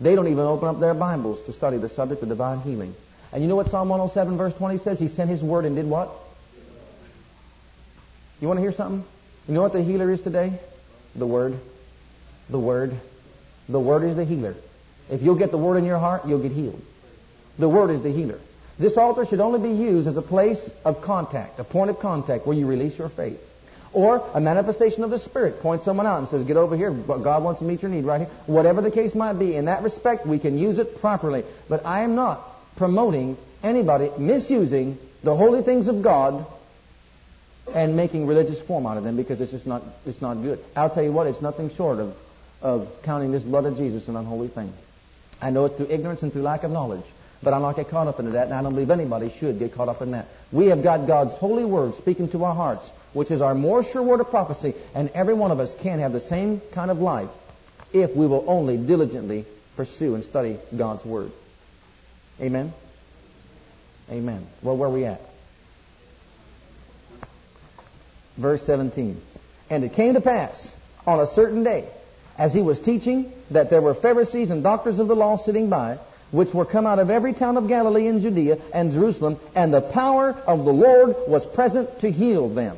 They 0.00 0.14
don't 0.14 0.28
even 0.28 0.40
open 0.40 0.68
up 0.68 0.80
their 0.80 0.94
Bibles 0.94 1.42
to 1.46 1.52
study 1.52 1.78
the 1.78 1.88
subject 1.88 2.22
of 2.22 2.28
divine 2.28 2.60
healing. 2.60 2.94
And 3.32 3.42
you 3.42 3.48
know 3.48 3.56
what 3.56 3.68
Psalm 3.68 3.88
107 3.88 4.36
verse 4.36 4.54
20 4.54 4.78
says? 4.78 4.98
He 4.98 5.08
sent 5.08 5.30
His 5.30 5.42
Word 5.42 5.64
and 5.64 5.76
did 5.76 5.86
what? 5.86 6.10
You 8.40 8.48
want 8.48 8.58
to 8.58 8.62
hear 8.62 8.72
something? 8.72 9.04
You 9.48 9.54
know 9.54 9.62
what 9.62 9.72
the 9.72 9.82
healer 9.82 10.10
is 10.10 10.20
today? 10.20 10.58
The 11.14 11.26
Word. 11.26 11.58
The 12.50 12.58
Word. 12.58 12.98
The 13.68 13.80
Word 13.80 14.02
is 14.04 14.16
the 14.16 14.24
healer. 14.24 14.54
If 15.10 15.22
you'll 15.22 15.38
get 15.38 15.50
the 15.52 15.58
Word 15.58 15.78
in 15.78 15.84
your 15.84 15.98
heart, 15.98 16.26
you'll 16.26 16.42
get 16.42 16.52
healed. 16.52 16.82
The 17.58 17.68
Word 17.68 17.90
is 17.90 18.02
the 18.02 18.10
healer. 18.10 18.40
This 18.78 18.96
altar 18.96 19.24
should 19.24 19.40
only 19.40 19.60
be 19.60 19.74
used 19.74 20.08
as 20.08 20.16
a 20.16 20.22
place 20.22 20.58
of 20.84 21.00
contact, 21.00 21.58
a 21.58 21.64
point 21.64 21.90
of 21.90 22.00
contact 22.00 22.46
where 22.46 22.56
you 22.56 22.66
release 22.66 22.98
your 22.98 23.08
faith. 23.08 23.40
Or 23.92 24.28
a 24.34 24.40
manifestation 24.40 25.04
of 25.04 25.10
the 25.10 25.18
Spirit 25.18 25.60
points 25.60 25.84
someone 25.84 26.06
out 26.06 26.18
and 26.18 26.28
says, 26.28 26.44
get 26.44 26.58
over 26.58 26.76
here, 26.76 26.90
God 26.90 27.42
wants 27.42 27.60
to 27.60 27.64
meet 27.64 27.80
your 27.80 27.90
need 27.90 28.04
right 28.04 28.22
here. 28.22 28.30
Whatever 28.46 28.82
the 28.82 28.90
case 28.90 29.14
might 29.14 29.34
be, 29.34 29.56
in 29.56 29.66
that 29.66 29.82
respect, 29.82 30.26
we 30.26 30.38
can 30.38 30.58
use 30.58 30.78
it 30.78 31.00
properly. 31.00 31.44
But 31.68 31.86
I 31.86 32.02
am 32.02 32.14
not 32.14 32.42
promoting 32.76 33.38
anybody 33.62 34.10
misusing 34.18 34.98
the 35.22 35.34
holy 35.34 35.62
things 35.62 35.88
of 35.88 36.02
God 36.02 36.44
and 37.74 37.96
making 37.96 38.26
religious 38.26 38.60
form 38.60 38.86
out 38.86 38.96
of 38.96 39.04
them 39.04 39.16
because 39.16 39.40
it's 39.40 39.52
just 39.52 39.66
not, 39.66 39.82
it's 40.06 40.20
not 40.20 40.34
good. 40.42 40.58
I'll 40.74 40.90
tell 40.90 41.02
you 41.02 41.12
what, 41.12 41.26
it's 41.26 41.42
nothing 41.42 41.70
short 41.70 41.98
of, 41.98 42.16
of 42.62 42.88
counting 43.02 43.32
this 43.32 43.42
blood 43.42 43.66
of 43.66 43.76
Jesus 43.76 44.08
an 44.08 44.16
unholy 44.16 44.48
thing. 44.48 44.72
I 45.40 45.50
know 45.50 45.66
it's 45.66 45.76
through 45.76 45.90
ignorance 45.90 46.22
and 46.22 46.32
through 46.32 46.42
lack 46.42 46.62
of 46.62 46.70
knowledge. 46.70 47.04
But 47.42 47.52
I'm 47.52 47.62
not 47.62 47.76
get 47.76 47.88
caught 47.88 48.06
up 48.06 48.18
into 48.18 48.32
that, 48.32 48.46
and 48.46 48.54
I 48.54 48.62
don't 48.62 48.74
believe 48.74 48.90
anybody 48.90 49.30
should 49.38 49.58
get 49.58 49.74
caught 49.74 49.88
up 49.88 50.00
in 50.00 50.12
that. 50.12 50.26
We 50.52 50.66
have 50.66 50.82
got 50.82 51.06
God's 51.06 51.32
holy 51.32 51.64
word 51.64 51.94
speaking 51.96 52.30
to 52.30 52.44
our 52.44 52.54
hearts, 52.54 52.84
which 53.12 53.30
is 53.30 53.40
our 53.42 53.54
more 53.54 53.84
sure 53.84 54.02
word 54.02 54.20
of 54.20 54.30
prophecy, 54.30 54.74
and 54.94 55.10
every 55.10 55.34
one 55.34 55.50
of 55.50 55.60
us 55.60 55.74
can 55.82 55.98
have 55.98 56.12
the 56.12 56.20
same 56.20 56.60
kind 56.72 56.90
of 56.90 56.98
life 56.98 57.28
if 57.92 58.16
we 58.16 58.26
will 58.26 58.44
only 58.48 58.76
diligently 58.76 59.44
pursue 59.76 60.14
and 60.14 60.24
study 60.24 60.58
God's 60.76 61.04
word. 61.04 61.30
Amen? 62.40 62.72
Amen. 64.10 64.46
Well, 64.62 64.76
where 64.76 64.88
are 64.88 64.92
we 64.92 65.04
at? 65.04 65.20
Verse 68.36 68.62
17. 68.64 69.20
And 69.70 69.84
it 69.84 69.94
came 69.94 70.14
to 70.14 70.20
pass 70.20 70.68
on 71.06 71.20
a 71.20 71.26
certain 71.26 71.64
day, 71.64 71.88
as 72.38 72.52
he 72.52 72.62
was 72.62 72.78
teaching, 72.80 73.32
that 73.50 73.70
there 73.70 73.80
were 73.80 73.94
Pharisees 73.94 74.50
and 74.50 74.62
doctors 74.62 74.98
of 74.98 75.08
the 75.08 75.16
law 75.16 75.36
sitting 75.36 75.70
by, 75.70 75.98
which 76.30 76.52
were 76.52 76.64
come 76.64 76.86
out 76.86 76.98
of 76.98 77.10
every 77.10 77.32
town 77.32 77.56
of 77.56 77.68
Galilee 77.68 78.06
and 78.08 78.20
Judea 78.20 78.58
and 78.74 78.92
Jerusalem, 78.92 79.38
and 79.54 79.72
the 79.72 79.80
power 79.80 80.30
of 80.46 80.64
the 80.64 80.72
Lord 80.72 81.16
was 81.28 81.46
present 81.46 82.00
to 82.00 82.10
heal 82.10 82.48
them. 82.48 82.76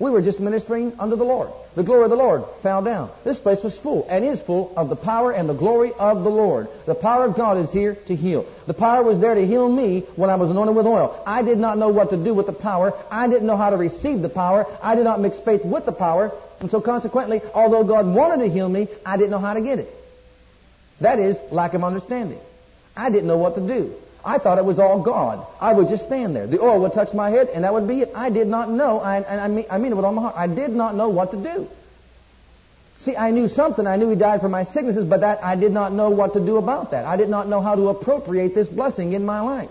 We 0.00 0.10
were 0.10 0.22
just 0.22 0.38
ministering 0.38 0.92
unto 1.00 1.16
the 1.16 1.24
Lord. 1.24 1.50
The 1.74 1.82
glory 1.82 2.04
of 2.04 2.10
the 2.10 2.16
Lord 2.16 2.44
fell 2.62 2.82
down. 2.82 3.10
This 3.24 3.40
place 3.40 3.62
was 3.64 3.76
full 3.76 4.06
and 4.08 4.24
is 4.24 4.40
full 4.40 4.72
of 4.76 4.88
the 4.88 4.96
power 4.96 5.32
and 5.32 5.48
the 5.48 5.54
glory 5.54 5.92
of 5.92 6.22
the 6.22 6.30
Lord. 6.30 6.68
The 6.86 6.94
power 6.94 7.24
of 7.24 7.34
God 7.34 7.58
is 7.58 7.72
here 7.72 7.96
to 8.06 8.14
heal. 8.14 8.46
The 8.68 8.74
power 8.74 9.02
was 9.02 9.18
there 9.18 9.34
to 9.34 9.44
heal 9.44 9.68
me 9.68 10.06
when 10.14 10.30
I 10.30 10.36
was 10.36 10.50
anointed 10.50 10.76
with 10.76 10.86
oil. 10.86 11.20
I 11.26 11.42
did 11.42 11.58
not 11.58 11.78
know 11.78 11.88
what 11.88 12.10
to 12.10 12.16
do 12.16 12.32
with 12.32 12.46
the 12.46 12.52
power. 12.52 12.92
I 13.10 13.26
didn't 13.26 13.46
know 13.46 13.56
how 13.56 13.70
to 13.70 13.76
receive 13.76 14.22
the 14.22 14.28
power. 14.28 14.66
I 14.80 14.94
did 14.94 15.04
not 15.04 15.20
mix 15.20 15.38
faith 15.40 15.64
with 15.64 15.84
the 15.84 15.92
power. 15.92 16.30
And 16.60 16.70
so 16.70 16.80
consequently, 16.80 17.40
although 17.52 17.82
God 17.82 18.06
wanted 18.06 18.44
to 18.44 18.50
heal 18.50 18.68
me, 18.68 18.86
I 19.04 19.16
didn't 19.16 19.30
know 19.30 19.38
how 19.38 19.54
to 19.54 19.60
get 19.60 19.80
it. 19.80 19.92
That 21.00 21.18
is 21.18 21.36
lack 21.50 21.74
of 21.74 21.82
understanding. 21.82 22.40
I 22.96 23.10
didn't 23.10 23.26
know 23.26 23.38
what 23.38 23.56
to 23.56 23.66
do. 23.66 23.94
I 24.24 24.38
thought 24.38 24.58
it 24.58 24.64
was 24.64 24.78
all 24.78 25.02
God. 25.02 25.46
I 25.60 25.72
would 25.72 25.88
just 25.88 26.04
stand 26.04 26.34
there. 26.34 26.46
The 26.46 26.60
oil 26.60 26.80
would 26.80 26.92
touch 26.92 27.14
my 27.14 27.30
head, 27.30 27.48
and 27.48 27.64
that 27.64 27.72
would 27.72 27.86
be 27.86 28.02
it. 28.02 28.10
I 28.14 28.30
did 28.30 28.48
not 28.48 28.70
know. 28.70 28.98
I, 29.00 29.16
and 29.18 29.40
I 29.40 29.48
mean, 29.48 29.66
I 29.70 29.78
mean 29.78 29.92
it 29.92 29.94
with 29.94 30.04
all 30.04 30.12
my 30.12 30.22
heart. 30.22 30.34
I 30.36 30.46
did 30.46 30.70
not 30.70 30.94
know 30.96 31.08
what 31.08 31.30
to 31.30 31.36
do. 31.36 31.68
See, 33.00 33.16
I 33.16 33.30
knew 33.30 33.48
something. 33.48 33.86
I 33.86 33.96
knew 33.96 34.10
He 34.10 34.16
died 34.16 34.40
for 34.40 34.48
my 34.48 34.64
sicknesses, 34.64 35.04
but 35.04 35.20
that 35.20 35.44
I 35.44 35.54
did 35.54 35.72
not 35.72 35.92
know 35.92 36.10
what 36.10 36.34
to 36.34 36.44
do 36.44 36.56
about 36.56 36.90
that. 36.90 37.04
I 37.04 37.16
did 37.16 37.28
not 37.28 37.48
know 37.48 37.60
how 37.60 37.76
to 37.76 37.88
appropriate 37.88 38.54
this 38.54 38.68
blessing 38.68 39.12
in 39.12 39.24
my 39.24 39.40
life. 39.40 39.70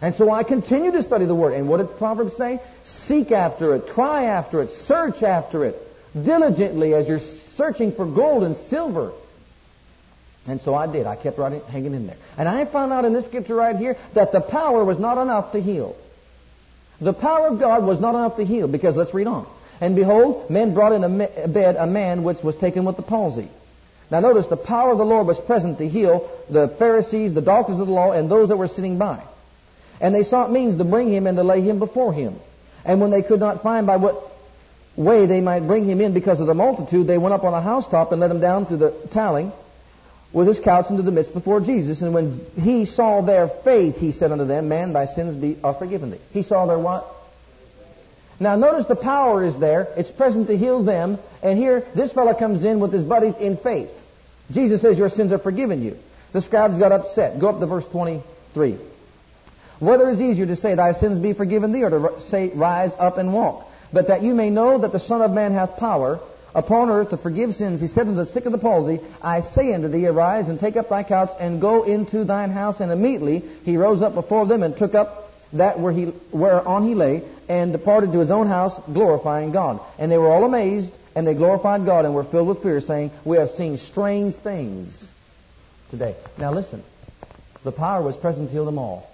And 0.00 0.16
so 0.16 0.30
I 0.30 0.42
continued 0.42 0.94
to 0.94 1.02
study 1.04 1.26
the 1.26 1.34
Word. 1.34 1.54
And 1.54 1.68
what 1.68 1.76
did 1.76 1.96
Proverbs 1.96 2.36
say? 2.36 2.60
Seek 2.84 3.30
after 3.30 3.76
it, 3.76 3.86
cry 3.90 4.24
after 4.24 4.60
it, 4.60 4.70
search 4.86 5.22
after 5.22 5.64
it 5.64 5.76
diligently 6.12 6.92
as 6.94 7.06
you're 7.08 7.20
searching 7.56 7.92
for 7.92 8.04
gold 8.06 8.42
and 8.42 8.56
silver. 8.68 9.12
And 10.46 10.60
so 10.62 10.74
I 10.74 10.90
did. 10.90 11.06
I 11.06 11.16
kept 11.16 11.38
right 11.38 11.62
hanging 11.64 11.94
in 11.94 12.06
there. 12.06 12.16
And 12.36 12.48
I 12.48 12.64
found 12.64 12.92
out 12.92 13.04
in 13.04 13.12
this 13.12 13.24
scripture 13.26 13.54
right 13.54 13.76
here 13.76 13.96
that 14.14 14.32
the 14.32 14.40
power 14.40 14.84
was 14.84 14.98
not 14.98 15.18
enough 15.18 15.52
to 15.52 15.60
heal. 15.60 15.96
The 17.00 17.12
power 17.12 17.48
of 17.48 17.60
God 17.60 17.84
was 17.84 18.00
not 18.00 18.14
enough 18.14 18.36
to 18.36 18.44
heal 18.44 18.66
because 18.68 18.96
let's 18.96 19.14
read 19.14 19.26
on. 19.26 19.46
And 19.80 19.96
behold, 19.96 20.50
men 20.50 20.74
brought 20.74 20.92
in 20.92 21.04
a 21.04 21.48
bed 21.48 21.76
a 21.76 21.86
man 21.86 22.22
which 22.24 22.42
was 22.42 22.56
taken 22.56 22.84
with 22.84 22.96
the 22.96 23.02
palsy. 23.02 23.48
Now 24.10 24.20
notice 24.20 24.46
the 24.46 24.56
power 24.56 24.92
of 24.92 24.98
the 24.98 25.04
Lord 25.04 25.26
was 25.26 25.40
present 25.40 25.78
to 25.78 25.88
heal 25.88 26.30
the 26.50 26.68
Pharisees, 26.68 27.34
the 27.34 27.40
doctors 27.40 27.78
of 27.78 27.86
the 27.86 27.92
law, 27.92 28.12
and 28.12 28.30
those 28.30 28.48
that 28.48 28.56
were 28.56 28.68
sitting 28.68 28.98
by. 28.98 29.22
And 30.00 30.14
they 30.14 30.22
sought 30.24 30.52
means 30.52 30.78
to 30.78 30.84
bring 30.84 31.12
him 31.12 31.26
and 31.26 31.36
to 31.36 31.44
lay 31.44 31.60
him 31.62 31.78
before 31.78 32.12
him. 32.12 32.36
And 32.84 33.00
when 33.00 33.10
they 33.10 33.22
could 33.22 33.40
not 33.40 33.62
find 33.62 33.86
by 33.86 33.96
what 33.96 34.30
way 34.96 35.26
they 35.26 35.40
might 35.40 35.66
bring 35.66 35.84
him 35.84 36.00
in 36.00 36.12
because 36.12 36.40
of 36.40 36.46
the 36.46 36.54
multitude, 36.54 37.06
they 37.06 37.18
went 37.18 37.32
up 37.32 37.44
on 37.44 37.54
a 37.54 37.62
housetop 37.62 38.12
and 38.12 38.20
let 38.20 38.30
him 38.30 38.40
down 38.40 38.66
through 38.66 38.78
the 38.78 39.08
tiling 39.12 39.52
with 40.32 40.48
his 40.48 40.60
couch 40.60 40.86
into 40.90 41.02
the 41.02 41.10
midst 41.10 41.34
before 41.34 41.60
Jesus. 41.60 42.00
And 42.00 42.14
when 42.14 42.40
he 42.56 42.86
saw 42.86 43.20
their 43.20 43.48
faith, 43.48 43.96
he 43.96 44.12
said 44.12 44.32
unto 44.32 44.44
them, 44.44 44.68
Man, 44.68 44.92
thy 44.92 45.06
sins 45.06 45.36
be, 45.36 45.58
are 45.62 45.74
forgiven 45.74 46.10
thee. 46.10 46.20
He 46.32 46.42
saw 46.42 46.66
their 46.66 46.78
what? 46.78 47.06
Now 48.40 48.56
notice 48.56 48.86
the 48.86 48.96
power 48.96 49.44
is 49.44 49.58
there. 49.58 49.88
It's 49.96 50.10
present 50.10 50.48
to 50.48 50.56
heal 50.56 50.82
them. 50.82 51.18
And 51.42 51.58
here, 51.58 51.86
this 51.94 52.12
fellow 52.12 52.34
comes 52.34 52.64
in 52.64 52.80
with 52.80 52.92
his 52.92 53.02
buddies 53.02 53.36
in 53.36 53.56
faith. 53.56 53.90
Jesus 54.50 54.80
says, 54.80 54.98
Your 54.98 55.10
sins 55.10 55.32
are 55.32 55.38
forgiven 55.38 55.82
you. 55.82 55.96
The 56.32 56.42
scribes 56.42 56.78
got 56.78 56.92
upset. 56.92 57.38
Go 57.38 57.48
up 57.48 57.60
to 57.60 57.66
verse 57.66 57.84
23. 57.92 58.78
Whether 59.80 60.08
it 60.08 60.14
is 60.14 60.20
easier 60.20 60.46
to 60.46 60.56
say, 60.56 60.74
Thy 60.74 60.92
sins 60.92 61.18
be 61.18 61.34
forgiven 61.34 61.72
thee, 61.72 61.82
or 61.82 61.90
to 61.90 62.20
say, 62.28 62.50
Rise 62.54 62.92
up 62.98 63.18
and 63.18 63.34
walk. 63.34 63.66
But 63.92 64.08
that 64.08 64.22
you 64.22 64.34
may 64.34 64.48
know 64.48 64.78
that 64.78 64.92
the 64.92 65.00
Son 65.00 65.20
of 65.20 65.30
Man 65.30 65.52
hath 65.52 65.76
power 65.76 66.20
upon 66.54 66.90
earth 66.90 67.10
to 67.10 67.16
forgive 67.16 67.54
sins. 67.54 67.80
He 67.80 67.88
said 67.88 68.04
to 68.04 68.12
the 68.12 68.26
sick 68.26 68.46
of 68.46 68.52
the 68.52 68.58
palsy, 68.58 69.00
I 69.22 69.40
say 69.40 69.72
unto 69.72 69.88
thee, 69.88 70.06
arise 70.06 70.48
and 70.48 70.58
take 70.60 70.76
up 70.76 70.88
thy 70.88 71.02
couch 71.02 71.30
and 71.38 71.60
go 71.60 71.84
into 71.84 72.24
thine 72.24 72.50
house. 72.50 72.80
And 72.80 72.92
immediately 72.92 73.40
he 73.64 73.76
rose 73.76 74.02
up 74.02 74.14
before 74.14 74.46
them 74.46 74.62
and 74.62 74.76
took 74.76 74.94
up 74.94 75.30
that 75.52 75.78
where 75.78 75.92
he, 75.92 76.06
whereon 76.32 76.86
he 76.86 76.94
lay 76.94 77.22
and 77.48 77.72
departed 77.72 78.12
to 78.12 78.18
his 78.18 78.30
own 78.30 78.48
house, 78.48 78.78
glorifying 78.92 79.52
God. 79.52 79.80
And 79.98 80.10
they 80.10 80.18
were 80.18 80.28
all 80.28 80.44
amazed 80.44 80.92
and 81.14 81.26
they 81.26 81.34
glorified 81.34 81.84
God 81.84 82.04
and 82.04 82.14
were 82.14 82.24
filled 82.24 82.48
with 82.48 82.62
fear, 82.62 82.80
saying, 82.80 83.10
We 83.24 83.36
have 83.36 83.50
seen 83.50 83.76
strange 83.76 84.34
things 84.34 85.06
today. 85.90 86.16
Now 86.38 86.52
listen, 86.52 86.82
the 87.64 87.72
power 87.72 88.02
was 88.02 88.16
present 88.16 88.48
to 88.48 88.52
heal 88.52 88.64
them 88.64 88.78
all. 88.78 89.08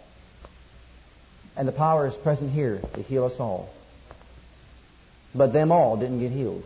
And 1.56 1.66
the 1.66 1.72
power 1.72 2.06
is 2.06 2.14
present 2.14 2.52
here 2.52 2.80
to 2.94 3.02
heal 3.02 3.24
us 3.24 3.34
all. 3.40 3.68
But 5.34 5.52
them 5.52 5.72
all 5.72 5.96
didn't 5.96 6.20
get 6.20 6.30
healed. 6.30 6.64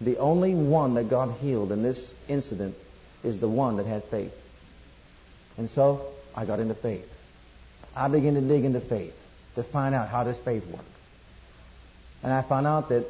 The 0.00 0.18
only 0.18 0.54
one 0.54 0.94
that 0.94 1.10
God 1.10 1.38
healed 1.40 1.72
in 1.72 1.82
this 1.82 2.12
incident 2.28 2.74
is 3.22 3.38
the 3.38 3.48
one 3.48 3.76
that 3.76 3.86
had 3.86 4.04
faith. 4.04 4.34
And 5.58 5.68
so 5.68 6.06
I 6.34 6.46
got 6.46 6.60
into 6.60 6.74
faith. 6.74 7.06
I 7.94 8.08
began 8.08 8.34
to 8.34 8.40
dig 8.40 8.64
into 8.64 8.80
faith 8.80 9.14
to 9.56 9.62
find 9.62 9.94
out 9.94 10.08
how 10.08 10.24
does 10.24 10.38
faith 10.38 10.66
work. 10.66 10.84
And 12.22 12.32
I 12.32 12.42
found 12.42 12.66
out 12.66 12.88
that 12.90 13.04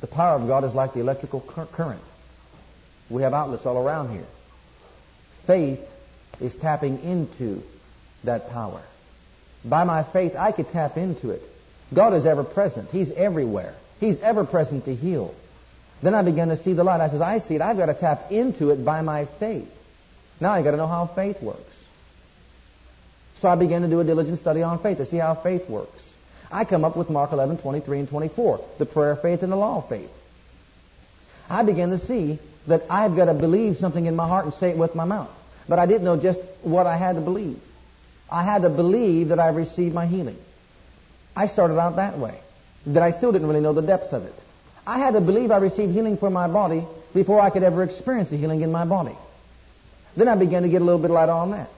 the 0.00 0.06
power 0.06 0.38
of 0.38 0.46
God 0.46 0.64
is 0.64 0.74
like 0.74 0.92
the 0.92 1.00
electrical 1.00 1.40
current. 1.40 2.02
We 3.08 3.22
have 3.22 3.32
outlets 3.32 3.64
all 3.64 3.78
around 3.78 4.12
here. 4.12 4.26
Faith 5.46 5.80
is 6.40 6.54
tapping 6.54 7.02
into 7.02 7.62
that 8.24 8.50
power. 8.50 8.82
By 9.64 9.84
my 9.84 10.02
faith, 10.02 10.34
I 10.36 10.52
could 10.52 10.68
tap 10.70 10.96
into 10.96 11.30
it. 11.30 11.42
God 11.92 12.14
is 12.14 12.26
ever 12.26 12.44
present. 12.44 12.90
He's 12.90 13.10
everywhere. 13.12 13.74
He's 14.00 14.20
ever 14.20 14.44
present 14.44 14.86
to 14.86 14.94
heal. 14.94 15.34
Then 16.02 16.14
I 16.14 16.22
began 16.22 16.48
to 16.48 16.56
see 16.56 16.72
the 16.72 16.84
light. 16.84 17.00
I 17.00 17.08
says, 17.08 17.20
I 17.20 17.38
see 17.38 17.54
it. 17.56 17.60
I've 17.60 17.76
got 17.76 17.86
to 17.86 17.94
tap 17.94 18.30
into 18.30 18.70
it 18.70 18.84
by 18.84 19.02
my 19.02 19.26
faith. 19.38 19.68
Now 20.40 20.52
I've 20.52 20.64
got 20.64 20.72
to 20.72 20.76
know 20.76 20.86
how 20.86 21.06
faith 21.06 21.42
works. 21.42 21.72
So 23.40 23.48
I 23.48 23.56
began 23.56 23.82
to 23.82 23.88
do 23.88 24.00
a 24.00 24.04
diligent 24.04 24.38
study 24.38 24.62
on 24.62 24.78
faith 24.82 24.98
to 24.98 25.06
see 25.06 25.18
how 25.18 25.34
faith 25.34 25.68
works. 25.68 26.02
I 26.50 26.64
come 26.64 26.84
up 26.84 26.96
with 26.96 27.10
Mark 27.10 27.32
11, 27.32 27.58
23 27.58 28.00
and 28.00 28.08
24, 28.08 28.64
the 28.78 28.86
prayer 28.86 29.12
of 29.12 29.22
faith 29.22 29.42
and 29.42 29.50
the 29.50 29.56
law 29.56 29.78
of 29.78 29.88
faith. 29.88 30.10
I 31.48 31.62
began 31.62 31.90
to 31.90 31.98
see 31.98 32.38
that 32.66 32.84
I've 32.88 33.16
got 33.16 33.26
to 33.26 33.34
believe 33.34 33.76
something 33.76 34.06
in 34.06 34.16
my 34.16 34.26
heart 34.26 34.44
and 34.44 34.54
say 34.54 34.70
it 34.70 34.78
with 34.78 34.94
my 34.94 35.04
mouth. 35.04 35.30
But 35.68 35.78
I 35.78 35.86
didn't 35.86 36.04
know 36.04 36.16
just 36.16 36.40
what 36.62 36.86
I 36.86 36.96
had 36.96 37.16
to 37.16 37.20
believe. 37.20 37.60
I 38.30 38.44
had 38.44 38.62
to 38.62 38.70
believe 38.70 39.28
that 39.28 39.38
I 39.38 39.48
received 39.48 39.94
my 39.94 40.06
healing. 40.06 40.38
I 41.36 41.48
started 41.48 41.78
out 41.78 41.96
that 41.96 42.18
way. 42.18 42.38
That 42.86 43.02
I 43.02 43.12
still 43.12 43.32
didn't 43.32 43.48
really 43.48 43.60
know 43.60 43.72
the 43.72 43.82
depths 43.82 44.12
of 44.12 44.24
it. 44.24 44.34
I 44.86 44.98
had 44.98 45.14
to 45.14 45.20
believe 45.20 45.50
I 45.50 45.58
received 45.58 45.92
healing 45.92 46.16
for 46.18 46.30
my 46.30 46.48
body 46.48 46.86
before 47.14 47.40
I 47.40 47.50
could 47.50 47.62
ever 47.62 47.82
experience 47.82 48.30
the 48.30 48.36
healing 48.36 48.60
in 48.60 48.70
my 48.70 48.84
body. 48.84 49.16
Then 50.16 50.28
I 50.28 50.36
began 50.36 50.62
to 50.62 50.68
get 50.68 50.82
a 50.82 50.84
little 50.84 51.00
bit 51.00 51.10
light 51.10 51.28
on 51.28 51.52
that. 51.52 51.68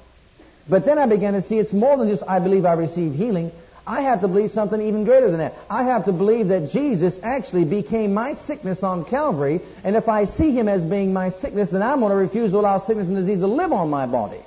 But 0.68 0.84
then 0.84 0.98
I 0.98 1.06
began 1.06 1.34
to 1.34 1.42
see 1.42 1.58
it's 1.58 1.72
more 1.72 1.96
than 1.96 2.08
just 2.08 2.24
I 2.26 2.40
believe 2.40 2.64
I 2.64 2.72
received 2.72 3.16
healing. 3.16 3.52
I 3.86 4.02
have 4.02 4.20
to 4.22 4.28
believe 4.28 4.50
something 4.50 4.80
even 4.80 5.04
greater 5.04 5.30
than 5.30 5.38
that. 5.38 5.54
I 5.70 5.84
have 5.84 6.06
to 6.06 6.12
believe 6.12 6.48
that 6.48 6.70
Jesus 6.70 7.16
actually 7.22 7.64
became 7.64 8.12
my 8.12 8.34
sickness 8.34 8.82
on 8.82 9.04
Calvary, 9.04 9.60
and 9.84 9.94
if 9.94 10.08
I 10.08 10.24
see 10.24 10.50
him 10.50 10.66
as 10.66 10.84
being 10.84 11.12
my 11.12 11.30
sickness, 11.30 11.70
then 11.70 11.82
I'm 11.82 12.00
going 12.00 12.10
to 12.10 12.16
refuse 12.16 12.50
to 12.50 12.58
allow 12.58 12.78
sickness 12.80 13.06
and 13.06 13.16
disease 13.16 13.38
to 13.38 13.46
live 13.46 13.72
on 13.72 13.88
my 13.88 14.06
body. 14.06 14.40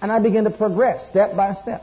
And 0.00 0.10
I 0.10 0.18
begin 0.18 0.44
to 0.44 0.50
progress 0.50 1.08
step 1.08 1.36
by 1.36 1.54
step. 1.54 1.82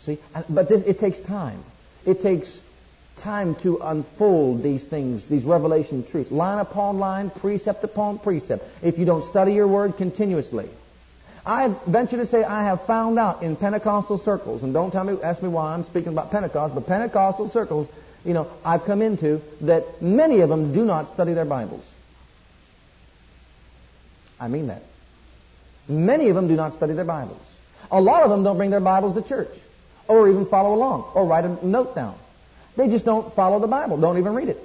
See? 0.00 0.18
But 0.50 0.68
this, 0.68 0.82
it 0.82 0.98
takes 0.98 1.18
time. 1.20 1.64
It 2.04 2.20
takes 2.20 2.60
time 3.24 3.54
to 3.56 3.78
unfold 3.78 4.62
these 4.62 4.84
things, 4.84 5.26
these 5.28 5.44
revelation 5.44 6.06
truths, 6.06 6.30
line 6.30 6.58
upon 6.58 6.98
line, 6.98 7.30
precept 7.30 7.82
upon 7.82 8.18
precept, 8.18 8.62
if 8.82 8.98
you 8.98 9.06
don't 9.06 9.28
study 9.30 9.54
your 9.54 9.66
word 9.66 9.96
continuously. 9.96 10.68
I 11.46 11.74
venture 11.86 12.18
to 12.18 12.26
say 12.26 12.44
I 12.44 12.64
have 12.64 12.86
found 12.86 13.18
out 13.18 13.42
in 13.42 13.56
Pentecostal 13.56 14.18
circles, 14.18 14.62
and 14.62 14.74
don't 14.74 14.90
tell 14.90 15.04
me, 15.04 15.16
ask 15.22 15.42
me 15.42 15.48
why 15.48 15.72
I'm 15.72 15.84
speaking 15.84 16.12
about 16.12 16.30
Pentecost, 16.30 16.74
but 16.74 16.86
Pentecostal 16.86 17.48
circles, 17.48 17.88
you 18.24 18.34
know, 18.34 18.50
I've 18.64 18.84
come 18.84 19.00
into 19.00 19.40
that 19.62 20.02
many 20.02 20.40
of 20.40 20.50
them 20.50 20.74
do 20.74 20.84
not 20.84 21.08
study 21.12 21.32
their 21.32 21.44
Bibles. 21.46 21.84
I 24.38 24.48
mean 24.48 24.66
that. 24.66 24.82
Many 25.88 26.28
of 26.28 26.34
them 26.34 26.48
do 26.48 26.56
not 26.56 26.74
study 26.74 26.92
their 26.92 27.04
Bibles. 27.04 27.40
A 27.90 28.00
lot 28.00 28.22
of 28.22 28.30
them 28.30 28.42
don't 28.42 28.56
bring 28.56 28.70
their 28.70 28.80
Bibles 28.80 29.14
to 29.14 29.26
church, 29.26 29.50
or 30.08 30.28
even 30.28 30.44
follow 30.46 30.74
along, 30.74 31.10
or 31.14 31.24
write 31.24 31.44
a 31.44 31.66
note 31.66 31.94
down. 31.94 32.18
They 32.76 32.88
just 32.88 33.04
don't 33.04 33.34
follow 33.34 33.60
the 33.60 33.68
Bible, 33.68 34.00
don't 34.00 34.18
even 34.18 34.34
read 34.34 34.48
it. 34.48 34.58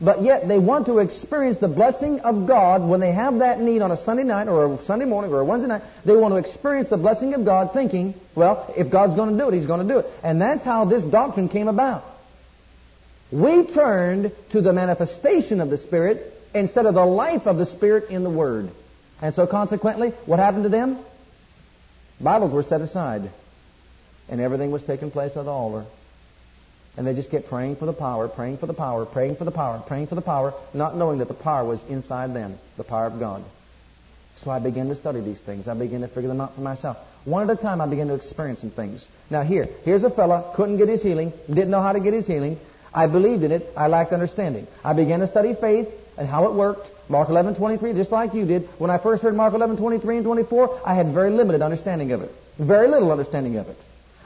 But 0.00 0.22
yet 0.22 0.46
they 0.46 0.58
want 0.58 0.86
to 0.86 0.98
experience 0.98 1.56
the 1.56 1.68
blessing 1.68 2.20
of 2.20 2.46
God 2.46 2.86
when 2.86 3.00
they 3.00 3.12
have 3.12 3.38
that 3.38 3.60
need 3.60 3.80
on 3.80 3.90
a 3.90 3.96
Sunday 3.96 4.24
night 4.24 4.46
or 4.46 4.74
a 4.74 4.84
Sunday 4.84 5.06
morning 5.06 5.32
or 5.32 5.40
a 5.40 5.44
Wednesday 5.44 5.68
night. 5.68 5.82
They 6.04 6.14
want 6.14 6.32
to 6.32 6.50
experience 6.50 6.90
the 6.90 6.98
blessing 6.98 7.32
of 7.32 7.46
God 7.46 7.72
thinking, 7.72 8.14
well, 8.34 8.72
if 8.76 8.90
God's 8.90 9.16
going 9.16 9.30
to 9.30 9.42
do 9.42 9.48
it, 9.48 9.54
He's 9.54 9.66
going 9.66 9.86
to 9.86 9.94
do 9.94 10.00
it. 10.00 10.06
And 10.22 10.40
that's 10.40 10.62
how 10.62 10.84
this 10.84 11.02
doctrine 11.02 11.48
came 11.48 11.68
about. 11.68 12.04
We 13.32 13.66
turned 13.66 14.32
to 14.50 14.60
the 14.60 14.72
manifestation 14.72 15.60
of 15.60 15.70
the 15.70 15.78
Spirit 15.78 16.32
instead 16.54 16.84
of 16.84 16.94
the 16.94 17.04
life 17.04 17.46
of 17.46 17.56
the 17.56 17.66
Spirit 17.66 18.10
in 18.10 18.22
the 18.22 18.30
Word. 18.30 18.70
And 19.22 19.34
so 19.34 19.46
consequently, 19.46 20.10
what 20.26 20.38
happened 20.38 20.64
to 20.64 20.68
them? 20.68 20.98
Bibles 22.20 22.52
were 22.52 22.62
set 22.62 22.82
aside. 22.82 23.30
And 24.28 24.42
everything 24.42 24.70
was 24.70 24.84
taking 24.84 25.10
place 25.10 25.36
at 25.36 25.44
the 25.44 25.50
altar. 25.50 25.86
And 26.96 27.06
they 27.06 27.14
just 27.14 27.30
kept 27.30 27.48
praying 27.48 27.76
for 27.76 27.86
the 27.86 27.92
power, 27.92 28.26
praying 28.28 28.58
for 28.58 28.66
the 28.66 28.74
power, 28.74 29.04
praying 29.04 29.36
for 29.36 29.44
the 29.44 29.50
power, 29.50 29.82
praying 29.86 30.06
for 30.06 30.14
the 30.14 30.22
power, 30.22 30.54
not 30.72 30.96
knowing 30.96 31.18
that 31.18 31.28
the 31.28 31.34
power 31.34 31.64
was 31.64 31.82
inside 31.88 32.34
them, 32.34 32.58
the 32.76 32.84
power 32.84 33.06
of 33.06 33.18
God. 33.18 33.44
So 34.42 34.50
I 34.50 34.58
began 34.58 34.88
to 34.88 34.94
study 34.94 35.20
these 35.20 35.40
things. 35.40 35.68
I 35.68 35.74
began 35.74 36.00
to 36.02 36.08
figure 36.08 36.28
them 36.28 36.40
out 36.40 36.54
for 36.54 36.60
myself. 36.60 36.98
One 37.24 37.48
at 37.48 37.58
a 37.58 37.60
time, 37.60 37.80
I 37.80 37.86
began 37.86 38.08
to 38.08 38.14
experience 38.14 38.60
some 38.60 38.70
things. 38.70 39.06
Now 39.30 39.42
here, 39.42 39.68
here's 39.84 40.04
a 40.04 40.10
fella, 40.10 40.52
couldn't 40.54 40.76
get 40.78 40.88
his 40.88 41.02
healing, 41.02 41.32
didn't 41.48 41.70
know 41.70 41.82
how 41.82 41.92
to 41.92 42.00
get 42.00 42.14
his 42.14 42.26
healing. 42.26 42.58
I 42.94 43.08
believed 43.08 43.42
in 43.42 43.52
it. 43.52 43.72
I 43.76 43.88
lacked 43.88 44.12
understanding. 44.12 44.66
I 44.82 44.94
began 44.94 45.20
to 45.20 45.26
study 45.26 45.54
faith 45.54 45.88
and 46.16 46.26
how 46.26 46.46
it 46.46 46.54
worked. 46.54 46.90
Mark 47.08 47.28
11:23, 47.28 47.94
just 47.94 48.10
like 48.10 48.34
you 48.34 48.46
did. 48.46 48.68
When 48.78 48.90
I 48.90 48.98
first 48.98 49.22
heard 49.22 49.34
Mark 49.36 49.52
11:23 49.52 50.16
and 50.16 50.24
24, 50.24 50.80
I 50.84 50.94
had 50.94 51.12
very 51.12 51.30
limited 51.30 51.62
understanding 51.62 52.12
of 52.12 52.22
it. 52.22 52.32
Very 52.58 52.88
little 52.88 53.12
understanding 53.12 53.56
of 53.58 53.68
it. 53.68 53.76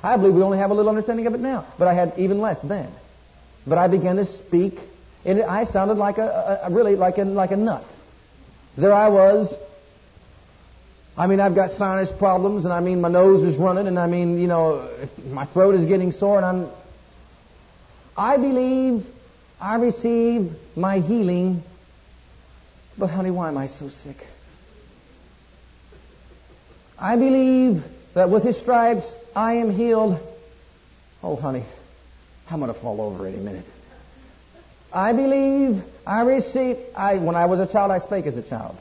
I 0.03 0.16
believe 0.16 0.34
we 0.34 0.42
only 0.42 0.59
have 0.59 0.70
a 0.70 0.74
little 0.74 0.88
understanding 0.88 1.26
of 1.26 1.34
it 1.34 1.40
now, 1.40 1.66
but 1.78 1.88
I 1.88 1.94
had 1.94 2.14
even 2.16 2.40
less 2.40 2.61
then. 2.62 2.90
But 3.66 3.78
I 3.78 3.88
began 3.88 4.16
to 4.16 4.24
speak, 4.24 4.78
and 5.24 5.42
I 5.42 5.64
sounded 5.64 5.98
like 5.98 6.18
a, 6.18 6.61
a 6.64 6.70
really 6.70 6.96
like 6.96 7.18
a 7.18 7.24
like 7.24 7.51
a 7.51 7.57
nut. 7.57 7.84
There 8.76 8.92
I 8.92 9.09
was. 9.09 9.53
I 11.16 11.26
mean, 11.26 11.40
I've 11.40 11.55
got 11.55 11.72
sinus 11.72 12.11
problems, 12.11 12.64
and 12.64 12.72
I 12.72 12.80
mean, 12.80 13.01
my 13.03 13.11
nose 13.11 13.44
is 13.44 13.59
running, 13.59 13.86
and 13.86 13.98
I 13.98 14.07
mean, 14.07 14.38
you 14.38 14.46
know, 14.46 14.88
my 15.26 15.44
throat 15.44 15.74
is 15.74 15.86
getting 15.86 16.12
sore, 16.12 16.38
and 16.38 16.46
I'm. 16.46 16.70
I 18.16 18.36
believe 18.38 19.05
I 19.61 19.76
received 19.76 20.57
my 20.76 21.01
healing, 21.01 21.62
but 22.96 23.09
honey, 23.09 23.30
why 23.30 23.48
am 23.48 23.59
I 23.59 23.66
so 23.66 23.90
sick? 23.90 24.16
I 26.98 27.16
believe 27.16 27.82
that 28.14 28.30
with 28.30 28.44
His 28.44 28.58
stripes 28.58 29.04
I 29.34 29.54
am 29.54 29.70
healed. 29.70 30.18
Oh, 31.22 31.36
honey, 31.36 31.64
I'm 32.50 32.61
going 32.61 32.72
to 32.72 32.80
fall 32.80 33.00
over 33.00 33.26
any 33.26 33.38
minute. 33.38 33.66
I 34.92 35.12
believe 35.12 35.82
I 36.06 36.22
received. 36.22 36.80
I, 36.96 37.18
when 37.18 37.36
I 37.36 37.46
was 37.46 37.61
a 37.61 37.70
child, 37.70 37.92
I 37.92 38.00
spake 38.00 38.26
as 38.26 38.36
a 38.36 38.42
child. 38.42 38.76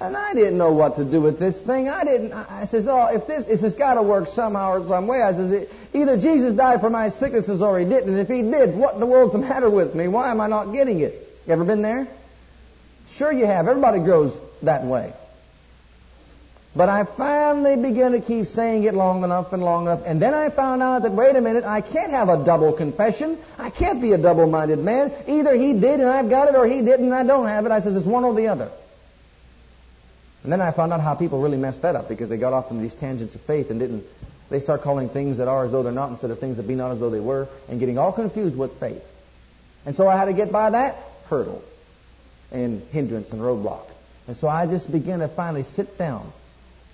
And 0.00 0.16
I 0.16 0.32
didn't 0.32 0.56
know 0.56 0.72
what 0.72 0.96
to 0.96 1.04
do 1.04 1.20
with 1.20 1.38
this 1.38 1.60
thing. 1.60 1.90
I 1.90 2.04
didn't. 2.04 2.32
I 2.32 2.64
says, 2.64 2.88
"Oh, 2.88 3.08
if 3.14 3.26
this, 3.26 3.44
this 3.44 3.60
has 3.60 3.74
got 3.74 3.94
to 3.94 4.02
work 4.02 4.28
somehow 4.28 4.72
or 4.72 4.86
some 4.86 5.06
way." 5.06 5.20
I 5.20 5.32
says, 5.32 5.68
"Either 5.92 6.16
Jesus 6.16 6.54
died 6.54 6.80
for 6.80 6.88
my 6.88 7.10
sicknesses 7.10 7.60
or 7.60 7.78
He 7.78 7.84
didn't. 7.84 8.08
And 8.08 8.18
if 8.18 8.28
He 8.28 8.40
did, 8.40 8.74
what 8.74 8.94
in 8.94 9.00
the 9.00 9.06
world's 9.06 9.34
the 9.34 9.38
matter 9.40 9.68
with 9.68 9.94
me? 9.94 10.08
Why 10.08 10.30
am 10.30 10.40
I 10.40 10.46
not 10.46 10.72
getting 10.72 11.00
it?" 11.00 11.12
You 11.46 11.52
ever 11.52 11.64
been 11.64 11.82
there? 11.82 12.08
Sure, 13.10 13.30
you 13.30 13.44
have. 13.44 13.68
Everybody 13.68 13.98
grows 13.98 14.34
that 14.62 14.84
way. 14.84 15.12
But 16.74 16.88
I 16.88 17.04
finally 17.04 17.76
began 17.76 18.12
to 18.12 18.20
keep 18.20 18.46
saying 18.46 18.84
it 18.84 18.94
long 18.94 19.24
enough 19.24 19.52
and 19.52 19.62
long 19.62 19.86
enough. 19.86 20.02
And 20.06 20.22
then 20.22 20.34
I 20.34 20.50
found 20.50 20.82
out 20.82 21.02
that, 21.02 21.10
wait 21.10 21.34
a 21.34 21.40
minute, 21.40 21.64
I 21.64 21.80
can't 21.80 22.12
have 22.12 22.28
a 22.28 22.44
double 22.44 22.72
confession. 22.72 23.38
I 23.58 23.70
can't 23.70 24.00
be 24.00 24.12
a 24.12 24.18
double-minded 24.18 24.78
man. 24.78 25.12
Either 25.26 25.56
he 25.56 25.72
did 25.72 25.98
and 25.98 26.08
I've 26.08 26.30
got 26.30 26.48
it 26.48 26.54
or 26.54 26.66
he 26.66 26.80
didn't 26.80 27.06
and 27.06 27.14
I 27.14 27.24
don't 27.24 27.48
have 27.48 27.66
it. 27.66 27.72
I 27.72 27.80
says, 27.80 27.96
it's 27.96 28.06
one 28.06 28.24
or 28.24 28.34
the 28.34 28.46
other. 28.46 28.70
And 30.44 30.52
then 30.52 30.60
I 30.60 30.70
found 30.70 30.92
out 30.92 31.00
how 31.00 31.16
people 31.16 31.42
really 31.42 31.56
messed 31.56 31.82
that 31.82 31.96
up 31.96 32.08
because 32.08 32.28
they 32.28 32.36
got 32.36 32.52
off 32.52 32.70
on 32.70 32.80
these 32.80 32.94
tangents 32.94 33.34
of 33.34 33.40
faith 33.42 33.70
and 33.70 33.80
didn't, 33.80 34.04
they 34.48 34.60
start 34.60 34.82
calling 34.82 35.08
things 35.08 35.38
that 35.38 35.48
are 35.48 35.64
as 35.64 35.72
though 35.72 35.82
they're 35.82 35.92
not 35.92 36.10
instead 36.10 36.30
of 36.30 36.38
things 36.38 36.56
that 36.58 36.68
be 36.68 36.76
not 36.76 36.92
as 36.92 37.00
though 37.00 37.10
they 37.10 37.20
were 37.20 37.48
and 37.68 37.80
getting 37.80 37.98
all 37.98 38.12
confused 38.12 38.56
with 38.56 38.78
faith. 38.78 39.02
And 39.84 39.96
so 39.96 40.06
I 40.06 40.16
had 40.16 40.26
to 40.26 40.34
get 40.34 40.52
by 40.52 40.70
that 40.70 40.96
hurdle 41.28 41.64
and 42.52 42.80
hindrance 42.90 43.32
and 43.32 43.40
roadblock. 43.40 43.86
And 44.28 44.36
so 44.36 44.46
I 44.46 44.66
just 44.66 44.90
began 44.90 45.18
to 45.18 45.28
finally 45.28 45.64
sit 45.64 45.98
down 45.98 46.32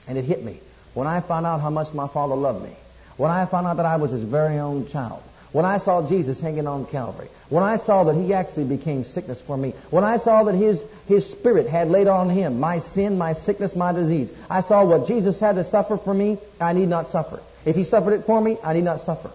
and 0.07 0.19
it 0.19 0.25
hit 0.25 0.43
me. 0.43 0.61
When 0.95 1.07
I 1.07 1.21
found 1.21 1.47
out 1.47 1.61
how 1.61 1.71
much 1.71 1.93
my 1.93 2.09
Father 2.09 2.35
loved 2.35 2.65
me. 2.65 2.75
When 3.17 3.31
I 3.31 3.47
found 3.47 3.67
out 3.67 3.77
that 3.77 3.87
I 3.87 3.97
was 3.97 4.11
His 4.11 4.23
very 4.23 4.59
own 4.59 4.89
child. 4.89 5.23
When 5.53 5.65
I 5.65 5.79
saw 5.79 6.07
Jesus 6.07 6.41
hanging 6.41 6.67
on 6.67 6.87
Calvary. 6.87 7.29
When 7.49 7.63
I 7.63 7.79
saw 7.79 8.05
that 8.05 8.15
He 8.15 8.35
actually 8.35 8.65
became 8.65 9.05
sickness 9.05 9.41
for 9.47 9.57
me. 9.57 9.75
When 9.91 10.05
I 10.05 10.19
saw 10.19 10.45
that 10.45 10.55
His, 10.55 10.83
His 11.07 11.27
Spirit 11.31 11.67
had 11.67 11.89
laid 11.89 12.09
on 12.09 12.29
Him 12.31 12.61
my 12.61 12.81
sin, 12.81 13.17
my 13.17 13.33
sickness, 13.33 13.75
my 13.75 13.93
disease. 13.93 14.31
I 14.51 14.61
saw 14.61 14.85
what 14.85 15.07
Jesus 15.07 15.41
had 15.41 15.55
to 15.57 15.65
suffer 15.65 15.97
for 15.97 16.13
me. 16.13 16.39
I 16.61 16.73
need 16.73 16.89
not 16.89 17.09
suffer. 17.09 17.41
If 17.65 17.77
He 17.77 17.85
suffered 17.85 18.13
it 18.13 18.27
for 18.27 18.41
me, 18.41 18.59
I 18.63 18.75
need 18.75 18.85
not 18.85 19.01
suffer. 19.01 19.31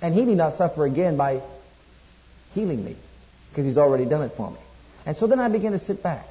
And 0.00 0.14
He 0.14 0.24
need 0.24 0.36
not 0.36 0.54
suffer 0.54 0.84
again 0.84 1.16
by 1.16 1.42
healing 2.52 2.84
me. 2.84 2.96
Because 3.50 3.64
He's 3.64 3.78
already 3.78 4.04
done 4.04 4.22
it 4.22 4.32
for 4.36 4.50
me. 4.50 4.58
And 5.04 5.16
so 5.16 5.26
then 5.26 5.40
I 5.40 5.48
began 5.48 5.72
to 5.72 5.78
sit 5.78 6.02
back. 6.02 6.26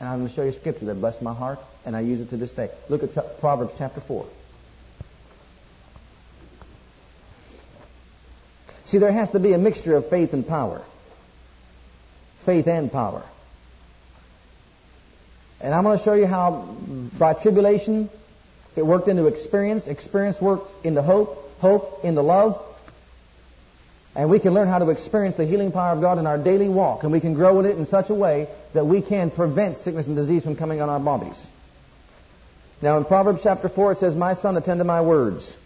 And 0.00 0.08
I'm 0.08 0.18
going 0.18 0.28
to 0.28 0.34
show 0.34 0.42
you 0.42 0.50
a 0.50 0.52
scripture 0.52 0.86
that 0.86 0.96
blessed 0.96 1.22
my 1.22 1.34
heart, 1.34 1.58
and 1.86 1.96
I 1.96 2.00
use 2.00 2.20
it 2.20 2.30
to 2.30 2.36
this 2.36 2.52
day. 2.52 2.70
Look 2.88 3.02
at 3.02 3.40
Proverbs 3.40 3.72
chapter 3.78 4.00
4. 4.00 4.26
See, 8.86 8.98
there 8.98 9.12
has 9.12 9.30
to 9.30 9.40
be 9.40 9.52
a 9.52 9.58
mixture 9.58 9.96
of 9.96 10.08
faith 10.08 10.32
and 10.32 10.46
power. 10.46 10.82
Faith 12.44 12.66
and 12.66 12.92
power. 12.92 13.24
And 15.60 15.74
I'm 15.74 15.82
going 15.84 15.96
to 15.96 16.04
show 16.04 16.14
you 16.14 16.26
how 16.26 16.76
by 17.18 17.32
tribulation 17.32 18.10
it 18.76 18.84
worked 18.84 19.08
into 19.08 19.26
experience, 19.26 19.86
experience 19.86 20.40
worked 20.40 20.84
into 20.84 21.00
hope, 21.00 21.50
hope 21.58 22.04
into 22.04 22.20
love, 22.20 22.62
and 24.14 24.30
we 24.30 24.38
can 24.38 24.54
learn 24.54 24.68
how 24.68 24.78
to 24.78 24.90
experience 24.90 25.36
the 25.36 25.44
healing 25.44 25.72
power 25.72 25.92
of 25.92 26.00
God 26.00 26.18
in 26.18 26.26
our 26.26 26.38
daily 26.38 26.68
walk. 26.68 27.02
And 27.02 27.10
we 27.10 27.20
can 27.20 27.34
grow 27.34 27.58
in 27.60 27.66
it 27.66 27.76
in 27.76 27.86
such 27.86 28.10
a 28.10 28.14
way 28.14 28.48
that 28.72 28.86
we 28.86 29.02
can 29.02 29.30
prevent 29.30 29.78
sickness 29.78 30.06
and 30.06 30.14
disease 30.14 30.44
from 30.44 30.56
coming 30.56 30.80
on 30.80 30.88
our 30.88 31.00
bodies. 31.00 31.44
Now 32.80 32.96
in 32.96 33.04
Proverbs 33.04 33.40
chapter 33.42 33.68
4 33.68 33.92
it 33.92 33.98
says, 33.98 34.14
My 34.14 34.34
son, 34.34 34.56
attend 34.56 34.78
to 34.78 34.84
my 34.84 35.00
words. 35.00 35.56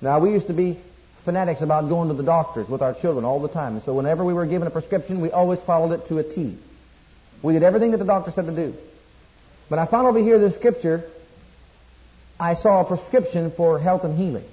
Now 0.00 0.18
we 0.18 0.30
used 0.30 0.48
to 0.48 0.54
be 0.54 0.80
fanatics 1.24 1.62
about 1.62 1.88
going 1.88 2.08
to 2.08 2.14
the 2.14 2.24
doctors 2.24 2.68
with 2.68 2.82
our 2.82 2.94
children 2.94 3.24
all 3.24 3.40
the 3.40 3.48
time. 3.48 3.74
And 3.74 3.82
so 3.82 3.94
whenever 3.94 4.24
we 4.24 4.34
were 4.34 4.46
given 4.46 4.66
a 4.66 4.70
prescription, 4.70 5.20
we 5.20 5.30
always 5.30 5.60
followed 5.62 5.92
it 5.92 6.08
to 6.08 6.18
a 6.18 6.24
T. 6.24 6.58
We 7.42 7.52
did 7.52 7.62
everything 7.62 7.92
that 7.92 7.98
the 7.98 8.04
doctor 8.04 8.32
said 8.32 8.46
to 8.46 8.56
do. 8.56 8.74
But 9.70 9.78
I 9.78 9.86
found 9.86 10.06
over 10.06 10.18
here 10.18 10.38
this 10.38 10.56
scripture, 10.56 11.08
I 12.40 12.54
saw 12.54 12.80
a 12.80 12.84
prescription 12.84 13.52
for 13.52 13.78
health 13.78 14.02
and 14.04 14.18
healing. 14.18 14.44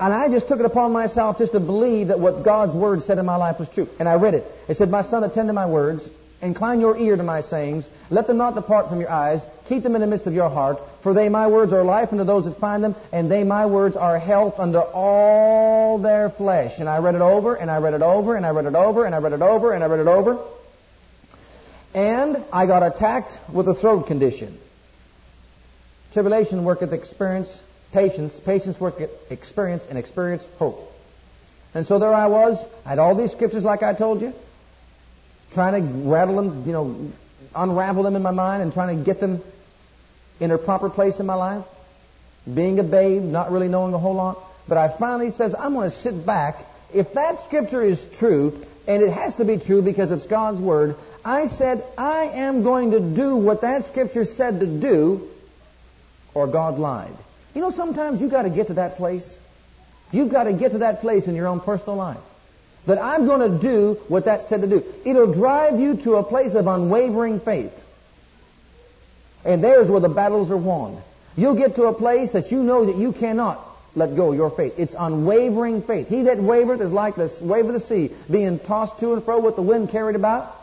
And 0.00 0.12
I 0.12 0.28
just 0.28 0.48
took 0.48 0.58
it 0.58 0.66
upon 0.66 0.92
myself 0.92 1.38
just 1.38 1.52
to 1.52 1.60
believe 1.60 2.08
that 2.08 2.18
what 2.18 2.44
God's 2.44 2.74
Word 2.74 3.02
said 3.02 3.18
in 3.18 3.26
my 3.26 3.36
life 3.36 3.58
was 3.60 3.68
true. 3.68 3.88
And 3.98 4.08
I 4.08 4.14
read 4.14 4.34
it. 4.34 4.44
It 4.68 4.76
said, 4.76 4.90
My 4.90 5.02
son, 5.02 5.22
attend 5.22 5.48
to 5.48 5.52
my 5.52 5.66
words. 5.66 6.08
Incline 6.40 6.80
your 6.80 6.96
ear 6.96 7.16
to 7.16 7.22
my 7.22 7.40
sayings. 7.40 7.84
Let 8.10 8.26
them 8.26 8.36
not 8.36 8.56
depart 8.56 8.88
from 8.88 8.98
your 8.98 9.10
eyes. 9.10 9.42
Keep 9.68 9.84
them 9.84 9.94
in 9.94 10.00
the 10.00 10.08
midst 10.08 10.26
of 10.26 10.34
your 10.34 10.50
heart. 10.50 10.78
For 11.04 11.14
they, 11.14 11.28
my 11.28 11.46
words, 11.46 11.72
are 11.72 11.84
life 11.84 12.08
unto 12.10 12.24
those 12.24 12.46
that 12.46 12.58
find 12.58 12.82
them. 12.82 12.96
And 13.12 13.30
they, 13.30 13.44
my 13.44 13.66
words, 13.66 13.94
are 13.94 14.18
health 14.18 14.58
unto 14.58 14.78
all 14.78 15.98
their 15.98 16.30
flesh. 16.30 16.80
And 16.80 16.88
I 16.88 16.98
read 16.98 17.14
it 17.14 17.20
over, 17.20 17.54
and 17.54 17.70
I 17.70 17.78
read 17.78 17.94
it 17.94 18.02
over, 18.02 18.34
and 18.34 18.44
I 18.44 18.50
read 18.50 18.66
it 18.66 18.74
over, 18.74 19.04
and 19.04 19.14
I 19.14 19.18
read 19.18 19.34
it 19.34 19.42
over, 19.42 19.72
and 19.72 19.84
I 19.84 19.86
read 19.86 20.00
it 20.00 20.08
over. 20.08 20.44
And 21.94 22.44
I 22.52 22.66
got 22.66 22.82
attacked 22.82 23.38
with 23.52 23.68
a 23.68 23.74
throat 23.74 24.08
condition. 24.08 24.58
Tribulation 26.12 26.64
worketh 26.64 26.92
experience 26.92 27.56
patience, 27.92 28.34
patience 28.44 28.80
work 28.80 28.94
experience, 29.30 29.84
and 29.88 29.98
experience 29.98 30.46
hope. 30.58 30.90
And 31.74 31.86
so 31.86 31.98
there 31.98 32.12
I 32.12 32.26
was. 32.26 32.58
I 32.84 32.90
had 32.90 32.98
all 32.98 33.14
these 33.14 33.32
scriptures 33.32 33.64
like 33.64 33.82
I 33.82 33.94
told 33.94 34.20
you, 34.20 34.32
trying 35.52 35.82
to 35.82 36.08
rattle 36.08 36.36
them, 36.36 36.64
you 36.66 36.72
know, 36.72 37.10
unravel 37.54 38.02
them 38.02 38.16
in 38.16 38.22
my 38.22 38.30
mind 38.30 38.62
and 38.62 38.72
trying 38.72 38.98
to 38.98 39.04
get 39.04 39.20
them 39.20 39.42
in 40.40 40.48
their 40.48 40.58
proper 40.58 40.90
place 40.90 41.20
in 41.20 41.26
my 41.26 41.34
life. 41.34 41.64
Being 42.52 42.78
a 42.78 42.82
babe, 42.82 43.22
not 43.22 43.52
really 43.52 43.68
knowing 43.68 43.94
a 43.94 43.98
whole 43.98 44.14
lot. 44.14 44.42
But 44.68 44.78
I 44.78 44.96
finally 44.98 45.30
says, 45.30 45.54
I'm 45.58 45.74
going 45.74 45.90
to 45.90 45.96
sit 45.96 46.26
back 46.26 46.56
If 46.92 47.14
that 47.14 47.44
scripture 47.44 47.82
is 47.82 48.04
true, 48.18 48.64
and 48.86 49.02
it 49.02 49.12
has 49.12 49.36
to 49.36 49.44
be 49.44 49.58
true 49.58 49.82
because 49.82 50.10
it's 50.10 50.26
God's 50.26 50.60
Word, 50.60 50.96
I 51.24 51.46
said, 51.46 51.84
I 51.96 52.24
am 52.24 52.62
going 52.62 52.90
to 52.90 53.00
do 53.00 53.36
what 53.36 53.62
that 53.62 53.86
scripture 53.86 54.24
said 54.24 54.60
to 54.60 54.66
do, 54.66 55.28
or 56.34 56.46
God 56.46 56.78
lied. 56.78 57.14
You 57.54 57.60
know, 57.60 57.70
sometimes 57.70 58.20
you've 58.20 58.30
got 58.30 58.42
to 58.42 58.50
get 58.50 58.68
to 58.68 58.74
that 58.74 58.96
place. 58.96 59.28
You've 60.10 60.30
got 60.30 60.44
to 60.44 60.52
get 60.52 60.72
to 60.72 60.78
that 60.78 61.00
place 61.00 61.26
in 61.26 61.34
your 61.34 61.46
own 61.46 61.60
personal 61.60 61.96
life. 61.96 62.20
That 62.86 62.98
I'm 62.98 63.26
going 63.26 63.52
to 63.52 63.58
do 63.58 64.00
what 64.08 64.24
that 64.24 64.48
said 64.48 64.62
to 64.62 64.66
do. 64.66 64.84
It'll 65.04 65.32
drive 65.32 65.78
you 65.78 65.96
to 65.98 66.16
a 66.16 66.24
place 66.24 66.54
of 66.54 66.66
unwavering 66.66 67.40
faith. 67.40 67.72
And 69.44 69.62
there's 69.62 69.88
where 69.88 70.00
the 70.00 70.08
battles 70.08 70.50
are 70.50 70.56
won. 70.56 71.00
You'll 71.36 71.56
get 71.56 71.76
to 71.76 71.84
a 71.84 71.94
place 71.94 72.32
that 72.32 72.50
you 72.50 72.62
know 72.62 72.86
that 72.86 72.96
you 72.96 73.12
cannot 73.12 73.64
let 73.94 74.16
go 74.16 74.32
your 74.32 74.50
faith. 74.50 74.74
It's 74.78 74.94
unwavering 74.98 75.82
faith. 75.82 76.08
He 76.08 76.24
that 76.24 76.38
wavereth 76.38 76.80
is 76.80 76.92
like 76.92 77.16
the 77.16 77.32
wave 77.42 77.66
of 77.66 77.74
the 77.74 77.80
sea, 77.80 78.10
being 78.30 78.58
tossed 78.58 79.00
to 79.00 79.12
and 79.12 79.24
fro 79.24 79.40
with 79.40 79.56
the 79.56 79.62
wind 79.62 79.90
carried 79.90 80.16
about. 80.16 80.54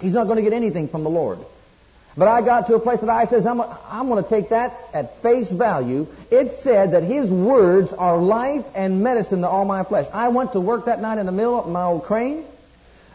He's 0.00 0.14
not 0.14 0.24
going 0.24 0.36
to 0.36 0.42
get 0.42 0.52
anything 0.52 0.88
from 0.88 1.04
the 1.04 1.10
Lord. 1.10 1.38
But 2.16 2.28
I 2.28 2.42
got 2.42 2.66
to 2.66 2.74
a 2.74 2.80
place 2.80 3.00
that 3.00 3.08
I 3.08 3.26
says, 3.26 3.46
I'm, 3.46 3.60
I'm 3.60 4.08
going 4.08 4.22
to 4.22 4.28
take 4.28 4.50
that 4.50 4.76
at 4.92 5.22
face 5.22 5.50
value. 5.50 6.06
It 6.30 6.58
said 6.62 6.92
that 6.92 7.04
His 7.04 7.30
words 7.30 7.92
are 7.92 8.18
life 8.18 8.66
and 8.74 9.02
medicine 9.02 9.42
to 9.42 9.48
all 9.48 9.64
my 9.64 9.84
flesh. 9.84 10.08
I 10.12 10.28
went 10.28 10.52
to 10.54 10.60
work 10.60 10.86
that 10.86 11.00
night 11.00 11.18
in 11.18 11.26
the 11.26 11.32
mill 11.32 11.58
of 11.58 11.68
my 11.68 11.84
old 11.84 12.04
crane, 12.04 12.44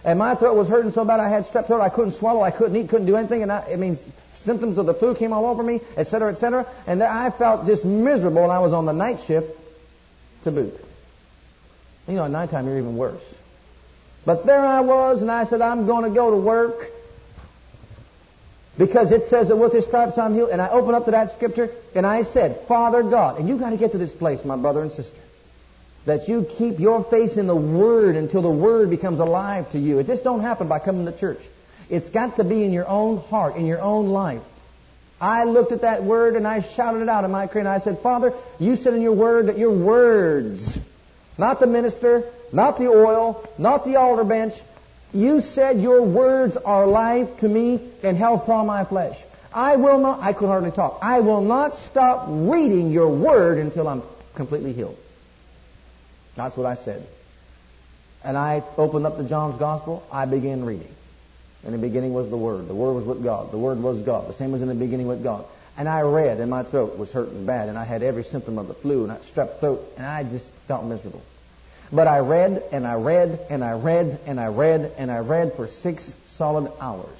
and 0.05 0.17
my 0.17 0.35
throat 0.35 0.55
was 0.55 0.69
hurting 0.69 0.91
so 0.91 1.03
bad 1.03 1.19
I 1.19 1.29
had 1.29 1.45
strep 1.45 1.67
throat. 1.67 1.81
I 1.81 1.89
couldn't 1.89 2.13
swallow, 2.13 2.41
I 2.41 2.51
couldn't 2.51 2.75
eat, 2.77 2.89
couldn't 2.89 3.07
do 3.07 3.17
anything, 3.17 3.43
and 3.43 3.51
I, 3.51 3.67
it 3.67 3.79
means 3.79 4.01
symptoms 4.43 4.77
of 4.77 4.85
the 4.85 4.93
flu 4.93 5.13
came 5.13 5.33
all 5.33 5.45
over 5.45 5.61
me, 5.61 5.81
etc., 5.97 6.31
etc. 6.31 6.65
And 6.87 7.03
I 7.03 7.31
felt 7.31 7.65
just 7.65 7.83
miserable, 7.83 8.43
and 8.43 8.51
I 8.51 8.59
was 8.59 8.71
on 8.71 8.85
the 8.85 8.93
night 8.93 9.25
shift 9.27 9.49
to 10.43 10.51
boot. 10.51 10.73
You 12.07 12.13
know, 12.13 12.23
at 12.23 12.31
nighttime 12.31 12.67
you're 12.67 12.77
even 12.77 12.95
worse. 12.95 13.23
But 14.25 14.45
there 14.45 14.59
I 14.59 14.81
was, 14.81 15.21
and 15.21 15.29
I 15.29 15.43
said, 15.43 15.61
I'm 15.61 15.85
going 15.85 16.03
to 16.09 16.15
go 16.15 16.31
to 16.31 16.37
work. 16.37 16.91
Because 18.77 19.11
it 19.11 19.29
says 19.29 19.47
that 19.47 19.55
with 19.55 19.73
his 19.73 19.85
stripes 19.85 20.17
I'm 20.17 20.33
healed. 20.33 20.49
And 20.49 20.61
I 20.61 20.69
opened 20.69 20.95
up 20.95 21.05
to 21.05 21.11
that 21.11 21.33
scripture 21.35 21.69
and 21.93 22.05
I 22.05 22.23
said, 22.23 22.67
Father 22.67 23.03
God, 23.03 23.39
and 23.39 23.47
you 23.47 23.57
got 23.57 23.69
to 23.69 23.77
get 23.77 23.93
to 23.93 23.97
this 23.97 24.11
place, 24.11 24.43
my 24.43 24.57
brother 24.57 24.81
and 24.81 24.91
sister, 24.91 25.17
that 26.05 26.27
you 26.27 26.45
keep 26.57 26.79
your 26.79 27.03
face 27.03 27.37
in 27.37 27.47
the 27.47 27.55
Word 27.55 28.15
until 28.15 28.41
the 28.41 28.51
Word 28.51 28.89
becomes 28.89 29.19
alive 29.19 29.71
to 29.71 29.79
you. 29.79 29.99
It 29.99 30.07
just 30.07 30.23
don't 30.23 30.41
happen 30.41 30.67
by 30.67 30.79
coming 30.79 31.05
to 31.05 31.17
church. 31.17 31.39
It's 31.89 32.09
got 32.09 32.37
to 32.37 32.43
be 32.43 32.63
in 32.63 32.71
your 32.73 32.87
own 32.87 33.17
heart, 33.17 33.55
in 33.55 33.65
your 33.65 33.81
own 33.81 34.07
life. 34.07 34.41
I 35.19 35.45
looked 35.45 35.71
at 35.71 35.81
that 35.81 36.03
word 36.03 36.35
and 36.35 36.45
I 36.45 36.61
shouted 36.61 37.01
it 37.01 37.09
out 37.09 37.23
in 37.23 37.31
my 37.31 37.47
crane. 37.47 37.67
I 37.67 37.79
said, 37.79 37.99
Father, 37.99 38.33
you 38.59 38.75
said 38.75 38.93
in 38.93 39.01
your 39.01 39.15
word 39.15 39.47
that 39.47 39.57
your 39.57 39.71
words, 39.71 40.77
not 41.37 41.59
the 41.59 41.67
minister, 41.67 42.29
not 42.51 42.77
the 42.77 42.87
oil, 42.87 43.47
not 43.57 43.85
the 43.85 43.95
altar 43.95 44.25
bench, 44.25 44.53
you 45.15 45.41
said 45.41 45.81
your 45.81 46.01
words 46.03 46.57
are 46.57 46.85
life 46.85 47.39
to 47.39 47.47
me 47.47 47.79
and 48.03 48.17
health 48.17 48.45
to 48.45 48.51
all 48.51 48.65
my 48.65 48.85
flesh. 48.85 49.17
I 49.53 49.77
will 49.77 49.99
not, 49.99 50.19
I 50.21 50.33
could 50.33 50.47
hardly 50.47 50.71
talk. 50.71 50.99
I 51.01 51.21
will 51.21 51.41
not 51.41 51.77
stop 51.77 52.25
reading 52.27 52.91
your 52.91 53.09
word 53.09 53.57
until 53.57 53.87
I'm 53.87 54.03
completely 54.35 54.73
healed. 54.73 54.97
That's 56.35 56.57
what 56.57 56.65
I 56.65 56.75
said. 56.75 57.07
And 58.23 58.37
I 58.37 58.63
opened 58.77 59.05
up 59.05 59.17
the 59.17 59.23
John's 59.23 59.57
Gospel. 59.57 60.03
I 60.11 60.25
began 60.25 60.65
reading. 60.65 60.93
In 61.63 61.71
the 61.71 61.77
beginning 61.77 62.13
was 62.13 62.29
the 62.29 62.37
Word. 62.37 62.67
The 62.67 62.75
Word 62.75 62.93
was 62.93 63.05
with 63.05 63.23
God. 63.23 63.51
The 63.51 63.57
Word 63.57 63.81
was 63.81 64.01
God. 64.01 64.27
The 64.27 64.33
same 64.33 64.51
was 64.51 64.61
in 64.61 64.67
the 64.67 64.75
beginning 64.75 65.07
with 65.07 65.23
God. 65.23 65.45
And 65.77 65.89
I 65.89 66.01
read, 66.01 66.39
and 66.39 66.49
my 66.49 66.63
throat 66.63 66.97
was 66.97 67.11
hurting 67.11 67.45
bad, 67.45 67.69
and 67.69 67.77
I 67.77 67.85
had 67.85 68.03
every 68.03 68.23
symptom 68.23 68.57
of 68.57 68.67
the 68.67 68.73
flu, 68.73 69.03
and 69.03 69.11
I 69.11 69.17
strep 69.17 69.59
throat, 69.59 69.81
and 69.97 70.05
I 70.05 70.23
just 70.23 70.49
felt 70.67 70.85
miserable. 70.85 71.21
But 71.91 72.07
I 72.07 72.19
read 72.19 72.63
and 72.71 72.85
I 72.85 72.95
read 72.95 73.39
and 73.49 73.63
I 73.63 73.73
read 73.73 74.19
and 74.25 74.39
I 74.39 74.47
read 74.47 74.93
and 74.97 75.11
I 75.11 75.19
read 75.19 75.53
for 75.55 75.67
six 75.67 76.13
solid 76.35 76.71
hours. 76.79 77.17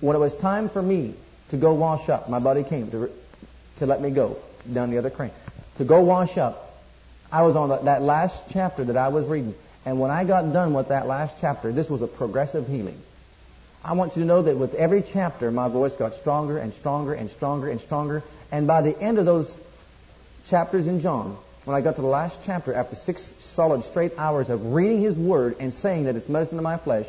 When 0.00 0.16
it 0.16 0.18
was 0.18 0.34
time 0.36 0.68
for 0.68 0.82
me 0.82 1.14
to 1.50 1.56
go 1.56 1.74
wash 1.74 2.08
up, 2.08 2.28
my 2.28 2.38
buddy 2.38 2.64
came 2.64 2.90
to, 2.90 3.10
to 3.78 3.86
let 3.86 4.00
me 4.00 4.10
go 4.10 4.36
down 4.72 4.90
the 4.90 4.98
other 4.98 5.10
crane. 5.10 5.30
To 5.78 5.84
go 5.84 6.02
wash 6.02 6.36
up, 6.36 6.74
I 7.30 7.42
was 7.42 7.56
on 7.56 7.84
that 7.84 8.02
last 8.02 8.34
chapter 8.50 8.84
that 8.84 8.96
I 8.96 9.08
was 9.08 9.26
reading. 9.26 9.54
And 9.84 10.00
when 10.00 10.10
I 10.10 10.24
got 10.24 10.52
done 10.52 10.74
with 10.74 10.88
that 10.88 11.06
last 11.06 11.36
chapter, 11.40 11.72
this 11.72 11.88
was 11.88 12.02
a 12.02 12.08
progressive 12.08 12.66
healing. 12.66 12.98
I 13.84 13.92
want 13.92 14.16
you 14.16 14.22
to 14.22 14.26
know 14.26 14.42
that 14.42 14.58
with 14.58 14.74
every 14.74 15.02
chapter, 15.02 15.50
my 15.52 15.68
voice 15.68 15.92
got 15.92 16.14
stronger 16.14 16.58
and 16.58 16.74
stronger 16.74 17.14
and 17.14 17.30
stronger 17.30 17.68
and 17.68 17.80
stronger. 17.80 18.24
And 18.50 18.66
by 18.66 18.82
the 18.82 18.98
end 19.00 19.18
of 19.18 19.26
those 19.26 19.56
chapters 20.48 20.88
in 20.88 21.00
John, 21.00 21.38
when 21.64 21.76
I 21.76 21.80
got 21.80 21.96
to 21.96 22.00
the 22.00 22.08
last 22.08 22.36
chapter, 22.44 22.74
after 22.74 22.96
six 22.96 23.32
solid 23.56 23.84
straight 23.86 24.12
hours 24.18 24.48
of 24.50 24.74
reading 24.74 25.02
His 25.02 25.18
Word 25.18 25.56
and 25.58 25.72
saying 25.72 26.04
that 26.04 26.14
it's 26.14 26.28
medicine 26.28 26.58
to 26.58 26.62
my 26.62 26.78
flesh, 26.78 27.06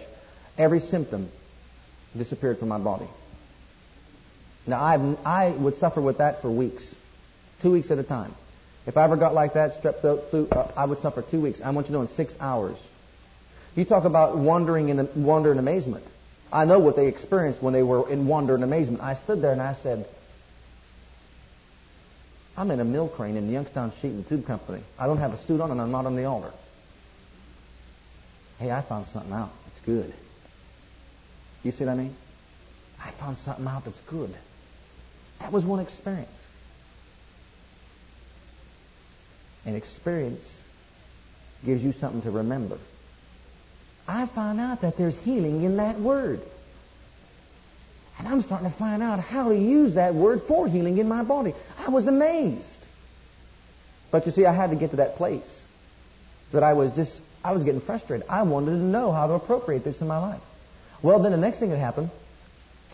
every 0.58 0.80
symptom 0.80 1.30
disappeared 2.18 2.58
from 2.58 2.70
my 2.70 2.80
body. 2.80 3.08
Now, 4.66 4.82
I've, 4.84 5.18
I 5.26 5.52
would 5.52 5.76
suffer 5.76 6.02
with 6.02 6.18
that 6.18 6.42
for 6.42 6.50
weeks, 6.50 6.84
two 7.62 7.72
weeks 7.72 7.92
at 7.92 8.00
a 8.00 8.04
time. 8.04 8.34
If 8.86 8.98
I 8.98 9.04
ever 9.04 9.18
got 9.18 9.34
like 9.34 9.54
that, 9.54 9.82
strep 9.82 10.02
throat, 10.02 10.24
flu, 10.30 10.48
uh, 10.48 10.72
I 10.76 10.86
would 10.86 11.00
suffer 11.00 11.22
two 11.22 11.42
weeks. 11.42 11.62
I 11.62 11.70
want 11.72 11.88
you 11.88 11.92
to 11.92 11.94
know 11.98 12.02
in 12.02 12.08
six 12.08 12.36
hours. 12.40 12.78
You 13.76 13.86
talk 13.86 14.06
about 14.06 14.38
wondering 14.38 14.90
in 14.90 15.24
wonder 15.24 15.52
and 15.52 15.60
amazement. 15.60 16.06
I 16.52 16.66
know 16.66 16.80
what 16.80 16.96
they 16.96 17.08
experienced 17.08 17.62
when 17.62 17.74
they 17.74 17.84
were 17.84 18.10
in 18.10 18.28
wonder 18.28 18.56
and 18.56 18.64
amazement. 18.64 19.04
I 19.04 19.16
stood 19.16 19.42
there 19.42 19.52
and 19.52 19.62
I 19.62 19.76
said, 19.76 20.08
I'm 22.58 22.72
in 22.72 22.80
a 22.80 22.86
mill 22.86 23.08
crane 23.08 23.38
in 23.38 23.46
the 23.46 23.54
Youngstown 23.54 23.94
Sheet 24.02 24.12
and 24.12 24.28
Tube 24.28 24.48
Company. 24.48 24.82
I 24.98 25.06
don't 25.06 25.20
have 25.20 25.32
a 25.32 25.38
suit 25.38 25.62
on 25.62 25.70
and 25.70 25.80
I'm 25.80 25.92
not 25.92 26.08
on 26.08 26.16
the 26.16 26.26
altar. 26.26 26.52
Hey, 28.58 28.72
I 28.72 28.82
found 28.82 29.06
something 29.06 29.32
out. 29.32 29.52
It's 29.68 29.80
good. 29.82 30.12
You 31.64 31.72
see 31.72 31.86
what 31.86 31.92
I 31.92 31.96
mean? 31.96 32.16
I 33.00 33.12
found 33.12 33.38
something 33.38 33.68
out 33.68 33.86
that's 33.86 34.02
good. 34.02 34.34
That 35.40 35.52
was 35.52 35.64
one 35.64 35.80
experience. 35.80 36.30
And 39.64 39.76
experience 39.76 40.50
gives 41.64 41.84
you 41.84 41.92
something 41.92 42.24
to 42.24 42.32
remember. 42.32 42.80
I 44.08 44.26
found 44.26 44.60
out 44.60 44.82
that 44.82 44.98
there's 44.98 45.18
healing 45.20 45.64
in 45.64 45.78
that 45.78 46.00
word. 46.00 46.42
And 48.18 48.28
I'm 48.28 48.42
starting 48.42 48.70
to 48.70 48.76
find 48.76 49.04
out 49.04 49.20
how 49.20 49.50
to 49.50 49.56
use 49.56 49.96
that 49.96 50.16
word 50.16 50.42
for 50.48 50.68
healing 50.68 50.98
in 50.98 51.08
my 51.08 51.24
body. 51.24 51.54
I 51.78 51.90
was 51.90 52.08
amazed. 52.08 52.66
But 54.12 54.26
you 54.26 54.32
see, 54.32 54.46
I 54.46 54.54
had 54.54 54.72
to 54.72 54.76
get 54.76 54.92
to 54.92 54.98
that 54.98 55.16
place 55.18 55.54
that 56.52 56.64
I 56.64 56.74
was 56.74 56.94
just, 56.94 57.22
I 57.44 57.52
was 57.54 57.64
getting 57.64 57.82
frustrated. 57.82 58.26
I 58.30 58.44
wanted 58.44 58.72
to 58.72 58.78
know 58.78 59.12
how 59.12 59.28
to 59.28 59.34
appropriate 59.34 59.84
this 59.84 60.02
in 60.02 60.08
my 60.08 60.18
life. 60.18 60.42
Well, 61.04 61.22
then 61.22 61.32
the 61.32 61.38
next 61.38 61.60
thing 61.60 61.70
that 61.70 61.78
happened 61.78 62.10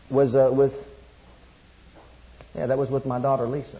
was 0.09 0.35
uh, 0.35 0.51
with, 0.51 0.73
yeah, 2.53 2.65
that 2.65 2.77
was 2.77 2.89
with 2.89 3.05
my 3.05 3.21
daughter 3.21 3.47
Lisa. 3.47 3.79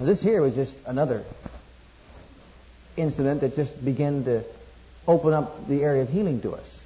This 0.00 0.20
here 0.20 0.42
was 0.42 0.54
just 0.54 0.74
another 0.86 1.22
incident 2.96 3.42
that 3.42 3.54
just 3.54 3.84
began 3.84 4.24
to 4.24 4.44
open 5.06 5.32
up 5.32 5.68
the 5.68 5.82
area 5.82 6.02
of 6.02 6.08
healing 6.08 6.40
to 6.42 6.52
us. 6.52 6.81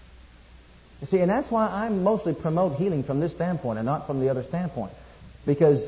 You 1.01 1.07
see, 1.07 1.19
and 1.19 1.31
that's 1.31 1.51
why 1.51 1.67
I 1.67 1.89
mostly 1.91 2.35
promote 2.35 2.77
healing 2.77 3.03
from 3.03 3.21
this 3.21 3.33
standpoint 3.33 3.79
and 3.79 3.87
not 3.87 4.07
from 4.07 4.21
the 4.21 4.31
other 4.31 4.43
standpoint. 4.43 4.93
Because 5.45 5.87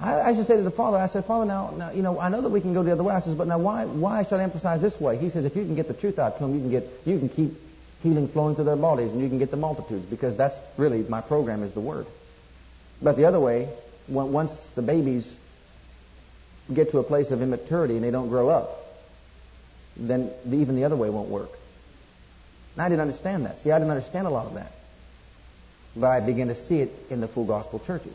I, 0.00 0.20
I 0.20 0.34
should 0.34 0.46
say 0.46 0.56
to 0.56 0.62
the 0.62 0.70
Father, 0.70 0.96
I 0.98 1.06
said, 1.08 1.24
Father, 1.24 1.46
now, 1.46 1.70
now, 1.76 1.90
you 1.90 2.02
know, 2.02 2.20
I 2.20 2.28
know 2.28 2.42
that 2.42 2.50
we 2.50 2.60
can 2.60 2.74
go 2.74 2.82
the 2.82 2.92
other 2.92 3.02
way. 3.02 3.14
I 3.14 3.20
says, 3.20 3.34
but 3.34 3.48
now 3.48 3.58
why, 3.58 3.86
why 3.86 4.24
should 4.24 4.40
I 4.40 4.42
emphasize 4.42 4.80
this 4.80 5.00
way? 5.00 5.18
He 5.18 5.30
says, 5.30 5.44
if 5.44 5.56
you 5.56 5.64
can 5.64 5.74
get 5.74 5.88
the 5.88 5.94
truth 5.94 6.18
out 6.18 6.38
to 6.38 6.44
them, 6.44 6.54
you 6.54 6.60
can 6.60 6.70
get, 6.70 6.84
you 7.04 7.18
can 7.18 7.28
keep 7.28 7.52
healing 8.02 8.28
flowing 8.28 8.54
through 8.54 8.66
their 8.66 8.76
bodies 8.76 9.12
and 9.12 9.20
you 9.20 9.28
can 9.28 9.38
get 9.38 9.50
the 9.50 9.56
multitudes 9.56 10.06
because 10.06 10.36
that's 10.36 10.56
really 10.76 11.02
my 11.08 11.20
program 11.20 11.62
is 11.62 11.72
the 11.72 11.80
Word. 11.80 12.06
But 13.02 13.16
the 13.16 13.24
other 13.24 13.40
way, 13.40 13.68
once 14.08 14.54
the 14.74 14.82
babies 14.82 15.30
get 16.72 16.90
to 16.92 16.98
a 16.98 17.02
place 17.02 17.30
of 17.30 17.42
immaturity 17.42 17.94
and 17.94 18.04
they 18.04 18.10
don't 18.10 18.28
grow 18.28 18.48
up, 18.48 18.86
then 19.96 20.30
even 20.50 20.76
the 20.76 20.84
other 20.84 20.96
way 20.96 21.10
won't 21.10 21.28
work. 21.28 21.50
And 22.76 22.82
I 22.82 22.88
didn't 22.90 23.00
understand 23.00 23.46
that. 23.46 23.58
See, 23.60 23.70
I 23.70 23.78
didn't 23.78 23.90
understand 23.90 24.26
a 24.26 24.30
lot 24.30 24.46
of 24.46 24.54
that. 24.54 24.72
But 25.96 26.08
I 26.08 26.20
began 26.20 26.48
to 26.48 26.54
see 26.54 26.80
it 26.80 26.92
in 27.08 27.22
the 27.22 27.28
full 27.28 27.46
gospel 27.46 27.82
churches. 27.86 28.14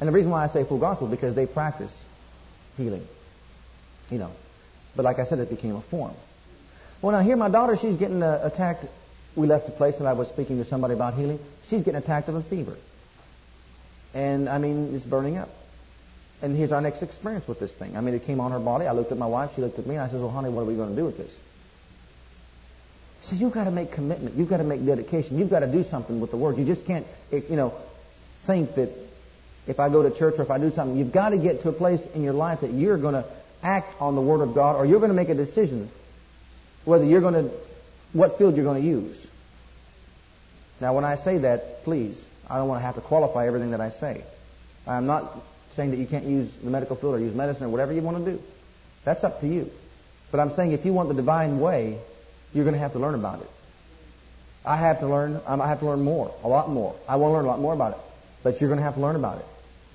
And 0.00 0.08
the 0.08 0.12
reason 0.12 0.30
why 0.30 0.42
I 0.42 0.46
say 0.46 0.64
full 0.64 0.78
gospel 0.80 1.06
is 1.06 1.10
because 1.10 1.34
they 1.34 1.46
practice 1.46 1.94
healing. 2.78 3.06
You 4.10 4.18
know. 4.18 4.30
But 4.96 5.04
like 5.04 5.18
I 5.18 5.26
said, 5.26 5.38
it 5.38 5.50
became 5.50 5.76
a 5.76 5.82
form. 5.82 6.14
Well, 7.02 7.12
now 7.12 7.20
here 7.20 7.36
my 7.36 7.50
daughter, 7.50 7.76
she's 7.76 7.96
getting 7.96 8.22
uh, 8.22 8.40
attacked. 8.42 8.86
We 9.36 9.46
left 9.46 9.66
the 9.66 9.72
place 9.72 9.96
and 9.98 10.08
I 10.08 10.14
was 10.14 10.28
speaking 10.28 10.58
to 10.58 10.64
somebody 10.64 10.94
about 10.94 11.14
healing. 11.14 11.38
She's 11.68 11.82
getting 11.82 11.96
attacked 11.96 12.28
of 12.28 12.36
a 12.36 12.42
fever. 12.42 12.76
And 14.14 14.48
I 14.48 14.58
mean, 14.58 14.94
it's 14.94 15.04
burning 15.04 15.36
up. 15.36 15.50
And 16.42 16.56
here's 16.56 16.72
our 16.72 16.80
next 16.80 17.02
experience 17.02 17.46
with 17.46 17.60
this 17.60 17.72
thing. 17.72 17.96
I 17.96 18.00
mean, 18.00 18.14
it 18.14 18.24
came 18.24 18.40
on 18.40 18.50
her 18.50 18.58
body. 18.58 18.86
I 18.86 18.92
looked 18.92 19.12
at 19.12 19.18
my 19.18 19.26
wife. 19.26 19.52
She 19.54 19.60
looked 19.60 19.78
at 19.78 19.86
me. 19.86 19.94
And 19.94 20.02
I 20.04 20.08
said, 20.08 20.20
well, 20.20 20.30
honey, 20.30 20.48
what 20.48 20.62
are 20.62 20.64
we 20.64 20.74
going 20.74 20.90
to 20.90 20.96
do 20.96 21.04
with 21.04 21.16
this? 21.16 21.32
So 23.22 23.36
you've 23.36 23.52
got 23.52 23.64
to 23.64 23.70
make 23.70 23.92
commitment. 23.92 24.36
You've 24.36 24.48
got 24.48 24.56
to 24.58 24.64
make 24.64 24.84
dedication. 24.84 25.38
You've 25.38 25.50
got 25.50 25.60
to 25.60 25.66
do 25.66 25.84
something 25.84 26.20
with 26.20 26.30
the 26.30 26.36
Word. 26.36 26.58
You 26.58 26.64
just 26.64 26.84
can't, 26.84 27.06
you 27.30 27.56
know, 27.56 27.74
think 28.46 28.74
that 28.74 28.90
if 29.66 29.78
I 29.78 29.88
go 29.88 30.02
to 30.02 30.10
church 30.16 30.34
or 30.38 30.42
if 30.42 30.50
I 30.50 30.58
do 30.58 30.70
something, 30.70 30.96
you've 30.96 31.12
got 31.12 31.30
to 31.30 31.38
get 31.38 31.62
to 31.62 31.68
a 31.68 31.72
place 31.72 32.02
in 32.14 32.22
your 32.22 32.32
life 32.32 32.60
that 32.60 32.72
you're 32.72 32.98
going 32.98 33.14
to 33.14 33.24
act 33.62 34.00
on 34.00 34.16
the 34.16 34.20
Word 34.20 34.40
of 34.40 34.54
God 34.54 34.76
or 34.76 34.84
you're 34.84 34.98
going 34.98 35.10
to 35.10 35.16
make 35.16 35.28
a 35.28 35.34
decision 35.34 35.88
whether 36.84 37.04
you're 37.04 37.20
going 37.20 37.34
to, 37.34 37.50
what 38.12 38.38
field 38.38 38.56
you're 38.56 38.64
going 38.64 38.82
to 38.82 38.88
use. 38.88 39.26
Now, 40.80 40.94
when 40.94 41.04
I 41.04 41.14
say 41.14 41.38
that, 41.38 41.84
please, 41.84 42.22
I 42.50 42.56
don't 42.56 42.66
want 42.66 42.80
to 42.80 42.84
have 42.84 42.96
to 42.96 43.00
qualify 43.00 43.46
everything 43.46 43.70
that 43.70 43.80
I 43.80 43.90
say. 43.90 44.24
I'm 44.86 45.06
not 45.06 45.32
saying 45.76 45.90
that 45.90 45.98
you 45.98 46.06
can't 46.06 46.24
use 46.24 46.52
the 46.62 46.70
medical 46.70 46.96
field 46.96 47.14
or 47.14 47.20
use 47.20 47.34
medicine 47.34 47.66
or 47.66 47.68
whatever 47.68 47.92
you 47.92 48.02
want 48.02 48.24
to 48.24 48.32
do. 48.32 48.42
That's 49.04 49.22
up 49.22 49.40
to 49.40 49.46
you. 49.46 49.70
But 50.32 50.40
I'm 50.40 50.50
saying 50.50 50.72
if 50.72 50.84
you 50.84 50.92
want 50.92 51.08
the 51.08 51.14
divine 51.14 51.60
way, 51.60 51.98
you're 52.52 52.64
going 52.64 52.74
to 52.74 52.80
have 52.80 52.92
to 52.92 52.98
learn 52.98 53.14
about 53.14 53.40
it. 53.40 53.50
I 54.64 54.76
have 54.76 55.00
to 55.00 55.08
learn. 55.08 55.40
I 55.46 55.66
have 55.66 55.80
to 55.80 55.86
learn 55.86 56.02
more, 56.02 56.34
a 56.44 56.48
lot 56.48 56.68
more. 56.70 56.94
I 57.08 57.16
want 57.16 57.32
to 57.32 57.36
learn 57.36 57.44
a 57.44 57.48
lot 57.48 57.60
more 57.60 57.74
about 57.74 57.92
it, 57.92 57.98
but 58.42 58.60
you're 58.60 58.68
going 58.68 58.78
to 58.78 58.84
have 58.84 58.94
to 58.94 59.00
learn 59.00 59.16
about 59.16 59.38
it. 59.38 59.44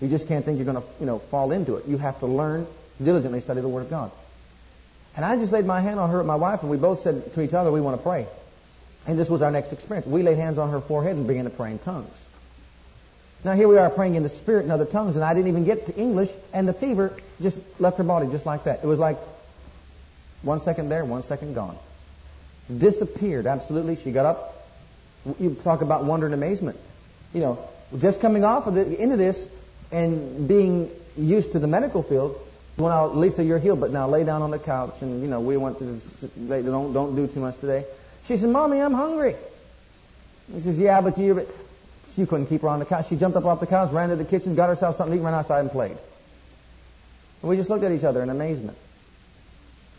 You 0.01 0.09
just 0.09 0.27
can't 0.27 0.43
think 0.43 0.57
you're 0.57 0.65
going 0.65 0.81
to, 0.81 0.87
you 0.99 1.05
know, 1.05 1.19
fall 1.19 1.51
into 1.51 1.75
it. 1.75 1.87
You 1.87 1.97
have 1.97 2.19
to 2.19 2.27
learn 2.27 2.67
diligently, 3.03 3.41
study 3.41 3.61
the 3.61 3.69
Word 3.69 3.81
of 3.81 3.89
God. 3.89 4.11
And 5.15 5.25
I 5.25 5.35
just 5.37 5.51
laid 5.51 5.65
my 5.65 5.81
hand 5.81 5.99
on 5.99 6.11
her, 6.11 6.23
my 6.23 6.35
wife, 6.35 6.61
and 6.61 6.69
we 6.69 6.77
both 6.77 6.99
said 6.99 7.33
to 7.33 7.41
each 7.41 7.53
other, 7.53 7.71
we 7.71 7.81
want 7.81 7.97
to 7.97 8.03
pray. 8.03 8.27
And 9.07 9.17
this 9.17 9.29
was 9.29 9.41
our 9.41 9.49
next 9.49 9.71
experience. 9.71 10.05
We 10.05 10.21
laid 10.21 10.37
hands 10.37 10.57
on 10.57 10.69
her 10.71 10.81
forehead 10.81 11.15
and 11.15 11.25
began 11.27 11.45
to 11.45 11.49
pray 11.49 11.71
in 11.71 11.79
tongues. 11.79 12.13
Now 13.43 13.53
here 13.53 13.67
we 13.67 13.77
are 13.77 13.89
praying 13.89 14.15
in 14.15 14.23
the 14.23 14.29
Spirit 14.29 14.65
in 14.65 14.71
other 14.71 14.85
tongues, 14.85 15.15
and 15.15 15.23
I 15.23 15.33
didn't 15.33 15.47
even 15.47 15.63
get 15.63 15.85
to 15.87 15.95
English, 15.95 16.29
and 16.53 16.67
the 16.67 16.73
fever 16.73 17.15
just 17.41 17.57
left 17.79 17.97
her 17.97 18.03
body 18.03 18.27
just 18.27 18.45
like 18.45 18.65
that. 18.65 18.83
It 18.83 18.87
was 18.87 18.99
like 18.99 19.17
one 20.41 20.59
second 20.59 20.89
there, 20.89 21.05
one 21.05 21.23
second 21.23 21.55
gone. 21.55 21.77
Disappeared, 22.75 23.47
absolutely. 23.47 23.95
She 23.95 24.11
got 24.11 24.25
up. 24.25 24.67
You 25.39 25.55
talk 25.63 25.81
about 25.81 26.05
wonder 26.05 26.25
and 26.25 26.35
amazement. 26.35 26.77
You 27.33 27.41
know, 27.41 27.69
just 27.97 28.19
coming 28.19 28.43
off 28.43 28.67
of 28.67 28.75
the, 28.75 29.01
into 29.01 29.17
this 29.17 29.47
and 29.91 30.47
being 30.47 30.89
used 31.15 31.53
to 31.53 31.59
the 31.59 31.67
medical 31.67 32.03
field, 32.03 32.39
well, 32.77 32.89
now, 32.89 33.19
Lisa, 33.19 33.43
you're 33.43 33.57
healed, 33.57 33.79
but 33.79 33.91
now 33.91 34.07
lay 34.07 34.23
down 34.23 34.43
on 34.43 34.51
the 34.51 34.59
couch, 34.59 34.95
and 35.01 35.21
you 35.21 35.27
know 35.27 35.41
we 35.41 35.57
want 35.57 35.79
to 35.79 35.99
don't 36.47 36.93
don't 36.93 37.15
do 37.15 37.25
too 37.27 37.39
much 37.39 37.59
today. 37.59 37.85
She 38.27 38.37
said, 38.37 38.49
"Mommy, 38.49 38.79
I'm 38.79 38.93
hungry." 38.93 39.35
He 40.53 40.59
says, 40.59 40.77
"Yeah, 40.77 41.01
but 41.01 41.17
you 41.17 41.47
you 42.15 42.27
couldn't 42.27 42.47
keep 42.47 42.61
her 42.61 42.67
on 42.67 42.77
the 42.77 42.85
couch. 42.85 43.07
She 43.09 43.15
jumped 43.15 43.35
up 43.35 43.45
off 43.45 43.59
the 43.59 43.65
couch, 43.65 43.91
ran 43.91 44.09
to 44.09 44.15
the 44.15 44.25
kitchen, 44.25 44.55
got 44.55 44.69
herself 44.69 44.97
something 44.97 45.17
to 45.17 45.21
eat, 45.21 45.25
ran 45.25 45.33
outside 45.33 45.61
and 45.61 45.71
played." 45.71 45.97
And 47.41 47.49
we 47.49 47.57
just 47.57 47.69
looked 47.69 47.83
at 47.83 47.91
each 47.91 48.03
other 48.03 48.21
in 48.21 48.29
amazement. 48.29 48.77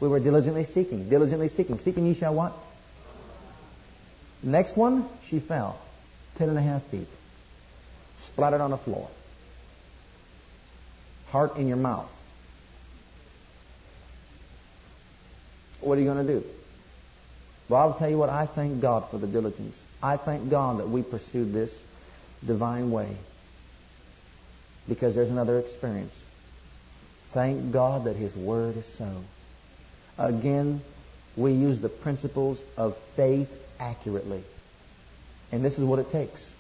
We 0.01 0.09
were 0.09 0.21
diligently 0.21 0.65
seeking, 0.65 1.09
diligently 1.09 1.49
seeking, 1.49 1.79
seeking. 1.81 2.07
Ye 2.07 2.15
shall 2.15 2.35
what? 2.35 2.53
Next 4.43 4.77
one, 4.77 5.09
she 5.27 5.41
fell, 5.41 5.81
ten 6.37 6.49
and 6.49 6.57
a 6.57 6.63
half 6.63 6.85
feet, 6.85 7.09
splattered 8.27 8.61
on 8.61 8.71
the 8.71 8.79
floor, 8.79 9.09
heart 11.29 11.57
in 11.57 11.67
your 11.67 11.77
mouth. 11.77 12.11
What 15.81 15.99
are 15.99 16.01
you 16.01 16.07
going 16.07 16.27
to 16.27 16.41
do? 16.41 16.47
Well, 17.69 17.81
I'll 17.81 17.99
tell 17.99 18.09
you 18.09 18.19
what, 18.19 18.31
I 18.31 18.47
thank 18.47 18.81
God 18.81 19.11
for 19.11 19.19
the 19.19 19.27
diligence. 19.27 19.77
I 20.03 20.17
thank 20.17 20.49
God 20.49 20.79
that 20.79 20.89
we 20.89 21.03
pursued 21.03 21.53
this 21.53 21.73
divine 22.47 22.93
way 22.93 23.17
because 24.89 25.15
there's 25.15 25.29
another 25.29 25.59
experience. 25.59 26.15
Thank 27.33 27.73
God 27.73 28.05
that 28.05 28.17
His 28.17 28.35
Word 28.35 28.77
is 28.77 28.87
so. 28.97 29.23
Again, 30.19 30.83
we 31.37 31.53
use 31.53 31.81
the 31.81 31.89
principles 31.89 32.63
of 32.77 32.97
faith 33.15 33.51
accurately. 33.79 34.43
And 35.53 35.65
this 35.65 35.79
is 35.79 35.85
what 35.85 35.99
it 35.99 36.11
takes. 36.11 36.53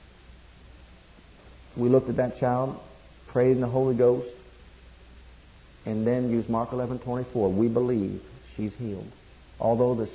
We 1.77 1.89
looked 1.89 2.09
at 2.09 2.17
that 2.17 2.39
child, 2.39 2.81
prayed 3.27 3.53
in 3.53 3.61
the 3.61 3.67
Holy 3.67 3.95
Ghost, 3.95 4.35
and 5.85 6.07
then 6.07 6.31
used 6.31 6.49
Mark 6.49 6.71
11:24. 6.71 7.51
We 7.51 7.69
believe 7.69 8.23
she's 8.55 8.75
healed. 8.75 9.11
Although 9.61 9.95
the 9.95 10.11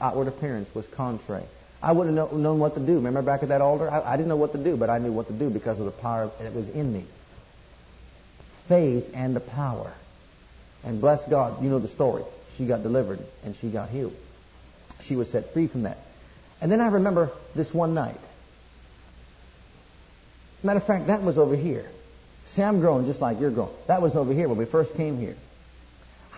outward 0.00 0.28
appearance 0.28 0.74
was 0.74 0.86
contrary. 0.86 1.44
I 1.82 1.92
wouldn't 1.92 2.16
have 2.16 2.32
known 2.32 2.58
what 2.58 2.74
to 2.74 2.80
do. 2.80 2.96
Remember 2.96 3.22
back 3.22 3.42
at 3.42 3.50
that 3.50 3.60
altar? 3.60 3.90
I, 3.90 4.14
I, 4.14 4.16
didn't 4.16 4.28
know 4.28 4.36
what 4.36 4.52
to 4.52 4.58
do, 4.58 4.76
but 4.76 4.90
I 4.90 4.98
knew 4.98 5.12
what 5.12 5.26
to 5.28 5.32
do 5.32 5.50
because 5.50 5.78
of 5.78 5.84
the 5.84 5.92
power 5.92 6.30
that 6.40 6.54
was 6.54 6.68
in 6.70 6.92
me. 6.92 7.04
Faith 8.66 9.10
and 9.14 9.36
the 9.36 9.40
power. 9.40 9.92
And 10.86 11.00
bless 11.00 11.24
God, 11.28 11.62
you 11.62 11.68
know 11.68 11.80
the 11.80 11.88
story. 11.88 12.22
She 12.56 12.64
got 12.66 12.82
delivered 12.84 13.18
and 13.44 13.56
she 13.56 13.70
got 13.70 13.90
healed. 13.90 14.14
She 15.00 15.16
was 15.16 15.28
set 15.28 15.52
free 15.52 15.66
from 15.66 15.82
that. 15.82 15.98
And 16.60 16.70
then 16.70 16.80
I 16.80 16.86
remember 16.86 17.32
this 17.54 17.74
one 17.74 17.92
night. 17.92 18.20
Matter 20.62 20.78
of 20.78 20.86
fact, 20.86 21.08
that 21.08 21.22
was 21.22 21.38
over 21.38 21.56
here. 21.56 21.86
See, 22.54 22.62
I'm 22.62 22.80
growing 22.80 23.04
just 23.06 23.20
like 23.20 23.40
you're 23.40 23.50
growing. 23.50 23.74
That 23.88 24.00
was 24.00 24.14
over 24.14 24.32
here 24.32 24.48
when 24.48 24.56
we 24.56 24.64
first 24.64 24.94
came 24.94 25.18
here. 25.18 25.36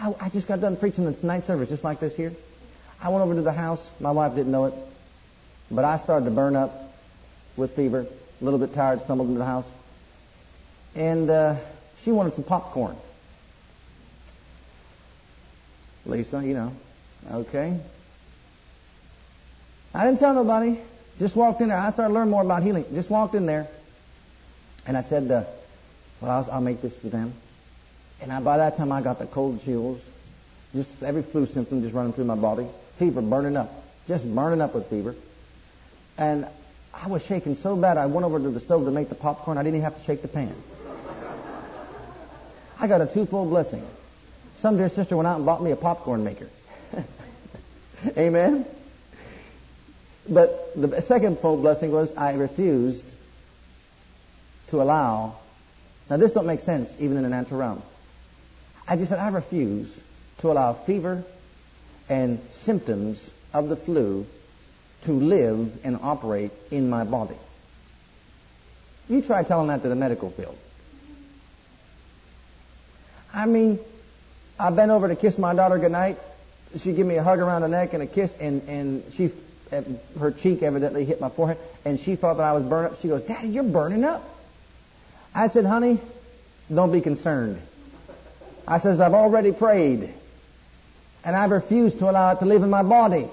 I, 0.01 0.14
I 0.18 0.28
just 0.30 0.49
got 0.49 0.61
done 0.61 0.76
preaching 0.76 1.05
this 1.05 1.22
night 1.22 1.44
service 1.44 1.68
just 1.68 1.84
like 1.84 2.01
this 2.01 2.16
here. 2.16 2.32
I 3.01 3.11
went 3.11 3.22
over 3.22 3.34
to 3.34 3.42
the 3.42 3.53
house. 3.53 3.86
My 4.01 4.11
wife 4.11 4.34
didn't 4.34 4.51
know 4.51 4.64
it. 4.64 4.74
But 5.70 5.84
I 5.84 5.99
started 5.99 6.24
to 6.24 6.30
burn 6.30 6.57
up 6.57 6.72
with 7.57 7.76
fever. 7.76 8.07
A 8.40 8.44
little 8.44 8.59
bit 8.59 8.72
tired, 8.72 9.03
stumbled 9.03 9.28
into 9.28 9.38
the 9.38 9.44
house. 9.44 9.68
And 10.94 11.28
uh, 11.28 11.57
she 12.03 12.12
wanted 12.12 12.32
some 12.32 12.44
popcorn. 12.44 12.96
Lisa, 16.09 16.42
you 16.44 16.54
know. 16.54 16.72
Okay. 17.30 17.78
I 19.94 20.04
didn't 20.06 20.18
tell 20.18 20.34
nobody. 20.34 20.78
Just 21.18 21.36
walked 21.36 21.61
in 21.61 21.68
there. 21.68 21.76
I 21.76 21.92
started 21.92 22.12
to 22.12 22.14
learn 22.14 22.30
more 22.30 22.42
about 22.42 22.62
healing. 22.62 22.84
Just 22.94 23.11
walked 23.11 23.34
in 23.34 23.46
there. 23.46 23.68
And 24.86 24.96
I 24.96 25.02
said, 25.02 25.30
uh, 25.30 25.44
well, 26.20 26.30
I'll, 26.30 26.50
I'll 26.50 26.61
make 26.61 26.80
this 26.80 26.96
for 26.96 27.09
them. 27.09 27.34
And 28.20 28.32
I, 28.32 28.40
by 28.40 28.56
that 28.56 28.76
time, 28.76 28.90
I 28.90 29.02
got 29.02 29.18
the 29.18 29.26
cold 29.26 29.62
chills, 29.62 30.00
just 30.74 31.02
every 31.02 31.22
flu 31.22 31.46
symptom 31.46 31.82
just 31.82 31.94
running 31.94 32.12
through 32.12 32.24
my 32.24 32.36
body, 32.36 32.66
fever 32.98 33.20
burning 33.20 33.56
up, 33.56 33.70
just 34.06 34.24
burning 34.34 34.61
up 34.61 34.74
with 34.74 34.88
fever. 34.88 35.14
And 36.16 36.46
I 36.92 37.09
was 37.09 37.22
shaking 37.22 37.56
so 37.56 37.76
bad, 37.76 37.96
I 37.96 38.06
went 38.06 38.24
over 38.24 38.38
to 38.38 38.50
the 38.50 38.61
stove 38.61 38.86
to 38.86 38.90
make 38.90 39.09
the 39.09 39.14
popcorn. 39.14 39.59
I 39.59 39.62
didn't 39.62 39.76
even 39.76 39.84
have 39.84 39.98
to 39.98 40.04
shake 40.04 40.22
the 40.22 40.28
pan. 40.28 40.54
I 42.80 42.86
got 42.86 43.00
a 43.00 43.06
twofold 43.06 43.50
blessing. 43.50 43.84
Some 44.61 44.76
dear 44.76 44.88
sister 44.88 45.16
went 45.16 45.26
out 45.26 45.36
and 45.36 45.46
bought 45.46 45.62
me 45.62 45.70
a 45.70 45.76
popcorn 45.76 46.24
maker. 46.24 46.48
Amen. 48.16 48.66
But 50.28 50.72
the 50.74 51.00
second 51.02 51.38
fold 51.38 51.62
blessing 51.62 51.92
was 51.92 52.12
I 52.16 52.34
refused 52.34 53.04
to 54.68 54.82
allow. 54.82 55.38
Now 56.11 56.16
this 56.16 56.32
don't 56.32 56.46
make 56.46 56.61
sense 56.61 56.90
even 56.98 57.16
in 57.16 57.24
a 57.24 57.28
natural 57.28 57.61
realm. 57.61 57.82
I 58.86 58.96
just 58.96 59.11
said, 59.11 59.18
I 59.18 59.28
refuse 59.28 59.92
to 60.38 60.50
allow 60.50 60.72
fever 60.72 61.22
and 62.09 62.40
symptoms 62.62 63.18
of 63.52 63.68
the 63.68 63.76
flu 63.76 64.26
to 65.04 65.12
live 65.12 65.84
and 65.84 65.98
operate 66.02 66.50
in 66.70 66.90
my 66.90 67.04
body. 67.04 67.36
You 69.09 69.22
try 69.22 69.42
telling 69.42 69.68
that 69.68 69.82
to 69.82 69.88
the 69.88 69.94
medical 69.94 70.30
field. 70.30 70.56
I 73.32 73.46
mean, 73.46 73.78
I 74.59 74.70
bent 74.70 74.90
over 74.90 75.09
to 75.09 75.16
kiss 75.16 75.38
my 75.38 75.54
daughter 75.54 75.78
goodnight. 75.78 76.18
She 76.76 76.92
gave 76.92 77.06
me 77.06 77.16
a 77.16 77.22
hug 77.22 77.38
around 77.38 77.62
the 77.62 77.68
neck 77.68 77.94
and 77.94 78.02
a 78.02 78.06
kiss, 78.06 78.32
and, 78.40 78.62
and 78.68 79.04
she, 79.14 79.32
eh, 79.70 79.82
her 80.18 80.32
cheek 80.32 80.62
evidently 80.62 81.04
hit 81.04 81.20
my 81.20 81.30
forehead, 81.30 81.59
and 81.84 81.98
she 81.98 82.16
thought 82.16 82.36
that 82.38 82.42
I 82.42 82.52
was 82.52 82.62
burning 82.64 82.92
up. 82.92 83.00
She 83.00 83.09
goes, 83.09 83.22
Daddy, 83.22 83.48
you're 83.48 83.62
burning 83.62 84.04
up. 84.04 84.22
I 85.34 85.48
said, 85.48 85.64
honey, 85.64 86.00
don't 86.72 86.92
be 86.92 87.00
concerned. 87.00 87.61
I 88.66 88.80
says, 88.80 89.00
I've 89.00 89.14
already 89.14 89.52
prayed. 89.52 90.12
And 91.24 91.36
I've 91.36 91.50
refused 91.50 91.98
to 92.00 92.11
allow 92.11 92.32
it 92.32 92.40
to 92.40 92.44
live 92.44 92.62
in 92.62 92.70
my 92.70 92.82
body. 92.82 93.28